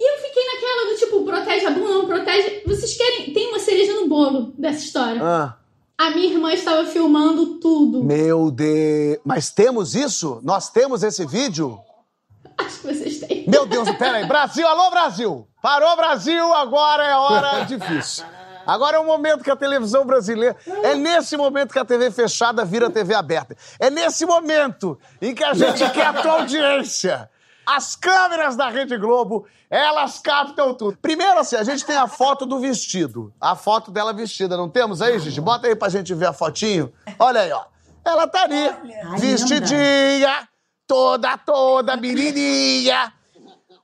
E 0.00 0.12
eu 0.14 0.20
fiquei 0.22 0.44
naquela 0.44 0.90
do 0.92 0.98
tipo, 0.98 1.24
protege 1.24 1.66
a 1.66 1.70
bunda, 1.70 1.88
não 1.94 2.06
protege. 2.06 2.62
Vocês 2.66 2.96
querem. 2.96 3.32
Tem 3.32 3.48
uma 3.48 3.58
cereja 3.58 3.94
no 3.94 4.08
bolo 4.08 4.52
dessa 4.58 4.78
história. 4.84 5.20
Ah, 5.22 5.56
A 5.96 6.10
minha 6.10 6.32
irmã 6.32 6.52
estava 6.52 6.84
filmando 6.84 7.58
tudo. 7.58 8.04
meu 8.04 8.50
Deus. 8.50 9.18
Mas 9.24 9.50
temos 9.50 9.94
isso? 9.96 10.40
Nós 10.44 10.70
temos 10.70 11.02
esse 11.02 11.26
vídeo? 11.26 11.80
Acho 12.56 12.80
que 12.80 12.86
vocês 12.86 13.18
têm. 13.20 13.44
Meu 13.48 13.66
Deus, 13.66 13.90
peraí. 13.96 14.24
Brasil, 14.26 14.66
alô, 14.66 14.90
Brasil! 14.90 15.46
Parou, 15.60 15.96
Brasil, 15.96 16.52
agora 16.54 17.04
é 17.04 17.16
hora 17.16 17.64
difícil. 17.66 18.24
Agora 18.68 18.98
é 18.98 19.00
o 19.00 19.04
momento 19.04 19.42
que 19.42 19.50
a 19.50 19.56
televisão 19.56 20.04
brasileira. 20.04 20.54
É 20.82 20.94
nesse 20.94 21.38
momento 21.38 21.72
que 21.72 21.78
a 21.78 21.86
TV 21.86 22.10
fechada 22.10 22.66
vira 22.66 22.90
TV 22.90 23.14
aberta. 23.14 23.56
É 23.80 23.88
nesse 23.88 24.26
momento 24.26 24.98
em 25.22 25.34
que 25.34 25.42
a 25.42 25.54
gente 25.54 25.88
quer 25.90 26.08
a 26.08 26.12
tua 26.12 26.32
audiência. 26.32 27.30
As 27.66 27.96
câmeras 27.96 28.56
da 28.56 28.68
Rede 28.68 28.98
Globo, 28.98 29.46
elas 29.70 30.18
captam 30.18 30.74
tudo. 30.74 30.98
Primeiro, 31.00 31.38
assim, 31.38 31.56
a 31.56 31.64
gente 31.64 31.82
tem 31.86 31.96
a 31.96 32.06
foto 32.06 32.44
do 32.44 32.60
vestido. 32.60 33.32
A 33.40 33.56
foto 33.56 33.90
dela 33.90 34.12
vestida, 34.12 34.54
não 34.54 34.68
temos 34.68 35.00
aí, 35.00 35.18
gente? 35.18 35.40
Bota 35.40 35.66
aí 35.66 35.74
pra 35.74 35.88
gente 35.88 36.12
ver 36.12 36.26
a 36.26 36.32
fotinho. 36.34 36.92
Olha 37.18 37.40
aí, 37.40 37.52
ó. 37.52 37.64
Ela 38.04 38.26
tá 38.26 38.42
ali, 38.42 38.68
Ai, 38.68 39.18
vestidinha, 39.18 40.46
toda, 40.86 41.38
toda, 41.38 41.96
menininha. 41.96 43.14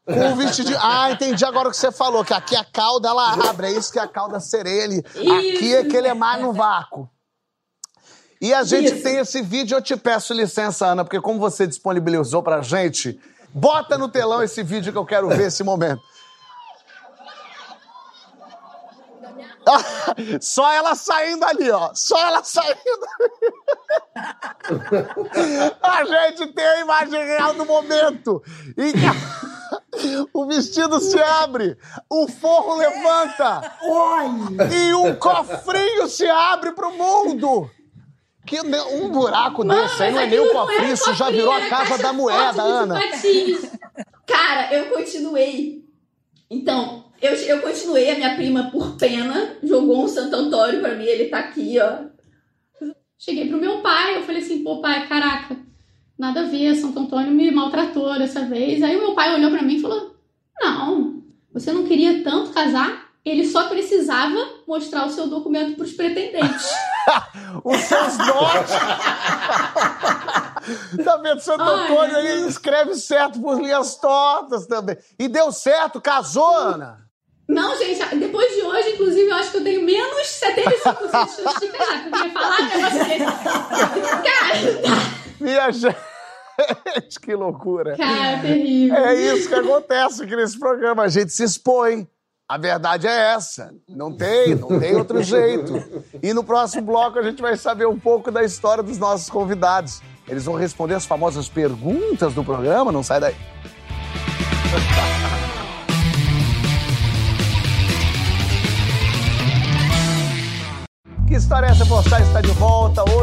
Com 0.07 0.33
o 0.33 0.37
vestidinho. 0.37 0.79
Ah, 0.81 1.11
entendi 1.11 1.45
agora 1.45 1.69
o 1.69 1.71
que 1.71 1.77
você 1.77 1.91
falou, 1.91 2.25
que 2.25 2.35
aqui 2.35 2.55
a 2.55 2.65
cauda 2.65 3.09
ela 3.09 3.33
abre, 3.49 3.69
é 3.69 3.73
isso 3.73 3.91
que 3.91 3.99
é 3.99 4.03
a 4.03 4.09
cauda 4.09 4.39
sereia 4.39 4.85
ali. 4.85 4.99
Aqui 4.99 5.75
é 5.75 5.85
que 5.85 5.97
ele 5.97 6.09
é 6.09 6.15
mais 6.15 6.43
no 6.43 6.53
vácuo. 6.53 7.09
E 8.41 8.53
a 8.53 8.63
gente 8.63 8.93
Isso. 8.93 9.03
tem 9.03 9.17
esse 9.17 9.41
vídeo, 9.41 9.79
eu 9.79 9.81
te 9.81 9.97
peço 9.97 10.35
licença, 10.35 10.87
Ana, 10.87 11.03
porque 11.03 11.19
como 11.19 11.39
você 11.39 11.67
disponibilizou 11.67 12.43
pra 12.43 12.61
gente, 12.61 13.19
bota 13.55 13.97
no 13.97 14.07
telão 14.07 14.43
esse 14.43 14.63
vídeo 14.63 14.93
que 14.93 14.99
eu 14.99 15.07
quero 15.07 15.31
ver 15.31 15.47
esse 15.47 15.65
momento. 15.65 16.03
Só 20.43 20.71
ela 20.73 20.95
saindo 20.95 21.43
ali, 21.45 21.71
ó. 21.71 21.91
Só 21.95 22.19
ela 22.19 22.45
saindo. 22.45 23.07
A 25.83 26.05
gente 26.05 26.53
tem 26.53 26.67
a 26.67 26.81
imagem 26.81 27.25
real 27.25 27.55
do 27.55 27.65
momento. 27.65 28.43
em 28.77 28.93
que 28.93 29.07
o 30.33 30.47
vestido 30.47 31.01
se 31.01 31.19
abre, 31.19 31.77
o 32.11 32.29
forro 32.29 32.77
levanta 32.77 33.73
e 34.71 34.95
um 34.95 35.15
cofrinho 35.17 36.09
se 36.09 36.27
abre 36.27 36.73
pro 36.73 36.93
mundo. 36.93 37.71
Que 38.47 38.61
um 38.61 39.09
buraco 39.09 39.65
desse 39.65 40.03
aí 40.03 40.13
não 40.13 40.21
é 40.21 40.27
nem 40.27 40.39
aquilo 40.39 40.55
não 40.55 40.67
cofrinho, 40.67 40.93
isso 40.93 41.15
já 41.15 41.31
virou 41.31 41.53
a 41.53 41.61
era 41.61 41.69
casa 41.71 41.89
caixa 41.91 42.03
da 42.03 42.13
moeda, 42.13 42.63
Ana. 42.63 43.01
Cara, 44.27 44.75
eu 44.75 44.91
continuei. 44.91 45.83
Então, 46.51 47.05
eu, 47.23 47.33
eu 47.33 47.63
continuei, 47.63 48.11
a 48.11 48.17
minha 48.17 48.37
prima, 48.37 48.71
por 48.71 48.97
pena, 48.97 49.57
jogou 49.63 50.05
um 50.05 50.09
Santo 50.09 50.37
Antônio 50.37 50.81
pra 50.81 50.95
mim, 50.95 51.05
ele 51.05 51.31
tá 51.31 51.39
aqui, 51.39 51.79
ó. 51.81 52.05
Cheguei 53.19 53.49
pro 53.49 53.57
meu 53.57 53.81
pai, 53.81 54.19
eu 54.19 54.23
falei 54.25 54.43
assim, 54.43 54.63
pô, 54.63 54.83
pai, 54.83 55.09
caraca, 55.09 55.57
nada 56.19 56.41
a 56.41 56.45
ver, 56.45 56.75
Santo 56.75 56.99
Antônio 56.99 57.31
me 57.33 57.51
maltratou 57.51 58.19
dessa 58.19 58.41
vez. 58.43 58.83
Aí 58.83 58.97
o 58.97 59.01
meu 59.01 59.15
pai 59.15 59.35
olhou 59.35 59.51
pra 59.51 59.63
mim 59.63 59.77
e 59.77 59.81
falou: 59.81 60.17
Não, 60.61 61.23
você 61.53 61.73
não 61.73 61.85
queria 61.85 62.23
tanto 62.23 62.53
casar? 62.53 63.05
Ele 63.25 63.47
só 63.47 63.69
precisava 63.69 64.37
mostrar 64.69 65.07
o 65.07 65.11
seu 65.11 65.27
documento 65.27 65.77
pros 65.77 65.93
pretendentes. 65.93 66.71
Os 67.65 67.81
seus 67.81 68.17
dotes. 68.19 68.73
tá 71.05 71.17
vendo? 71.23 71.41
Santo 71.41 71.63
Antônio 71.63 72.19
ele 72.19 72.49
escreve 72.49 72.95
certo 72.95 73.41
por 73.41 73.61
linhas 73.61 73.97
tortas 73.97 74.67
também. 74.67 74.99
E 75.19 75.27
deu 75.27 75.51
certo, 75.53 76.01
casou, 76.01 76.55
Ana. 76.55 77.05
Não, 77.49 77.77
gente, 77.79 78.17
depois 78.17 78.55
de 78.55 78.63
hoje, 78.63 78.91
inclusive, 78.91 79.31
eu 79.31 79.35
acho 79.37 79.51
que 79.51 79.57
eu 79.59 79.65
tenho 79.65 79.83
menos 79.83 80.27
75% 80.27 81.27
de 81.27 81.43
chance 81.43 81.61
de 81.61 81.69
casar. 81.69 82.03
Porque 82.03 82.19
eu 82.19 82.27
ia 82.27 82.33
falar 82.33 82.61
um 82.61 82.65
negócio 82.65 83.05
desse. 83.05 83.25
Cara, 84.23 85.24
Minha 85.41 85.71
gente, 85.73 85.97
que 87.21 87.35
loucura. 87.35 87.97
cara, 87.97 88.39
terrível. 88.41 88.97
É 88.97 89.15
isso 89.15 89.49
que 89.49 89.55
acontece 89.55 90.23
aqui 90.23 90.37
nesse 90.37 90.59
programa. 90.59 91.03
A 91.03 91.09
gente 91.09 91.33
se 91.33 91.43
expõe. 91.43 92.07
A 92.47 92.59
verdade 92.59 93.07
é 93.07 93.33
essa. 93.33 93.75
Não 93.89 94.15
tem, 94.15 94.55
não 94.55 94.79
tem 94.79 94.95
outro 94.95 95.21
jeito. 95.25 95.73
E 96.23 96.35
no 96.35 96.45
próximo 96.45 96.83
bloco 96.83 97.19
a 97.19 97.23
gente 97.23 97.41
vai 97.41 97.57
saber 97.57 97.87
um 97.87 97.99
pouco 97.99 98.31
da 98.31 98.45
história 98.45 98.83
dos 98.83 98.99
nossos 98.99 99.31
convidados. 99.31 100.03
Eles 100.29 100.45
vão 100.45 100.55
responder 100.55 100.95
as 100.95 101.07
famosas 101.07 101.49
perguntas 101.49 102.35
do 102.35 102.45
programa. 102.45 102.93
Não 102.93 103.03
sai 103.03 103.21
daí. 103.21 103.35
Que 111.27 111.35
história 111.37 111.67
é 111.67 111.71
essa? 111.71 111.87
Postar 111.87 112.21
está 112.21 112.41
de 112.41 112.51
volta 112.53 112.74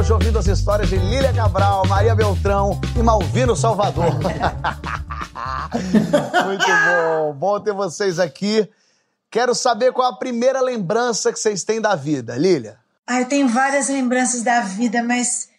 hoje 0.02 0.14
ouvindo 0.14 0.40
as 0.40 0.48
histórias 0.48 0.90
de 0.90 0.98
Lília 0.98 1.32
Cabral, 1.32 1.86
Maria 1.86 2.16
Beltrão 2.16 2.82
e 2.98 3.04
Malvino 3.04 3.56
Salvador. 3.56 4.10
Muito 6.44 6.66
bom, 6.66 7.34
bom 7.34 7.60
ter 7.60 7.72
vocês 7.72 8.18
aqui. 8.18 8.68
Quero 9.30 9.54
saber 9.54 9.94
qual 9.94 10.12
a 10.12 10.18
primeira 10.18 10.60
lembrança 10.60 11.32
que 11.32 11.38
vocês 11.38 11.64
têm 11.64 11.80
da 11.80 11.96
vida, 11.96 12.36
Lília. 12.36 12.80
Ah, 13.06 13.22
eu 13.22 13.28
tenho 13.28 13.48
várias 13.48 13.90
lembranças 13.90 14.42
da 14.42 14.62
vida, 14.62 15.04
mas 15.04 15.50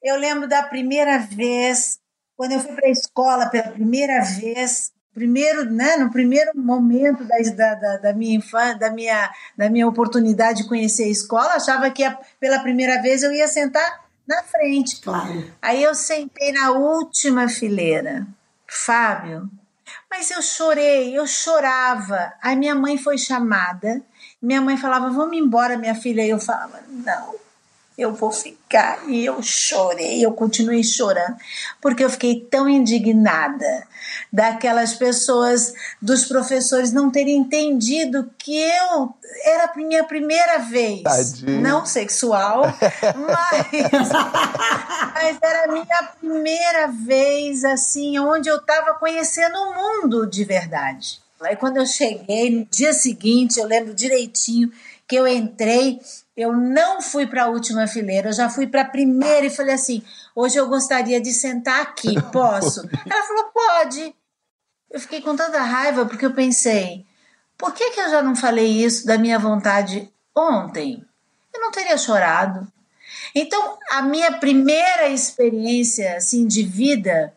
eu 0.00 0.16
lembro 0.16 0.48
da 0.48 0.62
primeira 0.62 1.18
vez, 1.18 1.98
quando 2.36 2.52
eu 2.52 2.60
fui 2.60 2.72
para 2.72 2.86
a 2.86 2.92
escola 2.92 3.48
pela 3.48 3.70
primeira 3.70 4.22
vez, 4.22 4.92
primeiro, 5.14 5.64
né, 5.70 5.96
no 5.96 6.10
primeiro 6.10 6.52
momento 6.54 7.24
da, 7.24 7.74
da, 7.74 7.96
da, 7.96 8.12
minha 8.12 8.36
infância, 8.36 8.78
da 8.78 8.90
minha, 8.90 9.30
da 9.56 9.68
minha 9.68 9.86
oportunidade 9.86 10.62
de 10.62 10.68
conhecer 10.68 11.04
a 11.04 11.08
escola, 11.08 11.54
achava 11.54 11.90
que 11.90 12.02
pela 12.38 12.60
primeira 12.60 13.00
vez 13.02 13.22
eu 13.22 13.32
ia 13.32 13.48
sentar 13.48 14.04
na 14.26 14.42
frente. 14.42 15.00
Claro. 15.00 15.50
Aí 15.60 15.82
eu 15.82 15.94
sentei 15.94 16.52
na 16.52 16.70
última 16.70 17.48
fileira. 17.48 18.26
Fábio, 18.72 19.50
mas 20.08 20.30
eu 20.30 20.40
chorei, 20.40 21.16
eu 21.16 21.26
chorava. 21.26 22.32
Aí 22.40 22.54
minha 22.54 22.74
mãe 22.74 22.96
foi 22.96 23.18
chamada. 23.18 24.00
Minha 24.40 24.60
mãe 24.60 24.76
falava: 24.76 25.10
Vamos 25.10 25.36
embora, 25.36 25.76
minha 25.76 25.94
filha. 25.94 26.24
E 26.24 26.30
eu 26.30 26.38
falava: 26.38 26.80
Não, 26.88 27.34
eu 28.00 28.14
vou 28.14 28.32
ficar. 28.32 29.08
E 29.08 29.24
eu 29.24 29.42
chorei, 29.42 30.24
eu 30.24 30.32
continuei 30.32 30.82
chorando, 30.82 31.36
porque 31.80 32.04
eu 32.04 32.10
fiquei 32.10 32.40
tão 32.50 32.68
indignada 32.68 33.86
daquelas 34.32 34.94
pessoas, 34.94 35.74
dos 36.00 36.24
professores 36.24 36.92
não 36.92 37.10
terem 37.10 37.36
entendido 37.36 38.30
que 38.38 38.56
eu 38.56 39.14
era 39.44 39.64
a 39.64 39.76
minha 39.76 40.04
primeira 40.04 40.58
vez. 40.58 41.02
Tadinho. 41.02 41.60
Não 41.60 41.84
sexual, 41.84 42.62
mas, 43.16 44.08
mas 45.14 45.38
era 45.42 45.64
a 45.64 45.72
minha 45.72 46.02
primeira 46.18 46.86
vez, 46.88 47.64
assim, 47.64 48.18
onde 48.18 48.48
eu 48.48 48.56
estava 48.56 48.94
conhecendo 48.94 49.56
o 49.56 49.74
mundo 49.74 50.26
de 50.26 50.44
verdade. 50.44 51.20
Aí 51.40 51.56
quando 51.56 51.78
eu 51.78 51.86
cheguei, 51.86 52.50
no 52.50 52.66
dia 52.66 52.92
seguinte, 52.92 53.58
eu 53.58 53.66
lembro 53.66 53.94
direitinho 53.94 54.70
que 55.08 55.16
eu 55.16 55.26
entrei, 55.26 55.98
eu 56.36 56.52
não 56.52 57.02
fui 57.02 57.26
para 57.26 57.44
a 57.44 57.48
última 57.48 57.86
fileira, 57.86 58.28
eu 58.28 58.32
já 58.32 58.48
fui 58.48 58.66
para 58.66 58.82
a 58.82 58.88
primeira 58.88 59.46
e 59.46 59.50
falei 59.50 59.74
assim: 59.74 60.02
hoje 60.34 60.56
eu 60.56 60.68
gostaria 60.68 61.20
de 61.20 61.32
sentar 61.32 61.80
aqui, 61.82 62.14
posso? 62.32 62.88
Ela 63.08 63.22
falou: 63.24 63.44
pode. 63.52 64.14
Eu 64.90 65.00
fiquei 65.00 65.20
com 65.20 65.36
tanta 65.36 65.60
raiva 65.60 66.06
porque 66.06 66.24
eu 66.24 66.34
pensei: 66.34 67.06
por 67.58 67.74
que, 67.74 67.90
que 67.90 68.00
eu 68.00 68.10
já 68.10 68.22
não 68.22 68.34
falei 68.34 68.84
isso 68.84 69.06
da 69.06 69.18
minha 69.18 69.38
vontade 69.38 70.12
ontem? 70.34 71.04
Eu 71.52 71.60
não 71.60 71.70
teria 71.70 71.98
chorado. 71.98 72.66
Então, 73.34 73.78
a 73.90 74.02
minha 74.02 74.32
primeira 74.32 75.08
experiência 75.08 76.16
assim 76.16 76.46
de 76.46 76.62
vida 76.62 77.34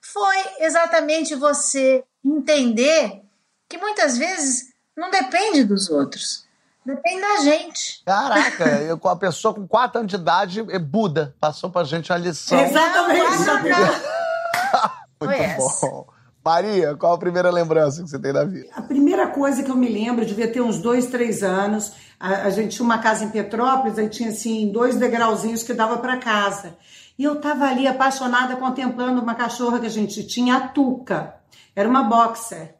foi 0.00 0.36
exatamente 0.60 1.34
você 1.34 2.04
entender 2.24 3.22
que 3.68 3.78
muitas 3.78 4.16
vezes 4.16 4.72
não 4.96 5.10
depende 5.10 5.64
dos 5.64 5.90
outros, 5.90 6.45
depende 6.86 7.20
da 7.20 7.36
gente. 7.42 8.02
Caraca, 8.04 8.64
eu, 8.82 9.00
a 9.04 9.16
pessoa 9.16 9.52
com 9.52 9.66
4 9.66 9.98
anos 9.98 10.10
de 10.10 10.16
idade, 10.16 10.64
é 10.70 10.78
Buda, 10.78 11.34
passou 11.40 11.68
pra 11.70 11.84
gente 11.84 12.12
a 12.12 12.16
lição. 12.16 12.58
Exatamente. 12.58 13.26
Muito 15.20 15.32
essa. 15.32 15.86
bom. 15.86 16.06
Maria, 16.44 16.94
qual 16.94 17.14
a 17.14 17.18
primeira 17.18 17.50
lembrança 17.50 18.04
que 18.04 18.08
você 18.08 18.20
tem 18.20 18.32
da 18.32 18.44
vida? 18.44 18.68
A 18.72 18.82
primeira 18.82 19.26
coisa 19.26 19.64
que 19.64 19.70
eu 19.70 19.74
me 19.74 19.88
lembro, 19.88 20.22
eu 20.22 20.28
devia 20.28 20.46
ter 20.46 20.60
uns 20.60 20.78
dois, 20.78 21.06
três 21.06 21.42
anos. 21.42 21.92
A, 22.20 22.42
a 22.42 22.50
gente 22.50 22.76
tinha 22.76 22.84
uma 22.84 22.98
casa 22.98 23.24
em 23.24 23.30
Petrópolis, 23.30 23.98
aí 23.98 24.08
tinha 24.08 24.28
assim 24.28 24.70
dois 24.70 24.94
degrauzinhos 24.94 25.64
que 25.64 25.74
dava 25.74 25.98
para 25.98 26.18
casa. 26.18 26.76
E 27.18 27.24
eu 27.24 27.40
tava 27.40 27.64
ali 27.64 27.88
apaixonada 27.88 28.54
contemplando 28.54 29.20
uma 29.20 29.34
cachorra 29.34 29.80
que 29.80 29.86
a 29.86 29.90
gente 29.90 30.24
tinha, 30.24 30.56
a 30.56 30.68
Tuca. 30.68 31.34
Era 31.74 31.88
uma 31.88 32.04
boxer. 32.04 32.75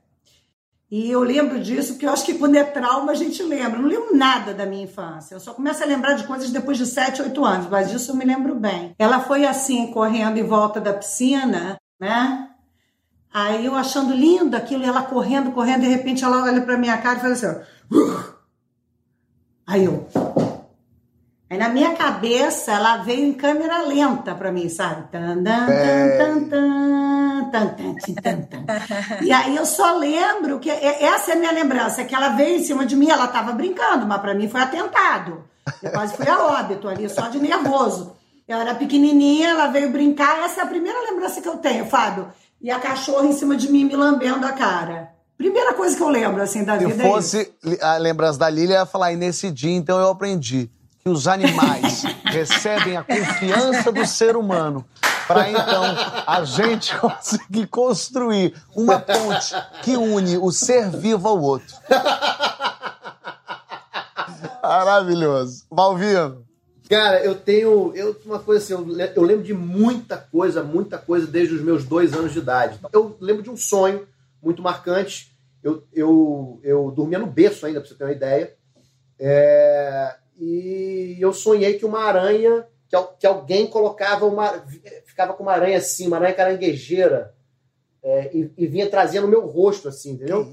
E 0.88 1.10
eu 1.10 1.20
lembro 1.20 1.60
disso 1.60 1.94
porque 1.94 2.06
eu 2.06 2.10
acho 2.10 2.24
que 2.24 2.34
quando 2.34 2.54
é 2.54 2.62
trauma 2.62 3.10
a 3.10 3.14
gente 3.14 3.42
lembra. 3.42 3.78
Eu 3.78 3.82
não 3.82 3.88
lembro 3.88 4.16
nada 4.16 4.54
da 4.54 4.64
minha 4.64 4.84
infância. 4.84 5.34
Eu 5.34 5.40
só 5.40 5.52
começo 5.52 5.82
a 5.82 5.86
lembrar 5.86 6.14
de 6.14 6.24
coisas 6.24 6.50
depois 6.50 6.78
de 6.78 6.86
7, 6.86 7.22
8 7.22 7.44
anos, 7.44 7.68
mas 7.68 7.90
disso 7.90 8.12
eu 8.12 8.16
me 8.16 8.24
lembro 8.24 8.54
bem. 8.54 8.94
Ela 8.98 9.20
foi 9.20 9.44
assim, 9.44 9.88
correndo 9.88 10.38
em 10.38 10.44
volta 10.44 10.80
da 10.80 10.94
piscina, 10.94 11.76
né? 11.98 12.50
Aí 13.32 13.66
eu 13.66 13.74
achando 13.74 14.14
lindo 14.14 14.56
aquilo, 14.56 14.84
ela 14.84 15.02
correndo, 15.02 15.50
correndo, 15.52 15.80
de 15.80 15.88
repente 15.88 16.24
ela 16.24 16.44
olha 16.44 16.62
pra 16.62 16.78
minha 16.78 16.96
cara 16.98 17.18
e 17.18 17.20
fala 17.20 17.32
assim, 17.32 17.46
ó. 17.46 18.36
Aí 19.66 19.84
eu. 19.84 20.06
Aí 21.48 21.58
na 21.58 21.68
minha 21.68 21.94
cabeça 21.94 22.72
ela 22.72 22.96
veio 22.98 23.24
em 23.24 23.32
câmera 23.32 23.82
lenta 23.82 24.34
para 24.34 24.50
mim, 24.50 24.68
sabe? 24.68 25.04
Tan, 25.12 25.44
tan, 25.44 25.66
tan, 25.68 26.48
tan, 26.50 27.94
tan, 28.20 29.22
E 29.22 29.30
aí 29.30 29.54
eu 29.54 29.64
só 29.64 29.96
lembro 29.96 30.58
que 30.58 30.68
essa 30.68 31.30
é 31.30 31.34
a 31.34 31.38
minha 31.38 31.52
lembrança, 31.52 32.04
que 32.04 32.14
ela 32.14 32.30
veio 32.30 32.58
em 32.58 32.64
cima 32.64 32.84
de 32.84 32.96
mim, 32.96 33.10
ela 33.10 33.26
estava 33.26 33.52
brincando, 33.52 34.06
mas 34.06 34.20
para 34.20 34.34
mim 34.34 34.48
foi 34.48 34.60
atentado. 34.60 35.44
Eu 35.80 35.92
quase 35.92 36.16
fui 36.16 36.28
a 36.28 36.38
óbito 36.38 36.88
ali, 36.88 37.08
só 37.08 37.28
de 37.28 37.38
nervoso. 37.38 38.16
Eu 38.48 38.58
era 38.58 38.74
pequenininha, 38.74 39.50
ela 39.50 39.68
veio 39.68 39.90
brincar, 39.90 40.44
essa 40.44 40.60
é 40.60 40.64
a 40.64 40.66
primeira 40.66 41.00
lembrança 41.10 41.40
que 41.40 41.48
eu 41.48 41.58
tenho, 41.58 41.86
Fábio. 41.86 42.28
E 42.60 42.72
a 42.72 42.80
cachorra 42.80 43.26
em 43.26 43.32
cima 43.32 43.56
de 43.56 43.70
mim 43.70 43.84
me 43.84 43.94
lambendo 43.94 44.46
a 44.46 44.52
cara. 44.52 45.10
Primeira 45.36 45.74
coisa 45.74 45.96
que 45.96 46.02
eu 46.02 46.08
lembro, 46.08 46.42
assim, 46.42 46.64
da 46.64 46.78
Se 46.78 46.86
vida. 46.86 47.04
Se 47.04 47.08
fosse 47.08 47.52
é 47.64 47.84
a 47.84 47.98
lembrança 47.98 48.38
da 48.38 48.48
Lilia, 48.48 48.76
ia 48.76 48.86
falar, 48.86 49.12
e 49.12 49.16
nesse 49.16 49.50
dia, 49.50 49.76
então 49.76 50.00
eu 50.00 50.08
aprendi 50.08 50.70
que 51.06 51.10
os 51.10 51.28
animais 51.28 52.02
recebem 52.26 52.96
a 52.96 53.04
confiança 53.04 53.92
do 53.92 54.04
ser 54.04 54.36
humano 54.36 54.84
para 55.28 55.48
então 55.48 55.84
a 56.26 56.42
gente 56.42 56.92
conseguir 56.98 57.68
construir 57.68 58.52
uma 58.74 58.98
ponte 58.98 59.54
que 59.84 59.96
une 59.96 60.36
o 60.36 60.50
ser 60.50 60.90
vivo 60.90 61.28
ao 61.28 61.40
outro. 61.40 61.76
Maravilhoso. 64.60 65.64
Malvino. 65.70 66.44
Cara, 66.90 67.24
eu 67.24 67.36
tenho 67.36 67.92
eu, 67.94 68.20
uma 68.24 68.40
coisa 68.40 68.64
assim, 68.64 68.72
eu, 68.72 68.98
eu 69.14 69.22
lembro 69.22 69.44
de 69.44 69.54
muita 69.54 70.16
coisa, 70.16 70.64
muita 70.64 70.98
coisa 70.98 71.24
desde 71.24 71.54
os 71.54 71.60
meus 71.60 71.84
dois 71.84 72.14
anos 72.14 72.32
de 72.32 72.40
idade. 72.40 72.80
Eu 72.92 73.16
lembro 73.20 73.44
de 73.44 73.50
um 73.50 73.56
sonho 73.56 74.08
muito 74.42 74.60
marcante. 74.60 75.32
Eu, 75.62 75.84
eu, 75.92 76.60
eu 76.64 76.90
dormia 76.90 77.18
no 77.18 77.26
berço 77.26 77.64
ainda, 77.64 77.80
pra 77.80 77.88
você 77.88 77.94
ter 77.94 78.04
uma 78.04 78.12
ideia. 78.12 78.54
É, 79.18 80.16
e 80.38 81.16
eu 81.18 81.32
sonhei 81.32 81.78
que 81.78 81.84
uma 81.84 82.00
aranha, 82.00 82.66
que, 82.88 82.96
que 83.18 83.26
alguém 83.26 83.66
colocava 83.66 84.26
uma. 84.26 84.64
ficava 85.04 85.32
com 85.32 85.42
uma 85.42 85.52
aranha 85.52 85.78
assim, 85.78 86.06
uma 86.06 86.16
aranha 86.16 86.34
caranguejeira, 86.34 87.34
é, 88.02 88.30
e, 88.36 88.52
e 88.56 88.66
vinha 88.66 88.88
trazendo 88.88 89.26
o 89.26 89.30
meu 89.30 89.46
rosto, 89.46 89.88
assim, 89.88 90.12
entendeu? 90.12 90.48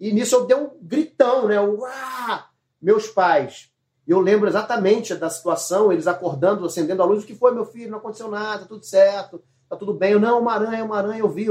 E 0.00 0.12
nisso 0.12 0.34
eu 0.34 0.46
dei 0.46 0.56
um 0.56 0.70
gritão, 0.80 1.46
né? 1.46 1.56
"Ah!" 1.86 2.48
Meus 2.80 3.08
pais. 3.08 3.70
Eu 4.06 4.20
lembro 4.20 4.48
exatamente 4.48 5.14
da 5.16 5.28
situação, 5.28 5.92
eles 5.92 6.06
acordando, 6.06 6.64
acendendo 6.64 7.02
a 7.02 7.04
luz. 7.04 7.24
O 7.24 7.26
que 7.26 7.34
foi, 7.34 7.52
meu 7.52 7.64
filho? 7.64 7.90
Não 7.90 7.98
aconteceu 7.98 8.28
nada, 8.28 8.64
tudo 8.64 8.84
certo, 8.84 9.42
tá 9.68 9.76
tudo 9.76 9.92
bem. 9.92 10.12
Eu, 10.12 10.20
não, 10.20 10.40
uma 10.40 10.52
aranha, 10.52 10.84
uma 10.84 10.96
aranha, 10.96 11.20
eu 11.20 11.28
vi. 11.28 11.46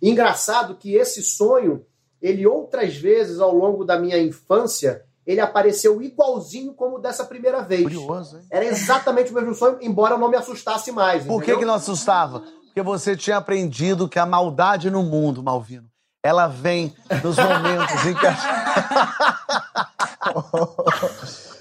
E 0.00 0.08
engraçado 0.08 0.76
que 0.76 0.94
esse 0.94 1.22
sonho, 1.22 1.84
ele 2.20 2.46
outras 2.46 2.96
vezes 2.96 3.40
ao 3.40 3.54
longo 3.54 3.84
da 3.84 3.98
minha 3.98 4.18
infância, 4.18 5.04
ele 5.30 5.40
apareceu 5.42 6.00
igualzinho 6.00 6.72
como 6.72 6.98
dessa 6.98 7.22
primeira 7.22 7.60
vez. 7.62 7.82
Curioso, 7.82 8.38
hein? 8.38 8.44
Era 8.50 8.64
exatamente 8.64 9.30
o 9.30 9.34
mesmo 9.34 9.54
sonho, 9.54 9.76
embora 9.82 10.14
eu 10.14 10.18
não 10.18 10.30
me 10.30 10.36
assustasse 10.36 10.90
mais. 10.90 11.22
Por 11.24 11.34
que, 11.40 11.50
entendeu? 11.50 11.58
que 11.58 11.64
não 11.66 11.74
assustava? 11.74 12.40
Porque 12.64 12.80
você 12.80 13.14
tinha 13.14 13.36
aprendido 13.36 14.08
que 14.08 14.18
a 14.18 14.24
maldade 14.24 14.90
no 14.90 15.02
mundo, 15.02 15.42
Malvino, 15.42 15.86
ela 16.22 16.46
vem 16.46 16.94
nos 17.22 17.36
momentos 17.36 18.06
em 18.06 18.14
que. 18.14 18.26
a- 18.26 19.48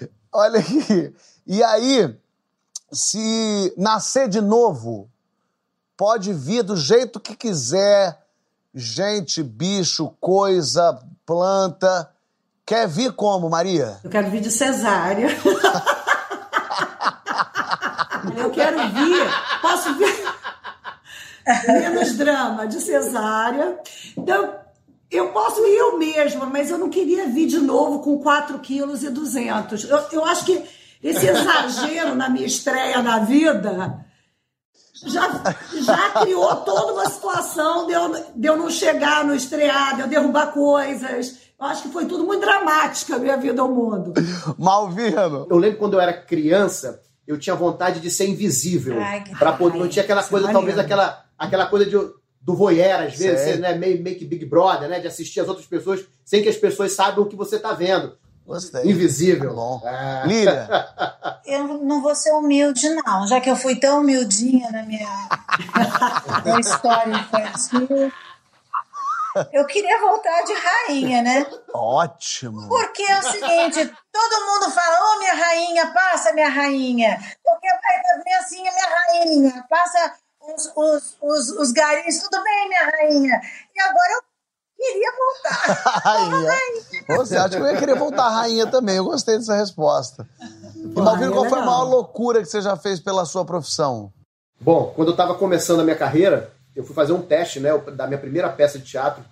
Olha 0.31 0.59
aqui. 0.61 1.13
E 1.45 1.61
aí, 1.63 2.15
se 2.91 3.73
nascer 3.77 4.29
de 4.29 4.39
novo, 4.41 5.09
pode 5.97 6.31
vir 6.33 6.63
do 6.63 6.75
jeito 6.77 7.19
que 7.19 7.35
quiser. 7.35 8.17
Gente, 8.73 9.41
bicho, 9.43 10.11
coisa, 10.21 10.99
planta. 11.25 12.09
Quer 12.67 12.85
vir 12.85 13.13
como, 13.13 13.49
Maria? 13.49 13.97
Eu 14.03 14.09
quero 14.09 14.29
vir 14.29 14.41
de 14.41 14.51
cesárea. 14.51 15.29
eu 18.35 18.51
quero 18.51 18.89
vir, 18.89 19.25
posso 19.61 19.93
vir 19.93 20.13
menos 21.65 22.17
drama, 22.17 22.67
de 22.67 22.81
cesárea. 22.81 23.79
Então, 24.17 24.53
eu 25.09 25.31
posso 25.31 25.65
ir 25.65 25.77
eu 25.77 25.97
mesma, 25.97 26.45
mas 26.45 26.69
eu 26.69 26.77
não 26.77 26.89
queria 26.89 27.25
vir 27.27 27.47
de 27.47 27.59
novo 27.59 27.99
com 27.99 28.17
4 28.17 28.59
quilos 28.59 29.01
e 29.01 29.09
200. 29.09 29.85
Eu, 29.85 30.05
eu 30.11 30.25
acho 30.25 30.43
que 30.43 30.61
esse 31.01 31.25
exagero 31.25 32.15
na 32.15 32.27
minha 32.29 32.45
estreia 32.45 33.01
na 33.01 33.19
vida 33.19 34.05
já, 35.05 35.55
já 35.73 36.09
criou 36.21 36.53
toda 36.57 36.91
uma 36.91 37.09
situação 37.09 37.87
de 37.87 37.93
eu, 37.93 38.25
de 38.35 38.45
eu 38.45 38.57
não 38.57 38.69
chegar 38.69 39.23
no 39.23 39.33
estrear, 39.33 39.95
de 39.95 40.01
eu 40.01 40.07
derrubar 40.07 40.47
coisas. 40.47 41.46
Eu 41.59 41.65
acho 41.65 41.83
que 41.83 41.89
foi 41.89 42.05
tudo 42.05 42.23
muito 42.23 42.41
dramática 42.41 43.15
a 43.15 43.19
minha 43.19 43.35
vida 43.37 43.61
ao 43.61 43.69
mundo. 43.69 44.13
Malvino. 44.57 45.47
Eu 45.49 45.57
lembro 45.57 45.79
quando 45.79 45.93
eu 45.93 45.99
era 45.99 46.13
criança, 46.13 47.01
eu 47.25 47.37
tinha 47.37 47.55
vontade 47.55 47.99
de 47.99 48.11
ser 48.11 48.27
invisível. 48.27 48.99
Ai, 49.01 49.23
que 49.23 49.35
Pra 49.35 49.53
poder, 49.53 49.79
não 49.79 49.87
tinha 49.87 50.03
aquela 50.03 50.21
isso 50.21 50.29
é 50.29 50.31
coisa, 50.31 50.51
talvez 50.51 50.77
aquela, 50.77 51.25
aquela 51.37 51.65
coisa 51.65 51.85
de, 51.85 51.97
do 52.41 52.55
voyeur, 52.55 53.01
às 53.01 53.17
vezes, 53.17 53.41
você, 53.41 53.55
né, 53.57 53.75
meio, 53.75 54.01
meio 54.01 54.17
que 54.17 54.25
Big 54.25 54.45
Brother, 54.45 54.87
né? 54.87 54.99
De 54.99 55.07
assistir 55.07 55.39
as 55.39 55.47
outras 55.47 55.65
pessoas 55.65 56.05
sem 56.23 56.43
que 56.43 56.49
as 56.49 56.57
pessoas 56.57 56.93
saibam 56.93 57.23
o 57.23 57.27
que 57.27 57.35
você 57.35 57.57
tá 57.57 57.73
vendo. 57.73 58.15
Gostei. 58.45 58.89
Invisível. 58.89 59.49
Tá 59.49 59.55
bom. 59.55 59.81
Lília, 60.25 60.69
Eu 61.45 61.65
não 61.79 62.01
vou 62.01 62.15
ser 62.15 62.31
humilde, 62.31 62.87
não, 62.89 63.25
já 63.27 63.41
que 63.41 63.49
eu 63.49 63.55
fui 63.55 63.75
tão 63.75 64.01
humildinha 64.01 64.69
na 64.69 64.83
minha, 64.83 65.09
minha 66.45 66.59
história 66.59 67.13
infantil. 67.13 68.11
Eu 69.53 69.65
queria 69.65 69.99
voltar 69.99 70.43
de 70.43 70.53
rainha, 70.53 71.21
né? 71.21 71.45
ótimo. 71.73 72.67
Porque 72.67 73.03
é 73.03 73.19
o 73.19 73.23
seguinte, 73.23 73.93
todo 74.11 74.45
mundo 74.45 74.71
fala, 74.71 75.15
ô 75.15 75.19
minha 75.19 75.33
rainha, 75.33 75.93
passa 75.93 76.33
minha 76.33 76.49
rainha. 76.49 77.17
Porque 77.43 77.67
vai 77.67 78.23
vem 78.23 78.35
assim, 78.35 78.61
minha 78.61 78.87
rainha, 78.89 79.65
passa 79.69 80.13
os, 80.41 80.71
os, 80.75 81.17
os, 81.21 81.49
os 81.59 81.71
garis, 81.71 82.21
tudo 82.21 82.41
bem, 82.43 82.67
minha 82.67 82.85
rainha. 82.85 83.41
E 83.75 83.81
agora 83.81 84.13
eu 84.13 84.21
queria 84.77 85.11
voltar. 85.11 86.01
Rainha. 86.05 87.17
Você 87.17 87.35
acha 87.35 87.49
que 87.49 87.57
eu 87.57 87.65
ia 87.65 87.77
querer 87.77 87.95
voltar 87.95 88.29
rainha 88.29 88.67
também? 88.67 88.97
Eu 88.97 89.05
gostei 89.05 89.37
dessa 89.37 89.55
resposta. 89.55 90.27
E 90.75 90.99
Malvino, 90.99 91.33
qual 91.33 91.49
foi 91.49 91.59
a 91.59 91.65
maior 91.65 91.83
loucura 91.83 92.39
que 92.39 92.45
você 92.45 92.61
já 92.61 92.77
fez 92.77 92.99
pela 92.99 93.25
sua 93.25 93.43
profissão? 93.43 94.11
Bom, 94.59 94.91
quando 94.95 95.09
eu 95.09 95.13
estava 95.13 95.35
começando 95.35 95.81
a 95.81 95.83
minha 95.83 95.95
carreira, 95.95 96.51
eu 96.77 96.83
fui 96.83 96.93
fazer 96.93 97.11
um 97.11 97.21
teste, 97.21 97.59
né, 97.59 97.75
da 97.95 98.05
minha 98.05 98.19
primeira 98.19 98.47
peça 98.49 98.77
de 98.77 98.85
teatro, 98.85 99.23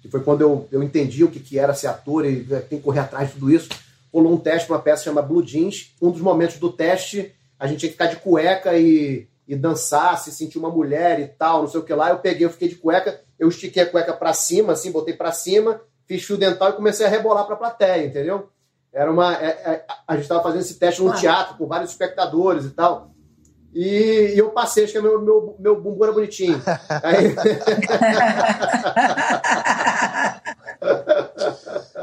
que 0.00 0.08
foi 0.08 0.20
quando 0.22 0.42
eu, 0.42 0.68
eu 0.70 0.80
entendi 0.80 1.24
o 1.24 1.30
que, 1.30 1.40
que 1.40 1.58
era 1.58 1.74
ser 1.74 1.88
ator 1.88 2.24
e 2.24 2.44
né, 2.48 2.60
tem 2.60 2.78
que 2.78 2.84
correr 2.84 3.00
atrás 3.00 3.28
de 3.28 3.34
tudo 3.34 3.50
isso. 3.50 3.68
Rolou 4.12 4.32
um 4.32 4.36
teste 4.38 4.68
para 4.68 4.76
uma 4.76 4.82
peça 4.82 5.02
chamada 5.04 5.26
Blue 5.26 5.42
Jeans. 5.44 5.92
Um 6.00 6.10
dos 6.10 6.20
momentos 6.20 6.56
do 6.58 6.70
teste, 6.70 7.34
a 7.58 7.66
gente 7.66 7.80
tinha 7.80 7.88
que 7.88 7.94
ficar 7.94 8.06
de 8.06 8.16
cueca 8.16 8.78
e, 8.78 9.26
e 9.48 9.56
dançar, 9.56 10.16
se 10.18 10.30
sentir 10.30 10.56
uma 10.58 10.70
mulher 10.70 11.18
e 11.18 11.26
tal, 11.26 11.62
não 11.62 11.68
sei 11.68 11.80
o 11.80 11.84
que 11.84 11.92
lá. 11.92 12.10
Eu 12.10 12.18
peguei, 12.18 12.46
eu 12.46 12.50
fiquei 12.50 12.68
de 12.68 12.76
cueca, 12.76 13.20
eu 13.38 13.48
estiquei 13.48 13.82
a 13.82 13.90
cueca 13.90 14.12
para 14.12 14.32
cima, 14.32 14.74
assim, 14.74 14.92
botei 14.92 15.14
para 15.14 15.32
cima, 15.32 15.80
fiz 16.06 16.22
fio 16.22 16.36
dental 16.36 16.70
e 16.70 16.74
comecei 16.74 17.04
a 17.04 17.08
rebolar 17.08 17.44
para 17.44 17.54
a 17.54 17.58
plateia, 17.58 18.06
entendeu? 18.06 18.48
Era 18.92 19.10
uma, 19.10 19.34
é- 19.34 19.46
é- 19.46 19.84
a 20.06 20.12
gente 20.14 20.22
estava 20.22 20.42
fazendo 20.44 20.60
esse 20.60 20.74
teste 20.74 21.02
num 21.02 21.10
Ah. 21.10 21.16
teatro 21.16 21.56
com 21.56 21.66
vários 21.66 21.90
espectadores 21.90 22.66
e 22.66 22.70
tal. 22.70 23.10
E, 23.74 24.34
e 24.34 24.38
eu 24.38 24.50
passei, 24.50 24.84
acho 24.84 24.92
que 24.92 25.00
meu, 25.00 25.20
meu, 25.20 25.56
meu 25.58 25.80
bumbum 25.80 26.04
era 26.04 26.12
bonitinho. 26.12 26.62
Aí, 27.02 27.34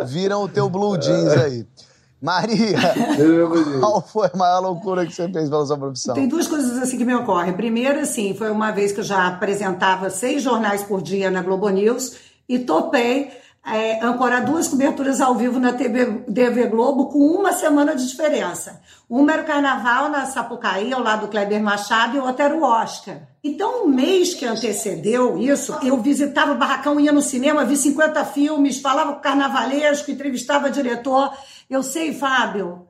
Viram 0.06 0.44
o 0.44 0.50
teu 0.50 0.70
blue 0.70 0.98
jeans 0.98 1.32
aí. 1.34 1.66
Maria, 2.22 2.78
qual 3.80 4.02
foi 4.02 4.30
a 4.32 4.38
maior 4.38 4.60
loucura 4.60 5.06
que 5.06 5.14
você 5.14 5.28
fez 5.32 5.50
pela 5.50 5.66
sua 5.66 5.78
profissão? 5.78 6.14
Tem 6.14 6.28
duas 6.28 6.48
coisas 6.48 6.78
assim 6.78 6.98
que 6.98 7.06
me 7.06 7.16
ocorrem. 7.16 7.54
Primeiro, 7.54 8.00
assim, 8.00 8.36
foi 8.36 8.52
uma 8.52 8.72
vez 8.72 8.92
que 8.92 9.00
eu 9.00 9.04
já 9.04 9.28
apresentava 9.28 10.10
seis 10.10 10.44
jornais 10.44 10.84
por 10.84 11.02
dia 11.02 11.32
na 11.32 11.42
Globo 11.42 11.68
News 11.70 12.18
e 12.48 12.60
topei 12.60 13.32
é, 13.66 14.04
ancorar 14.04 14.44
duas 14.44 14.68
coberturas 14.68 15.22
ao 15.22 15.36
vivo 15.36 15.60
na 15.60 15.74
TV, 15.74 16.24
TV 16.34 16.66
Globo 16.68 17.10
com 17.10 17.20
uma 17.20 17.54
semana 17.54 17.96
de 17.96 18.08
diferença. 18.08 18.82
Uma 19.08 19.34
era 19.34 19.44
o 19.44 19.46
Carnaval 19.46 20.10
na 20.10 20.26
Sapucaí, 20.26 20.92
ao 20.92 21.02
lado 21.02 21.22
do 21.22 21.28
Kleber 21.28 21.62
Machado, 21.62 22.18
e 22.18 22.20
outra 22.20 22.46
era 22.46 22.56
o 22.56 22.64
Oscar. 22.64 23.22
Então, 23.44 23.86
um 23.86 23.88
mês 23.88 24.34
que 24.34 24.46
antecedeu 24.46 25.38
isso, 25.38 25.78
eu 25.84 25.98
visitava 26.02 26.54
o 26.54 26.58
Barracão, 26.58 27.00
ia 27.00 27.12
no 27.12 27.22
cinema, 27.22 27.66
vi 27.66 27.78
50 27.78 28.26
filmes, 28.26 28.80
falava 28.80 29.14
com 29.14 29.20
o 29.20 29.22
carnavalesco, 29.22 30.10
entrevistava 30.10 30.72
diretor. 30.72 31.32
Eu 31.70 31.84
sei, 31.84 32.14
Fábio, 32.14 32.88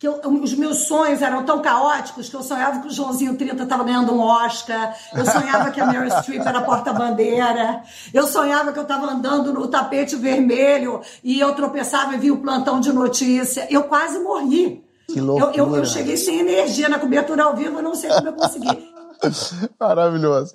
que 0.00 0.08
eu- 0.08 0.18
os 0.42 0.54
meus 0.54 0.86
sonhos 0.88 1.20
eram 1.20 1.44
tão 1.44 1.60
caóticos 1.60 2.28
que 2.30 2.34
eu 2.34 2.42
sonhava 2.42 2.80
que 2.80 2.88
o 2.88 2.90
Joãozinho 2.90 3.36
30 3.36 3.64
estava 3.64 3.84
ganhando 3.84 4.12
um 4.14 4.20
Oscar, 4.20 4.96
eu 5.14 5.26
sonhava 5.26 5.70
que 5.70 5.78
a 5.78 5.84
Meryl 5.86 6.10
Streep 6.22 6.40
era 6.40 6.62
porta-bandeira, 6.62 7.82
eu 8.12 8.26
sonhava 8.26 8.72
que 8.72 8.78
eu 8.78 8.82
estava 8.84 9.06
andando 9.12 9.52
no 9.52 9.68
tapete 9.68 10.16
vermelho 10.16 11.02
e 11.22 11.38
eu 11.38 11.54
tropeçava 11.54 12.14
e 12.14 12.18
via 12.18 12.32
o 12.32 12.38
plantão 12.40 12.80
de 12.80 12.90
notícia. 12.92 13.66
Eu 13.70 13.84
quase 13.84 14.18
morri. 14.20 14.82
Que 15.06 15.18
Eu, 15.18 15.24
loucura. 15.26 15.52
eu, 15.56 15.76
eu 15.76 15.84
cheguei 15.84 16.16
sem 16.16 16.38
energia 16.40 16.88
na 16.88 16.98
cobertura 16.98 17.44
ao 17.44 17.54
vivo, 17.54 17.78
eu 17.78 17.82
não 17.82 17.94
sei 17.94 18.08
como 18.10 18.28
eu 18.28 18.32
consegui. 18.32 18.90
Maravilhoso. 19.78 20.54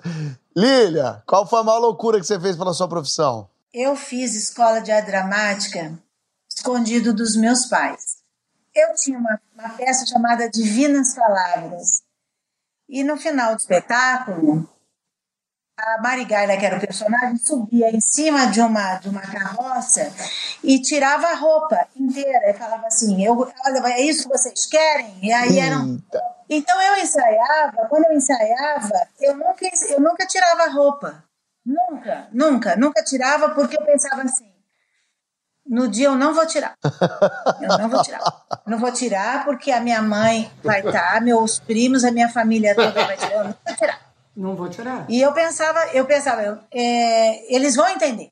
Lília, 0.56 1.22
qual 1.26 1.46
foi 1.46 1.60
a 1.60 1.62
maior 1.62 1.78
loucura 1.78 2.18
que 2.18 2.26
você 2.26 2.40
fez 2.40 2.56
pela 2.56 2.72
sua 2.74 2.88
profissão? 2.88 3.48
Eu 3.72 3.94
fiz 3.94 4.34
escola 4.34 4.80
de 4.80 4.90
arte 4.90 5.06
dramática 5.06 5.92
escondido 6.52 7.12
dos 7.12 7.36
meus 7.36 7.66
pais. 7.66 8.15
Eu 8.76 8.94
tinha 8.94 9.18
uma, 9.18 9.40
uma 9.54 9.70
peça 9.70 10.04
chamada 10.04 10.50
Divinas 10.50 11.14
Palavras. 11.14 12.02
E 12.86 13.02
no 13.02 13.16
final 13.16 13.54
do 13.54 13.58
espetáculo, 13.58 14.68
a 15.78 16.00
Marigaila, 16.02 16.58
que 16.58 16.66
era 16.66 16.76
o 16.76 16.80
personagem, 16.80 17.38
subia 17.38 17.88
em 17.88 18.02
cima 18.02 18.46
de 18.48 18.60
uma, 18.60 18.96
de 18.96 19.08
uma 19.08 19.22
carroça 19.22 20.12
e 20.62 20.78
tirava 20.82 21.28
a 21.28 21.34
roupa 21.34 21.88
inteira. 21.96 22.50
E 22.50 22.54
falava 22.54 22.86
assim: 22.86 23.24
eu, 23.24 23.50
olha, 23.64 23.94
é 23.94 24.02
isso 24.02 24.24
que 24.24 24.36
vocês 24.36 24.66
querem? 24.66 25.20
E 25.22 25.32
aí 25.32 25.58
eram. 25.58 25.98
Então 26.46 26.80
eu 26.80 26.96
ensaiava, 26.96 27.88
quando 27.88 28.04
eu 28.04 28.12
ensaiava, 28.12 29.08
eu 29.20 29.36
nunca, 29.36 29.66
eu 29.88 30.00
nunca 30.00 30.26
tirava 30.26 30.64
a 30.64 30.70
roupa. 30.70 31.24
Nunca, 31.64 32.28
nunca, 32.30 32.76
nunca 32.76 33.02
tirava, 33.02 33.54
porque 33.54 33.76
eu 33.76 33.86
pensava 33.86 34.22
assim: 34.22 34.50
no 35.68 35.88
dia 35.88 36.06
eu 36.06 36.14
não 36.14 36.32
vou 36.34 36.46
tirar. 36.46 36.74
Eu 37.60 37.78
não 37.78 37.88
vou 37.88 38.02
tirar. 38.02 38.20
Não 38.66 38.78
vou 38.78 38.92
tirar 38.92 39.44
porque 39.44 39.70
a 39.70 39.80
minha 39.80 40.00
mãe 40.02 40.50
vai 40.62 40.80
estar, 40.80 41.20
meus 41.20 41.58
primos, 41.58 42.04
a 42.04 42.10
minha 42.10 42.28
família 42.28 42.74
toda 42.74 42.92
vai 42.92 43.16
tirar. 43.16 43.32
Eu 43.32 43.44
não 43.44 43.54
vou 43.64 43.76
tirar. 43.76 44.00
Não 44.36 44.56
vou 44.56 44.68
tirar. 44.68 45.06
E 45.08 45.20
eu 45.20 45.32
pensava, 45.32 45.86
eu 45.92 46.04
pensava, 46.04 46.42
eu, 46.42 46.58
é, 46.72 47.54
eles 47.54 47.74
vão 47.74 47.88
entender. 47.88 48.28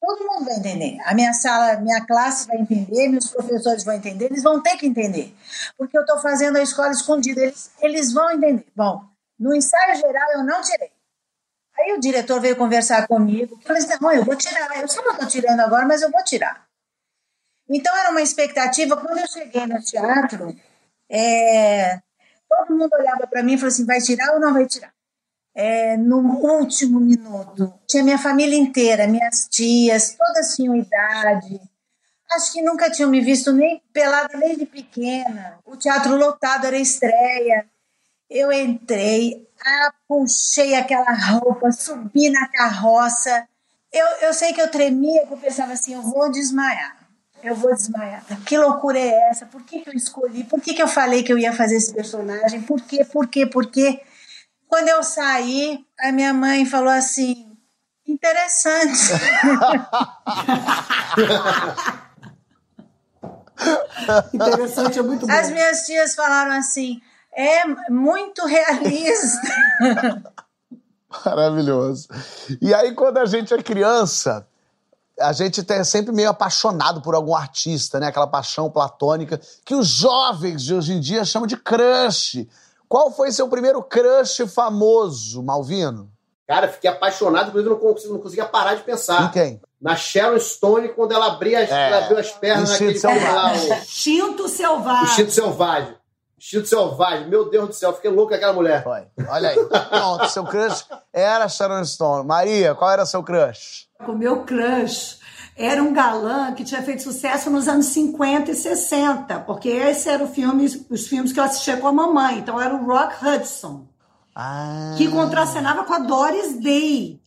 Todo 0.00 0.24
mundo 0.24 0.44
vai 0.44 0.56
entender. 0.56 0.98
A 1.04 1.14
minha 1.14 1.32
sala, 1.32 1.80
minha 1.80 2.04
classe 2.06 2.46
vai 2.46 2.58
entender, 2.58 3.08
meus 3.08 3.28
professores 3.30 3.82
vão 3.82 3.94
entender, 3.94 4.26
eles 4.26 4.42
vão 4.42 4.62
ter 4.62 4.76
que 4.76 4.86
entender. 4.86 5.34
Porque 5.76 5.96
eu 5.96 6.02
estou 6.02 6.20
fazendo 6.20 6.56
a 6.56 6.62
escola 6.62 6.90
escondida, 6.90 7.40
eles, 7.40 7.70
eles 7.80 8.12
vão 8.12 8.30
entender. 8.30 8.66
Bom, 8.76 9.02
no 9.38 9.54
ensaio 9.54 9.96
geral 9.96 10.32
eu 10.34 10.44
não 10.44 10.62
tirei. 10.62 10.90
Aí 11.78 11.92
o 11.92 12.00
diretor 12.00 12.40
veio 12.40 12.56
conversar 12.56 13.06
comigo. 13.06 13.56
Eu 13.60 13.66
falei 13.66 13.82
assim: 13.82 13.94
não, 14.00 14.12
eu 14.12 14.24
vou 14.24 14.36
tirar. 14.36 14.80
Eu 14.80 14.88
só 14.88 15.02
não 15.02 15.12
estou 15.12 15.28
tirando 15.28 15.60
agora, 15.60 15.86
mas 15.86 16.02
eu 16.02 16.10
vou 16.10 16.22
tirar. 16.24 16.67
Então 17.68 17.96
era 17.96 18.10
uma 18.10 18.22
expectativa. 18.22 18.96
Quando 18.96 19.18
eu 19.18 19.26
cheguei 19.26 19.66
no 19.66 19.80
teatro, 19.82 20.56
é, 21.10 22.00
todo 22.48 22.76
mundo 22.76 22.90
olhava 22.92 23.26
para 23.26 23.42
mim 23.42 23.54
e 23.54 23.58
falou 23.58 23.68
assim: 23.68 23.84
vai 23.84 24.00
tirar 24.00 24.34
ou 24.34 24.40
não 24.40 24.52
vai 24.52 24.66
tirar? 24.66 24.92
é, 25.58 25.96
no 25.96 26.18
último 26.18 27.00
minuto. 27.00 27.74
Tinha 27.84 28.04
minha 28.04 28.16
família 28.16 28.56
inteira, 28.56 29.08
minhas 29.08 29.48
tias, 29.50 30.14
todas 30.14 30.54
tinham 30.54 30.76
idade. 30.76 31.60
Acho 32.30 32.52
que 32.52 32.62
nunca 32.62 32.88
tinham 32.88 33.10
me 33.10 33.20
visto 33.20 33.52
nem 33.52 33.82
pelada 33.92 34.38
desde 34.38 34.64
pequena. 34.66 35.58
O 35.64 35.76
teatro 35.76 36.14
lotado 36.14 36.68
era 36.68 36.78
estreia. 36.78 37.66
Eu 38.30 38.52
entrei, 38.52 39.48
puxei 40.06 40.76
aquela 40.76 41.12
roupa, 41.12 41.72
subi 41.72 42.30
na 42.30 42.46
carroça. 42.46 43.48
Eu, 43.92 44.06
eu 44.28 44.34
sei 44.34 44.52
que 44.52 44.60
eu 44.60 44.70
tremia, 44.70 45.22
porque 45.22 45.34
eu 45.34 45.38
pensava 45.38 45.72
assim, 45.72 45.94
eu 45.94 46.02
vou 46.02 46.30
desmaiar. 46.30 46.97
Eu 47.42 47.54
vou 47.54 47.74
desmaiar. 47.74 48.24
Que 48.44 48.58
loucura 48.58 48.98
é 48.98 49.30
essa? 49.30 49.46
Por 49.46 49.62
que, 49.62 49.80
que 49.80 49.90
eu 49.90 49.94
escolhi? 49.94 50.44
Por 50.44 50.60
que, 50.60 50.74
que 50.74 50.82
eu 50.82 50.88
falei 50.88 51.22
que 51.22 51.32
eu 51.32 51.38
ia 51.38 51.52
fazer 51.52 51.76
esse 51.76 51.94
personagem? 51.94 52.62
Por 52.62 52.80
quê? 52.82 53.04
Por 53.04 53.28
quê? 53.28 53.46
Por 53.46 53.66
quê? 53.66 54.00
Quando 54.66 54.88
eu 54.88 55.02
saí, 55.02 55.84
a 56.00 56.12
minha 56.12 56.34
mãe 56.34 56.66
falou 56.66 56.90
assim: 56.90 57.56
interessante. 58.06 59.12
interessante 64.34 64.98
é 64.98 65.02
muito 65.02 65.26
bom. 65.26 65.32
As 65.32 65.50
minhas 65.50 65.86
tias 65.86 66.14
falaram 66.14 66.52
assim: 66.52 67.00
é 67.32 67.64
muito 67.90 68.44
realista. 68.46 69.48
Maravilhoso. 71.24 72.08
E 72.60 72.74
aí, 72.74 72.94
quando 72.94 73.18
a 73.18 73.26
gente 73.26 73.54
é 73.54 73.62
criança, 73.62 74.46
a 75.20 75.32
gente 75.32 75.64
é 75.68 75.84
sempre 75.84 76.12
meio 76.12 76.30
apaixonado 76.30 77.00
por 77.00 77.14
algum 77.14 77.34
artista, 77.34 77.98
né? 77.98 78.08
Aquela 78.08 78.26
paixão 78.26 78.70
platônica 78.70 79.40
que 79.64 79.74
os 79.74 79.86
jovens 79.88 80.62
de 80.62 80.74
hoje 80.74 80.92
em 80.92 81.00
dia 81.00 81.24
chamam 81.24 81.46
de 81.46 81.56
crush. 81.56 82.46
Qual 82.88 83.10
foi 83.10 83.30
seu 83.32 83.48
primeiro 83.48 83.82
crush 83.82 84.46
famoso, 84.48 85.42
Malvino? 85.42 86.10
Cara, 86.46 86.66
fiquei 86.68 86.88
apaixonado, 86.88 87.48
inclusive 87.48 87.70
não, 87.70 87.78
consegui, 87.78 88.12
não 88.12 88.20
conseguia 88.20 88.46
parar 88.46 88.74
de 88.74 88.82
pensar. 88.82 89.24
Em 89.24 89.30
quem? 89.30 89.60
Na 89.80 89.94
Sharon 89.94 90.40
Stone, 90.40 90.88
quando 90.88 91.12
ela 91.12 91.26
abria 91.26 91.62
as, 91.62 91.70
é. 91.70 91.98
abriu 91.98 92.18
as 92.18 92.30
pernas 92.30 92.70
naquele 92.70 92.98
lá. 92.98 93.54
Instinto 93.82 94.48
Selvagem. 94.48 95.10
Instinto 95.10 95.32
Selvagem. 95.32 95.94
Instinto 96.38 96.66
Selvagem. 96.68 97.28
Meu 97.28 97.50
Deus 97.50 97.68
do 97.68 97.74
céu, 97.74 97.92
fiquei 97.92 98.10
louco 98.10 98.30
com 98.30 98.34
aquela 98.34 98.54
mulher. 98.54 98.82
Foi. 98.82 99.02
Olha 99.28 99.50
aí. 99.50 99.56
Pronto, 99.90 100.28
seu 100.30 100.44
crush 100.44 100.86
era 101.18 101.48
Sharon 101.48 101.84
Stone. 101.84 102.26
Maria, 102.26 102.74
qual 102.74 102.90
era 102.90 103.06
seu 103.06 103.22
crush? 103.22 103.86
O 104.06 104.12
meu 104.12 104.44
crush 104.44 105.18
era 105.56 105.82
um 105.82 105.92
galã 105.92 106.52
que 106.54 106.64
tinha 106.64 106.82
feito 106.82 107.02
sucesso 107.02 107.50
nos 107.50 107.66
anos 107.66 107.86
50 107.86 108.50
e 108.50 108.54
60, 108.54 109.40
porque 109.40 109.68
esse 109.68 110.08
era 110.08 110.22
o 110.22 110.28
filme, 110.28 110.64
os 110.88 111.08
filmes 111.08 111.32
que 111.32 111.40
eu 111.40 111.44
assistia 111.44 111.76
com 111.76 111.88
a 111.88 111.92
mamãe. 111.92 112.38
Então 112.38 112.60
era 112.60 112.74
o 112.74 112.86
Rock 112.86 113.16
Hudson, 113.24 113.86
ah. 114.34 114.94
que 114.96 115.08
contracenava 115.08 115.84
com 115.84 115.94
a 115.94 115.98
Doris 115.98 116.60
Day. 116.60 117.20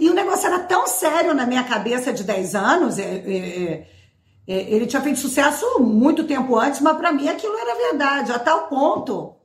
E 0.00 0.10
o 0.10 0.14
negócio 0.14 0.46
era 0.46 0.58
tão 0.60 0.86
sério 0.86 1.34
na 1.34 1.46
minha 1.46 1.62
cabeça 1.62 2.12
de 2.12 2.24
10 2.24 2.54
anos, 2.54 2.98
é, 2.98 3.02
é, 3.02 3.36
é, 3.36 3.86
é, 4.48 4.74
ele 4.74 4.86
tinha 4.86 5.02
feito 5.02 5.18
sucesso 5.18 5.64
muito 5.80 6.24
tempo 6.24 6.58
antes, 6.58 6.80
mas 6.80 6.96
para 6.96 7.12
mim 7.12 7.28
aquilo 7.28 7.56
era 7.56 7.90
verdade, 7.90 8.32
a 8.32 8.38
tal 8.38 8.68
ponto 8.68 9.36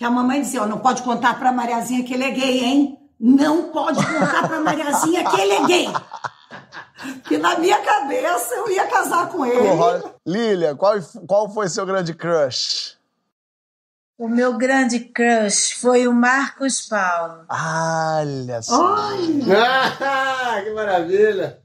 que 0.00 0.04
a 0.04 0.10
mamãe 0.10 0.40
dizia: 0.40 0.62
oh, 0.62 0.66
não 0.66 0.78
pode 0.78 1.02
contar 1.02 1.38
para 1.38 1.52
Mariazinha 1.52 2.02
que 2.02 2.14
ele 2.14 2.24
é 2.24 2.30
gay, 2.30 2.64
hein? 2.64 2.99
Não 3.20 3.64
pode 3.64 4.04
contar 4.04 4.48
para 4.48 4.60
Mariazinha 4.60 5.28
que 5.28 5.40
ele 5.40 5.52
é 5.52 5.66
gay 5.66 5.92
que 7.24 7.38
na 7.38 7.58
minha 7.58 7.80
cabeça 7.80 8.54
eu 8.54 8.70
ia 8.70 8.86
casar 8.86 9.28
com 9.28 9.44
ele. 9.44 9.56
Porra. 9.58 10.14
Lília, 10.26 10.74
qual, 10.74 10.94
qual 11.26 11.48
foi 11.52 11.68
seu 11.68 11.86
grande 11.86 12.14
crush? 12.14 12.98
O 14.18 14.28
meu 14.28 14.58
grande 14.58 15.00
crush 15.00 15.72
foi 15.80 16.06
o 16.06 16.12
Marcos 16.12 16.82
Paulo. 16.82 17.46
Olha 17.48 18.60
só. 18.60 18.78
Olha. 18.78 20.60
que 20.62 20.70
maravilha. 20.70 21.58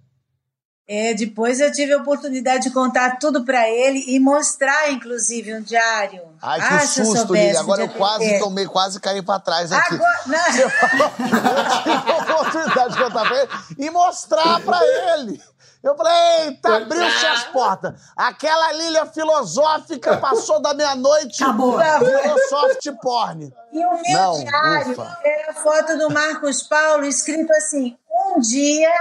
É, 0.87 1.15
depois 1.15 1.59
eu 1.59 1.71
tive 1.71 1.93
a 1.93 1.97
oportunidade 1.97 2.65
de 2.65 2.71
contar 2.71 3.17
tudo 3.17 3.43
para 3.43 3.67
ele 3.67 4.03
e 4.07 4.19
mostrar, 4.19 4.91
inclusive, 4.91 5.55
um 5.55 5.61
diário. 5.61 6.21
Ai, 6.39 6.59
que 6.59 6.73
ah, 6.75 6.87
susto, 6.87 7.33
Lili. 7.33 7.57
Agora 7.57 7.81
eu 7.81 7.89
quase 7.89 8.39
tomei, 8.39 8.67
quase 8.67 8.99
caí 8.99 9.21
para 9.23 9.39
trás 9.39 9.71
aqui. 9.71 9.95
Agora, 9.95 10.21
não. 10.27 10.43
Você 10.43 11.81
tive 11.81 12.11
a 12.11 12.17
oportunidade 12.17 12.93
de 12.93 13.03
contar 13.03 13.23
para 13.23 13.41
ele 13.41 13.49
e 13.79 13.89
mostrar 13.89 14.61
para 14.61 14.79
ele. 14.85 15.41
Eu 15.81 15.95
falei, 15.95 16.47
eita, 16.47 16.77
abriu-se 16.77 17.25
as 17.27 17.43
portas. 17.45 17.93
Aquela 18.15 18.71
Lília 18.73 19.05
filosófica 19.07 20.17
passou 20.17 20.59
da 20.59 20.73
meia-noite. 20.73 21.43
Virou 21.43 22.39
soft 22.49 22.87
porn. 23.01 23.53
E 23.71 23.85
o 23.85 24.01
meu 24.01 24.19
não, 24.19 24.43
diário 24.43 24.91
ufa. 24.93 25.17
era 25.23 25.51
a 25.51 25.53
foto 25.53 25.97
do 25.97 26.11
Marcos 26.11 26.63
Paulo 26.63 27.05
escrito 27.05 27.51
assim, 27.53 27.95
um 28.09 28.39
dia 28.39 28.91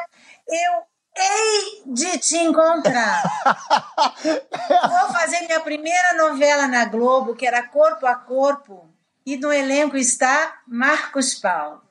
eu 0.46 0.93
hei 1.16 1.82
de 1.86 2.18
te 2.18 2.36
encontrar. 2.38 3.22
Vou 4.24 5.12
fazer 5.12 5.40
minha 5.46 5.60
primeira 5.60 6.14
novela 6.14 6.66
na 6.66 6.84
Globo, 6.86 7.34
que 7.34 7.46
era 7.46 7.62
Corpo 7.68 8.06
a 8.06 8.14
Corpo, 8.14 8.88
e 9.24 9.36
no 9.36 9.52
elenco 9.52 9.96
está 9.96 10.54
Marcos 10.66 11.34
Paulo. 11.34 11.82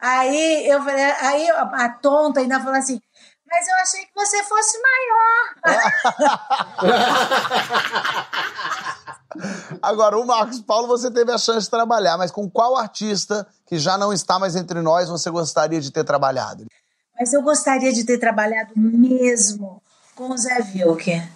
Aí 0.00 0.68
eu 0.68 0.82
falei, 0.82 1.04
aí 1.04 1.48
a 1.50 1.88
tonta 1.88 2.40
ainda 2.40 2.58
falou 2.58 2.74
assim: 2.74 3.00
mas 3.48 3.68
eu 3.68 3.76
achei 3.76 4.04
que 4.04 4.14
você 4.14 4.42
fosse 4.42 4.76
maior. 4.82 5.54
Agora, 9.82 10.18
o 10.18 10.26
Marcos 10.26 10.60
Paulo, 10.60 10.88
você 10.88 11.10
teve 11.10 11.30
a 11.30 11.38
chance 11.38 11.66
de 11.66 11.70
trabalhar, 11.70 12.18
mas 12.18 12.32
com 12.32 12.50
qual 12.50 12.76
artista 12.76 13.46
que 13.66 13.78
já 13.78 13.96
não 13.96 14.12
está 14.12 14.38
mais 14.38 14.56
entre 14.56 14.80
nós 14.82 15.08
você 15.08 15.30
gostaria 15.30 15.80
de 15.80 15.92
ter 15.92 16.02
trabalhado? 16.04 16.66
Mas 17.18 17.32
eu 17.32 17.42
gostaria 17.42 17.92
de 17.92 18.04
ter 18.04 18.18
trabalhado 18.18 18.72
mesmo 18.76 19.82
com 20.14 20.30
o 20.30 20.36
Zé 20.36 20.58
Wilker. 20.74 21.28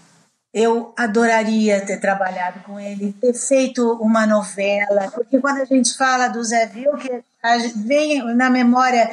Eu 0.52 0.92
adoraria 0.96 1.84
ter 1.86 2.00
trabalhado 2.00 2.60
com 2.60 2.78
ele, 2.78 3.12
ter 3.20 3.32
feito 3.34 3.92
uma 4.00 4.26
novela, 4.26 5.10
porque 5.12 5.38
quando 5.38 5.60
a 5.60 5.64
gente 5.64 5.96
fala 5.96 6.28
do 6.28 6.42
Zé 6.42 6.70
Wilker, 6.74 7.22
vem 7.76 8.34
na 8.34 8.50
memória 8.50 9.10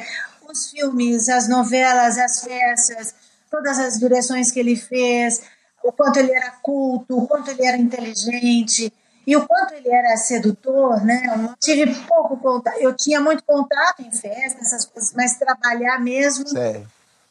os 0.50 0.70
filmes, 0.70 1.28
as 1.28 1.48
novelas, 1.48 2.18
as 2.18 2.44
peças, 2.44 3.14
todas 3.50 3.78
as 3.78 3.98
direções 3.98 4.50
que 4.50 4.58
ele 4.58 4.76
fez, 4.76 5.42
o 5.84 5.92
quanto 5.92 6.18
ele 6.18 6.32
era 6.32 6.50
culto, 6.62 7.18
o 7.18 7.26
quanto 7.26 7.50
ele 7.50 7.64
era 7.64 7.76
inteligente. 7.76 8.92
E 9.28 9.36
o 9.36 9.46
quanto 9.46 9.74
ele 9.74 9.90
era 9.90 10.16
sedutor, 10.16 11.04
né? 11.04 11.20
Eu 11.26 11.54
tive 11.60 11.94
pouco 12.06 12.38
contato. 12.38 12.78
Eu 12.80 12.96
tinha 12.96 13.20
muito 13.20 13.44
contato 13.44 14.00
em 14.00 14.10
festas, 14.10 14.72
essas 14.72 14.86
coisas, 14.86 15.12
mas 15.14 15.36
trabalhar 15.36 16.00
mesmo. 16.00 16.46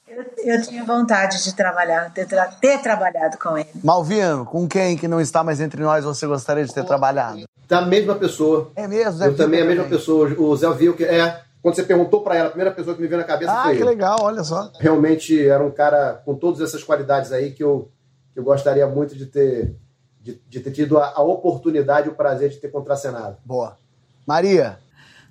Eu, 0.07 0.23
eu, 0.45 0.61
tinha 0.61 0.85
vontade 0.85 1.43
de 1.43 1.55
trabalhar, 1.55 2.13
ter, 2.13 2.27
tra 2.27 2.45
ter 2.49 2.77
trabalhado 2.83 3.39
com 3.39 3.57
ele. 3.57 3.67
Malvino, 3.83 4.45
com 4.45 4.67
quem 4.67 4.95
que 4.95 5.07
não 5.07 5.19
está 5.19 5.43
mais 5.43 5.59
entre 5.59 5.81
nós 5.81 6.05
você 6.05 6.27
gostaria 6.27 6.63
de 6.63 6.71
ter 6.71 6.85
trabalhado? 6.85 7.45
Da 7.67 7.81
mesma 7.81 8.13
pessoa. 8.13 8.71
É 8.75 8.87
mesmo, 8.87 9.13
Zé 9.13 9.29
Eu 9.29 9.35
também, 9.35 9.63
a 9.63 9.65
mesma 9.65 9.85
pessoa. 9.85 10.29
O 10.37 10.55
Zé 10.55 10.69
Vilker, 10.69 11.11
é. 11.11 11.41
Quando 11.63 11.73
você 11.77 11.83
perguntou 11.83 12.21
pra 12.21 12.35
ela, 12.35 12.49
a 12.49 12.51
primeira 12.51 12.75
pessoa 12.75 12.95
que 12.95 13.01
me 13.01 13.07
veio 13.07 13.21
na 13.21 13.27
cabeça 13.27 13.51
Ah, 13.51 13.63
foi 13.63 13.71
que 13.75 13.81
ele. 13.81 13.89
legal, 13.89 14.19
olha 14.21 14.43
só. 14.43 14.71
Realmente 14.79 15.47
era 15.49 15.65
um 15.65 15.71
cara 15.71 16.21
com 16.23 16.35
todas 16.35 16.61
essas 16.61 16.83
qualidades 16.83 17.31
aí 17.31 17.53
que 17.53 17.63
eu, 17.63 17.89
que 18.33 18.39
eu 18.39 18.43
gostaria 18.43 18.85
muito 18.85 19.15
de 19.15 19.25
ter, 19.25 19.75
de, 20.27 20.41
de 20.49 20.59
ter 20.59 20.71
tido 20.71 20.97
a, 20.97 21.13
a 21.15 21.21
oportunidade 21.21 22.07
e 22.07 22.11
o 22.11 22.15
prazer 22.15 22.49
de 22.49 22.57
ter 22.57 22.69
contracenado. 22.69 23.37
Boa. 23.45 23.77
Maria, 24.25 24.77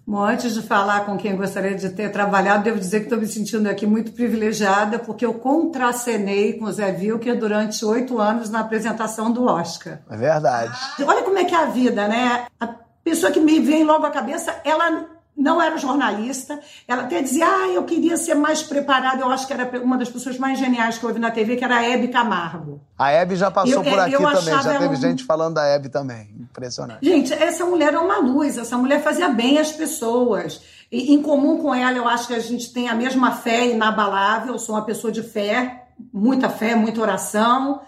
Bom, 0.09 0.25
antes 0.25 0.55
de 0.55 0.63
falar 0.63 1.05
com 1.05 1.17
quem 1.17 1.35
gostaria 1.35 1.75
de 1.75 1.91
ter 1.91 2.13
trabalhado, 2.13 2.63
devo 2.63 2.79
dizer 2.79 3.01
que 3.01 3.07
estou 3.07 3.19
me 3.19 3.27
sentindo 3.27 3.69
aqui 3.69 3.85
muito 3.85 4.13
privilegiada, 4.13 5.01
porque 5.01 5.27
eu 5.27 5.35
contracenei 5.35 6.53
com 6.53 6.67
o 6.67 6.73
Zé 6.73 6.93
Vilker 6.93 7.37
durante 7.37 7.85
oito 7.85 8.21
anos 8.21 8.49
na 8.49 8.61
apresentação 8.61 9.33
do 9.33 9.47
Oscar. 9.47 9.99
é 10.09 10.17
verdade. 10.17 10.73
Olha 11.05 11.25
como 11.25 11.37
é 11.39 11.45
que 11.45 11.53
é 11.53 11.59
a 11.59 11.67
vida, 11.67 12.07
né? 12.07 12.47
A 12.61 12.69
pessoa 13.03 13.33
que 13.33 13.41
me 13.41 13.59
vem 13.59 13.83
logo 13.83 14.07
à 14.07 14.11
cabeça, 14.13 14.55
ela 14.65 15.16
não 15.37 15.61
era 15.61 15.77
jornalista, 15.77 16.59
ela 16.89 17.03
até 17.03 17.21
dizia, 17.21 17.47
ah, 17.47 17.69
eu 17.69 17.85
queria 17.85 18.17
ser 18.17 18.35
mais 18.35 18.63
preparada, 18.63 19.21
eu 19.21 19.31
acho 19.31 19.47
que 19.47 19.53
era 19.53 19.71
uma 19.83 19.99
das 19.99 20.09
pessoas 20.09 20.39
mais 20.39 20.59
geniais 20.59 20.97
que 20.97 21.05
eu 21.05 21.09
ouvi 21.11 21.21
na 21.21 21.31
TV, 21.31 21.57
que 21.57 21.65
era 21.65 21.77
a 21.77 21.83
Hebe 21.89 22.09
Camargo. 22.09 22.81
A 22.99 23.11
Hebe 23.11 23.37
já 23.37 23.51
passou 23.51 23.75
Eu- 23.75 23.83
por 23.85 23.99
aqui 23.99 24.13
eu 24.15 24.21
também, 24.23 24.63
já 24.63 24.79
teve 24.79 24.95
um- 24.95 24.97
gente 24.97 25.25
falando 25.25 25.55
da 25.55 25.65
Hebe 25.67 25.89
também. 25.91 26.31
Impressionante. 26.41 27.05
Gente, 27.05 27.33
essa 27.35 27.67
mulher 27.67 27.93
é 27.93 27.99
uma 27.99 28.19
luz, 28.19 28.57
essa 28.57 28.79
mulher 28.79 29.03
fazia 29.03 29.29
bem 29.29 29.59
às 29.59 29.71
pessoas. 29.73 30.63
E, 30.91 31.13
em 31.13 31.21
comum 31.21 31.59
com 31.59 31.75
ela, 31.75 31.97
eu 31.99 32.09
acho 32.09 32.29
que 32.29 32.35
a 32.35 32.39
gente 32.41 32.73
tem 32.73 32.89
a 32.89 32.95
mesma 32.95 33.33
fé 33.33 33.67
inabalável, 33.67 34.55
eu 34.55 34.59
sou 34.59 34.75
uma 34.75 34.85
pessoa 34.85 35.13
de 35.13 35.23
fé, 35.23 35.85
muita 36.13 36.49
fé, 36.49 36.75
muita 36.75 37.01
oração. 37.01 37.81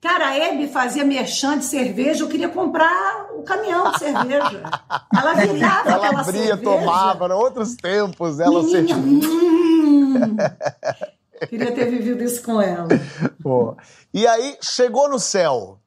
Cara, 0.00 0.28
a 0.28 0.36
Hebe 0.36 0.68
fazia 0.68 1.04
merchan 1.04 1.58
de 1.58 1.64
cerveja, 1.64 2.22
eu 2.22 2.28
queria 2.28 2.48
comprar 2.48 3.26
o 3.34 3.42
caminhão 3.42 3.90
de 3.92 3.98
cerveja. 3.98 4.62
Ela 5.12 5.34
virava 5.44 5.90
Ela 5.90 5.96
aquela 6.06 6.20
abria, 6.20 6.42
cerveja. 6.46 6.56
tomava, 6.62 7.24
eram 7.24 7.36
outros 7.38 7.74
tempos. 7.74 8.38
Ela 8.38 8.62
servia. 8.64 8.96
hum. 8.96 10.36
Queria 11.48 11.72
ter 11.72 11.84
vivido 11.88 12.22
isso 12.24 12.42
com 12.42 12.60
ela. 12.60 12.88
Pô. 13.42 13.76
E 14.12 14.26
aí, 14.26 14.56
chegou 14.60 15.08
no 15.08 15.18
céu. 15.20 15.78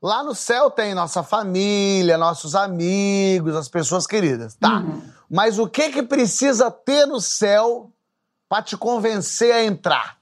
Lá 0.00 0.22
no 0.22 0.34
céu 0.34 0.70
tem 0.70 0.94
nossa 0.94 1.22
família, 1.24 2.16
nossos 2.16 2.54
amigos, 2.54 3.56
as 3.56 3.68
pessoas 3.68 4.06
queridas. 4.06 4.54
Tá. 4.54 4.78
Uhum. 4.78 5.02
Mas 5.28 5.58
o 5.58 5.66
que 5.68 5.90
que 5.90 6.02
precisa 6.02 6.70
ter 6.70 7.04
no 7.06 7.20
céu 7.20 7.90
pra 8.48 8.62
te 8.62 8.76
convencer 8.76 9.52
a 9.52 9.64
entrar? 9.64 10.18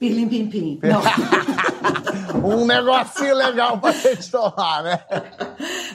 Pirlim 0.00 0.28
pim 0.28 0.48
pim. 0.48 0.80
Não. 0.82 1.00
Um 2.44 2.64
negocinho 2.66 3.34
legal 3.34 3.78
pra 3.78 3.90
gente 3.92 4.30
tomar, 4.30 4.82
né? 4.82 5.00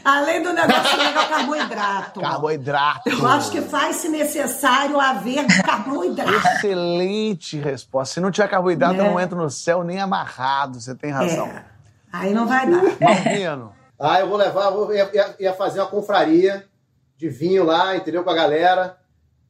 Além 0.03 0.41
do 0.43 0.51
negócio 0.53 0.97
legal, 0.97 1.27
carboidrato. 1.29 2.19
Carboidrato. 2.21 3.09
Eu 3.09 3.27
acho 3.27 3.51
que 3.51 3.61
faz-se 3.61 4.09
necessário 4.09 4.99
haver 4.99 5.45
carboidrato. 5.63 6.31
Excelente 6.31 7.57
resposta. 7.59 8.15
Se 8.15 8.19
não 8.19 8.31
tiver 8.31 8.47
carboidrato, 8.49 8.95
eu 8.95 9.03
Né? 9.03 9.09
não 9.09 9.19
entro 9.19 9.37
no 9.37 9.49
céu 9.49 9.83
nem 9.83 9.99
amarrado. 10.01 10.79
Você 10.79 10.93
tem 10.95 11.11
razão. 11.11 11.47
É. 11.47 11.63
Aí 12.11 12.33
não 12.33 12.45
vai 12.47 12.69
dar. 12.69 12.81
Malvino. 12.99 13.73
Ah, 13.99 14.19
eu 14.19 14.27
vou 14.27 14.37
levar, 14.37 14.69
vou, 14.71 14.93
ia, 14.93 15.09
ia- 15.13 15.35
ia 15.39 15.53
fazer 15.53 15.79
uma 15.79 15.87
confraria 15.87 16.65
de 17.17 17.29
vinho 17.29 17.63
lá, 17.63 17.95
entendeu? 17.95 18.23
Com 18.23 18.31
a 18.31 18.35
galera. 18.35 18.97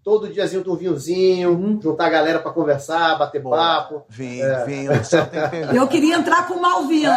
Todo 0.03 0.27
diazinho 0.33 0.63
um 0.67 0.75
vinhozinho, 0.75 1.79
juntar 1.81 2.07
a 2.07 2.09
galera 2.09 2.39
pra 2.39 2.51
conversar, 2.51 3.19
bater 3.19 3.39
Boa. 3.39 3.55
papo. 3.55 4.03
Vinho, 4.09 4.43
É. 4.45 4.65
vinho. 4.65 4.95
No 4.95 5.05
céu 5.05 5.27
tem 5.27 5.41
que 5.43 5.49
ter. 5.49 5.75
Eu 5.75 5.87
queria 5.87 6.15
entrar 6.15 6.47
com 6.47 6.55
o 6.55 6.61
Malvino. 6.61 7.13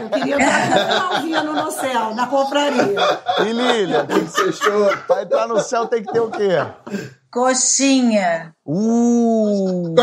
Eu 0.00 0.08
queria 0.08 0.34
entrar 0.36 0.66
com 0.88 0.94
o 0.94 0.98
Malvino 0.98 1.52
no 1.52 1.70
céu, 1.70 2.14
na 2.14 2.26
confraria. 2.26 2.96
E 3.40 3.52
Lília, 3.52 4.02
O 4.04 4.06
que 4.08 4.18
você 4.20 4.42
achou? 4.48 4.96
pra 5.06 5.22
entrar 5.24 5.46
no 5.46 5.60
céu 5.60 5.86
tem 5.86 6.02
que 6.02 6.10
ter 6.10 6.20
o 6.20 6.30
quê? 6.30 6.56
Coxinha. 7.30 8.54
Uh! 8.64 9.94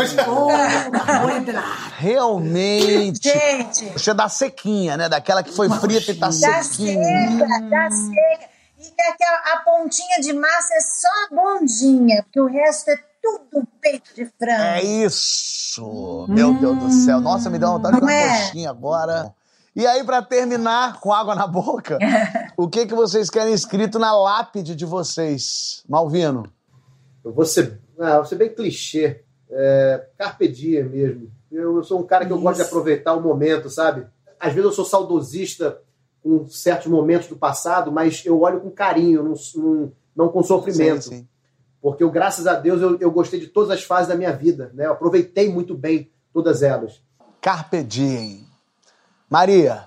Carboidrato. 1.04 1.68
Realmente. 1.98 3.28
Gente, 3.28 3.86
Você 3.92 4.14
dá 4.14 4.28
sequinha, 4.28 4.96
né? 4.96 5.08
Daquela 5.08 5.42
que 5.42 5.50
foi 5.52 5.68
frita 5.68 6.12
e 6.12 6.14
tá 6.14 6.26
dá 6.26 6.32
sequinha. 6.62 7.02
seca, 7.04 7.60
dá 7.68 7.90
seca. 7.90 8.53
E 8.96 9.02
aquela, 9.02 9.38
a 9.54 9.56
pontinha 9.58 10.20
de 10.20 10.32
massa 10.32 10.74
é 10.74 10.80
só 10.80 11.08
a 11.08 11.34
bundinha, 11.34 12.22
porque 12.22 12.40
o 12.40 12.46
resto 12.46 12.90
é 12.90 12.98
tudo 13.22 13.66
peito 13.80 14.14
de 14.14 14.26
frango. 14.26 14.62
É 14.62 14.82
isso! 14.82 16.26
Meu 16.28 16.54
Deus 16.54 16.78
do 16.78 16.90
céu. 16.90 17.20
Nossa, 17.20 17.50
me 17.50 17.58
deu 17.58 17.68
uma 17.68 17.76
vontade 17.78 17.96
de 17.96 18.00
Não 18.00 18.08
comer 18.08 18.22
é? 18.22 18.40
coxinha 18.46 18.70
agora. 18.70 19.34
E 19.74 19.86
aí, 19.86 20.04
pra 20.04 20.22
terminar 20.22 21.00
com 21.00 21.12
água 21.12 21.34
na 21.34 21.46
boca, 21.46 21.98
o 22.56 22.68
que, 22.68 22.86
que 22.86 22.94
vocês 22.94 23.28
querem 23.28 23.52
escrito 23.52 23.98
na 23.98 24.16
lápide 24.16 24.76
de 24.76 24.84
vocês? 24.84 25.82
Malvino. 25.88 26.44
Eu 27.24 27.32
vou 27.32 27.44
ser, 27.44 27.80
ah, 27.98 28.16
vou 28.16 28.24
ser 28.24 28.36
bem 28.36 28.54
clichê. 28.54 29.22
É, 29.50 30.06
carpe 30.16 30.46
diem 30.46 30.84
mesmo. 30.84 31.30
Eu, 31.50 31.76
eu 31.76 31.82
sou 31.82 31.98
um 32.00 32.06
cara 32.06 32.24
que 32.24 32.32
eu 32.32 32.40
gosto 32.40 32.56
de 32.56 32.62
aproveitar 32.62 33.14
o 33.14 33.20
momento, 33.20 33.68
sabe? 33.68 34.06
Às 34.38 34.52
vezes 34.52 34.64
eu 34.64 34.72
sou 34.72 34.84
saudosista 34.84 35.78
com 36.24 36.46
certos 36.48 36.86
momentos 36.86 37.28
do 37.28 37.36
passado, 37.36 37.92
mas 37.92 38.24
eu 38.24 38.40
olho 38.40 38.58
com 38.58 38.70
carinho, 38.70 39.22
não, 39.22 39.34
não, 39.54 39.92
não 40.16 40.28
com 40.30 40.42
sofrimento. 40.42 41.02
Sim, 41.02 41.18
sim. 41.18 41.28
Porque 41.82 42.02
eu, 42.02 42.10
graças 42.10 42.46
a 42.46 42.54
Deus, 42.54 42.80
eu, 42.80 42.98
eu 42.98 43.10
gostei 43.10 43.38
de 43.38 43.48
todas 43.48 43.70
as 43.70 43.84
fases 43.84 44.08
da 44.08 44.16
minha 44.16 44.32
vida. 44.32 44.70
Né? 44.72 44.86
Eu 44.86 44.92
aproveitei 44.92 45.52
muito 45.52 45.76
bem 45.76 46.10
todas 46.32 46.62
elas. 46.62 47.02
Carpe 47.42 47.82
diem. 47.82 48.48
Maria. 49.28 49.86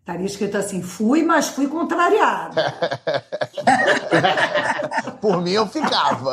Estaria 0.00 0.26
escrito 0.26 0.56
assim: 0.56 0.82
fui, 0.82 1.22
mas 1.22 1.48
fui 1.48 1.68
contrariado. 1.68 2.56
Por 5.20 5.40
mim, 5.40 5.52
eu 5.52 5.68
ficava. 5.68 6.32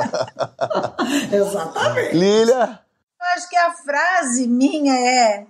Exatamente. 1.32 2.18
Lília. 2.18 2.80
Eu 3.22 3.28
acho 3.36 3.47
que 3.47 3.58
a 3.58 3.72
frase 3.72 4.47
minha 4.47 4.95
é: 4.95 5.45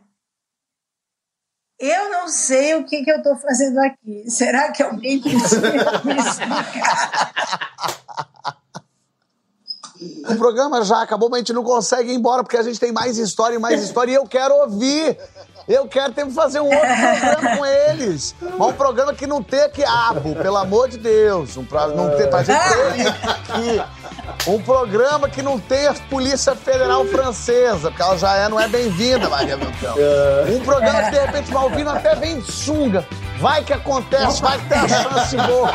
Eu 1.85 2.09
não 2.09 2.27
sei 2.27 2.73
o 2.73 2.83
que, 2.83 3.03
que 3.03 3.11
eu 3.11 3.17
estou 3.17 3.35
fazendo 3.35 3.77
aqui. 3.79 4.23
Será 4.27 4.71
que 4.71 4.81
alguém 4.81 5.21
precisa 5.21 5.69
me 6.03 6.17
explicar? 6.17 7.31
O 10.27 10.35
programa 10.35 10.83
já 10.83 11.03
acabou, 11.03 11.29
mas 11.29 11.37
a 11.37 11.39
gente 11.41 11.53
não 11.53 11.63
consegue 11.63 12.11
ir 12.11 12.15
embora 12.15 12.43
porque 12.43 12.57
a 12.57 12.63
gente 12.63 12.79
tem 12.79 12.91
mais 12.91 13.19
história 13.19 13.55
e 13.55 13.59
mais 13.59 13.83
história 13.83 14.11
e 14.11 14.15
eu 14.15 14.25
quero 14.25 14.55
ouvir. 14.55 15.15
Eu 15.67 15.87
quero 15.87 16.13
ter 16.13 16.25
que 16.25 16.31
fazer 16.31 16.59
um 16.59 16.65
outro 16.65 16.79
programa 16.79 17.57
com 17.57 17.65
eles. 17.65 18.35
Mas 18.39 18.69
um 18.69 18.73
programa 18.73 19.13
que 19.15 19.25
não 19.25 19.41
tenha 19.41 19.67
quiabo, 19.67 20.35
pelo 20.35 20.57
amor 20.57 20.87
de 20.87 20.97
Deus. 20.97 21.57
Um 21.57 21.65
pra, 21.65 21.87
não 21.87 22.15
ter, 22.15 22.29
pra 22.29 22.43
gente 22.43 22.59
ter 22.59 23.07
aqui. 23.07 23.81
Um 24.47 24.61
programa 24.61 25.27
que 25.27 25.41
não 25.41 25.59
tenha 25.59 25.91
Polícia 26.07 26.55
Federal 26.55 27.03
Francesa, 27.05 27.89
porque 27.89 28.01
ela 28.01 28.15
já 28.15 28.35
é, 28.35 28.47
não 28.47 28.59
é 28.59 28.67
bem-vinda, 28.67 29.27
Maria 29.27 29.57
Beltrão. 29.57 29.95
Um 30.55 30.59
programa 30.63 31.03
que 31.03 31.11
de 31.11 31.19
repente 31.19 31.51
Malvino 31.51 31.89
até 31.89 32.13
vem 32.15 32.39
de 32.39 32.51
sunga. 32.51 33.05
Vai 33.39 33.63
que 33.63 33.73
acontece, 33.73 34.41
vai 34.41 34.59
que 34.59 34.69
tem 34.69 34.77
a 34.77 34.87
chance 34.87 35.37
boa. 35.37 35.71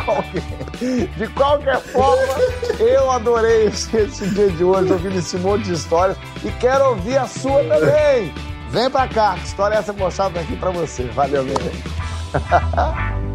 De 1.16 1.28
qualquer 1.34 1.80
forma, 1.80 2.34
eu 2.78 3.10
adorei 3.10 3.66
esse, 3.66 3.94
esse 3.96 4.28
dia 4.30 4.50
de 4.50 4.62
hoje, 4.62 4.92
ouvindo 4.92 5.18
esse 5.18 5.36
monte 5.36 5.64
de 5.64 5.72
histórias. 5.72 6.16
E 6.44 6.50
quero 6.52 6.90
ouvir 6.90 7.18
a 7.18 7.26
sua 7.26 7.62
também. 7.64 8.32
Vem 8.70 8.88
pra 8.88 9.08
cá, 9.08 9.34
que 9.34 9.46
história 9.46 9.74
é 9.74 9.78
essa 9.78 9.92
mostrada 9.92 10.40
aqui 10.40 10.56
pra 10.56 10.70
você. 10.70 11.04
Valeu, 11.04 11.44
meu. 11.44 11.54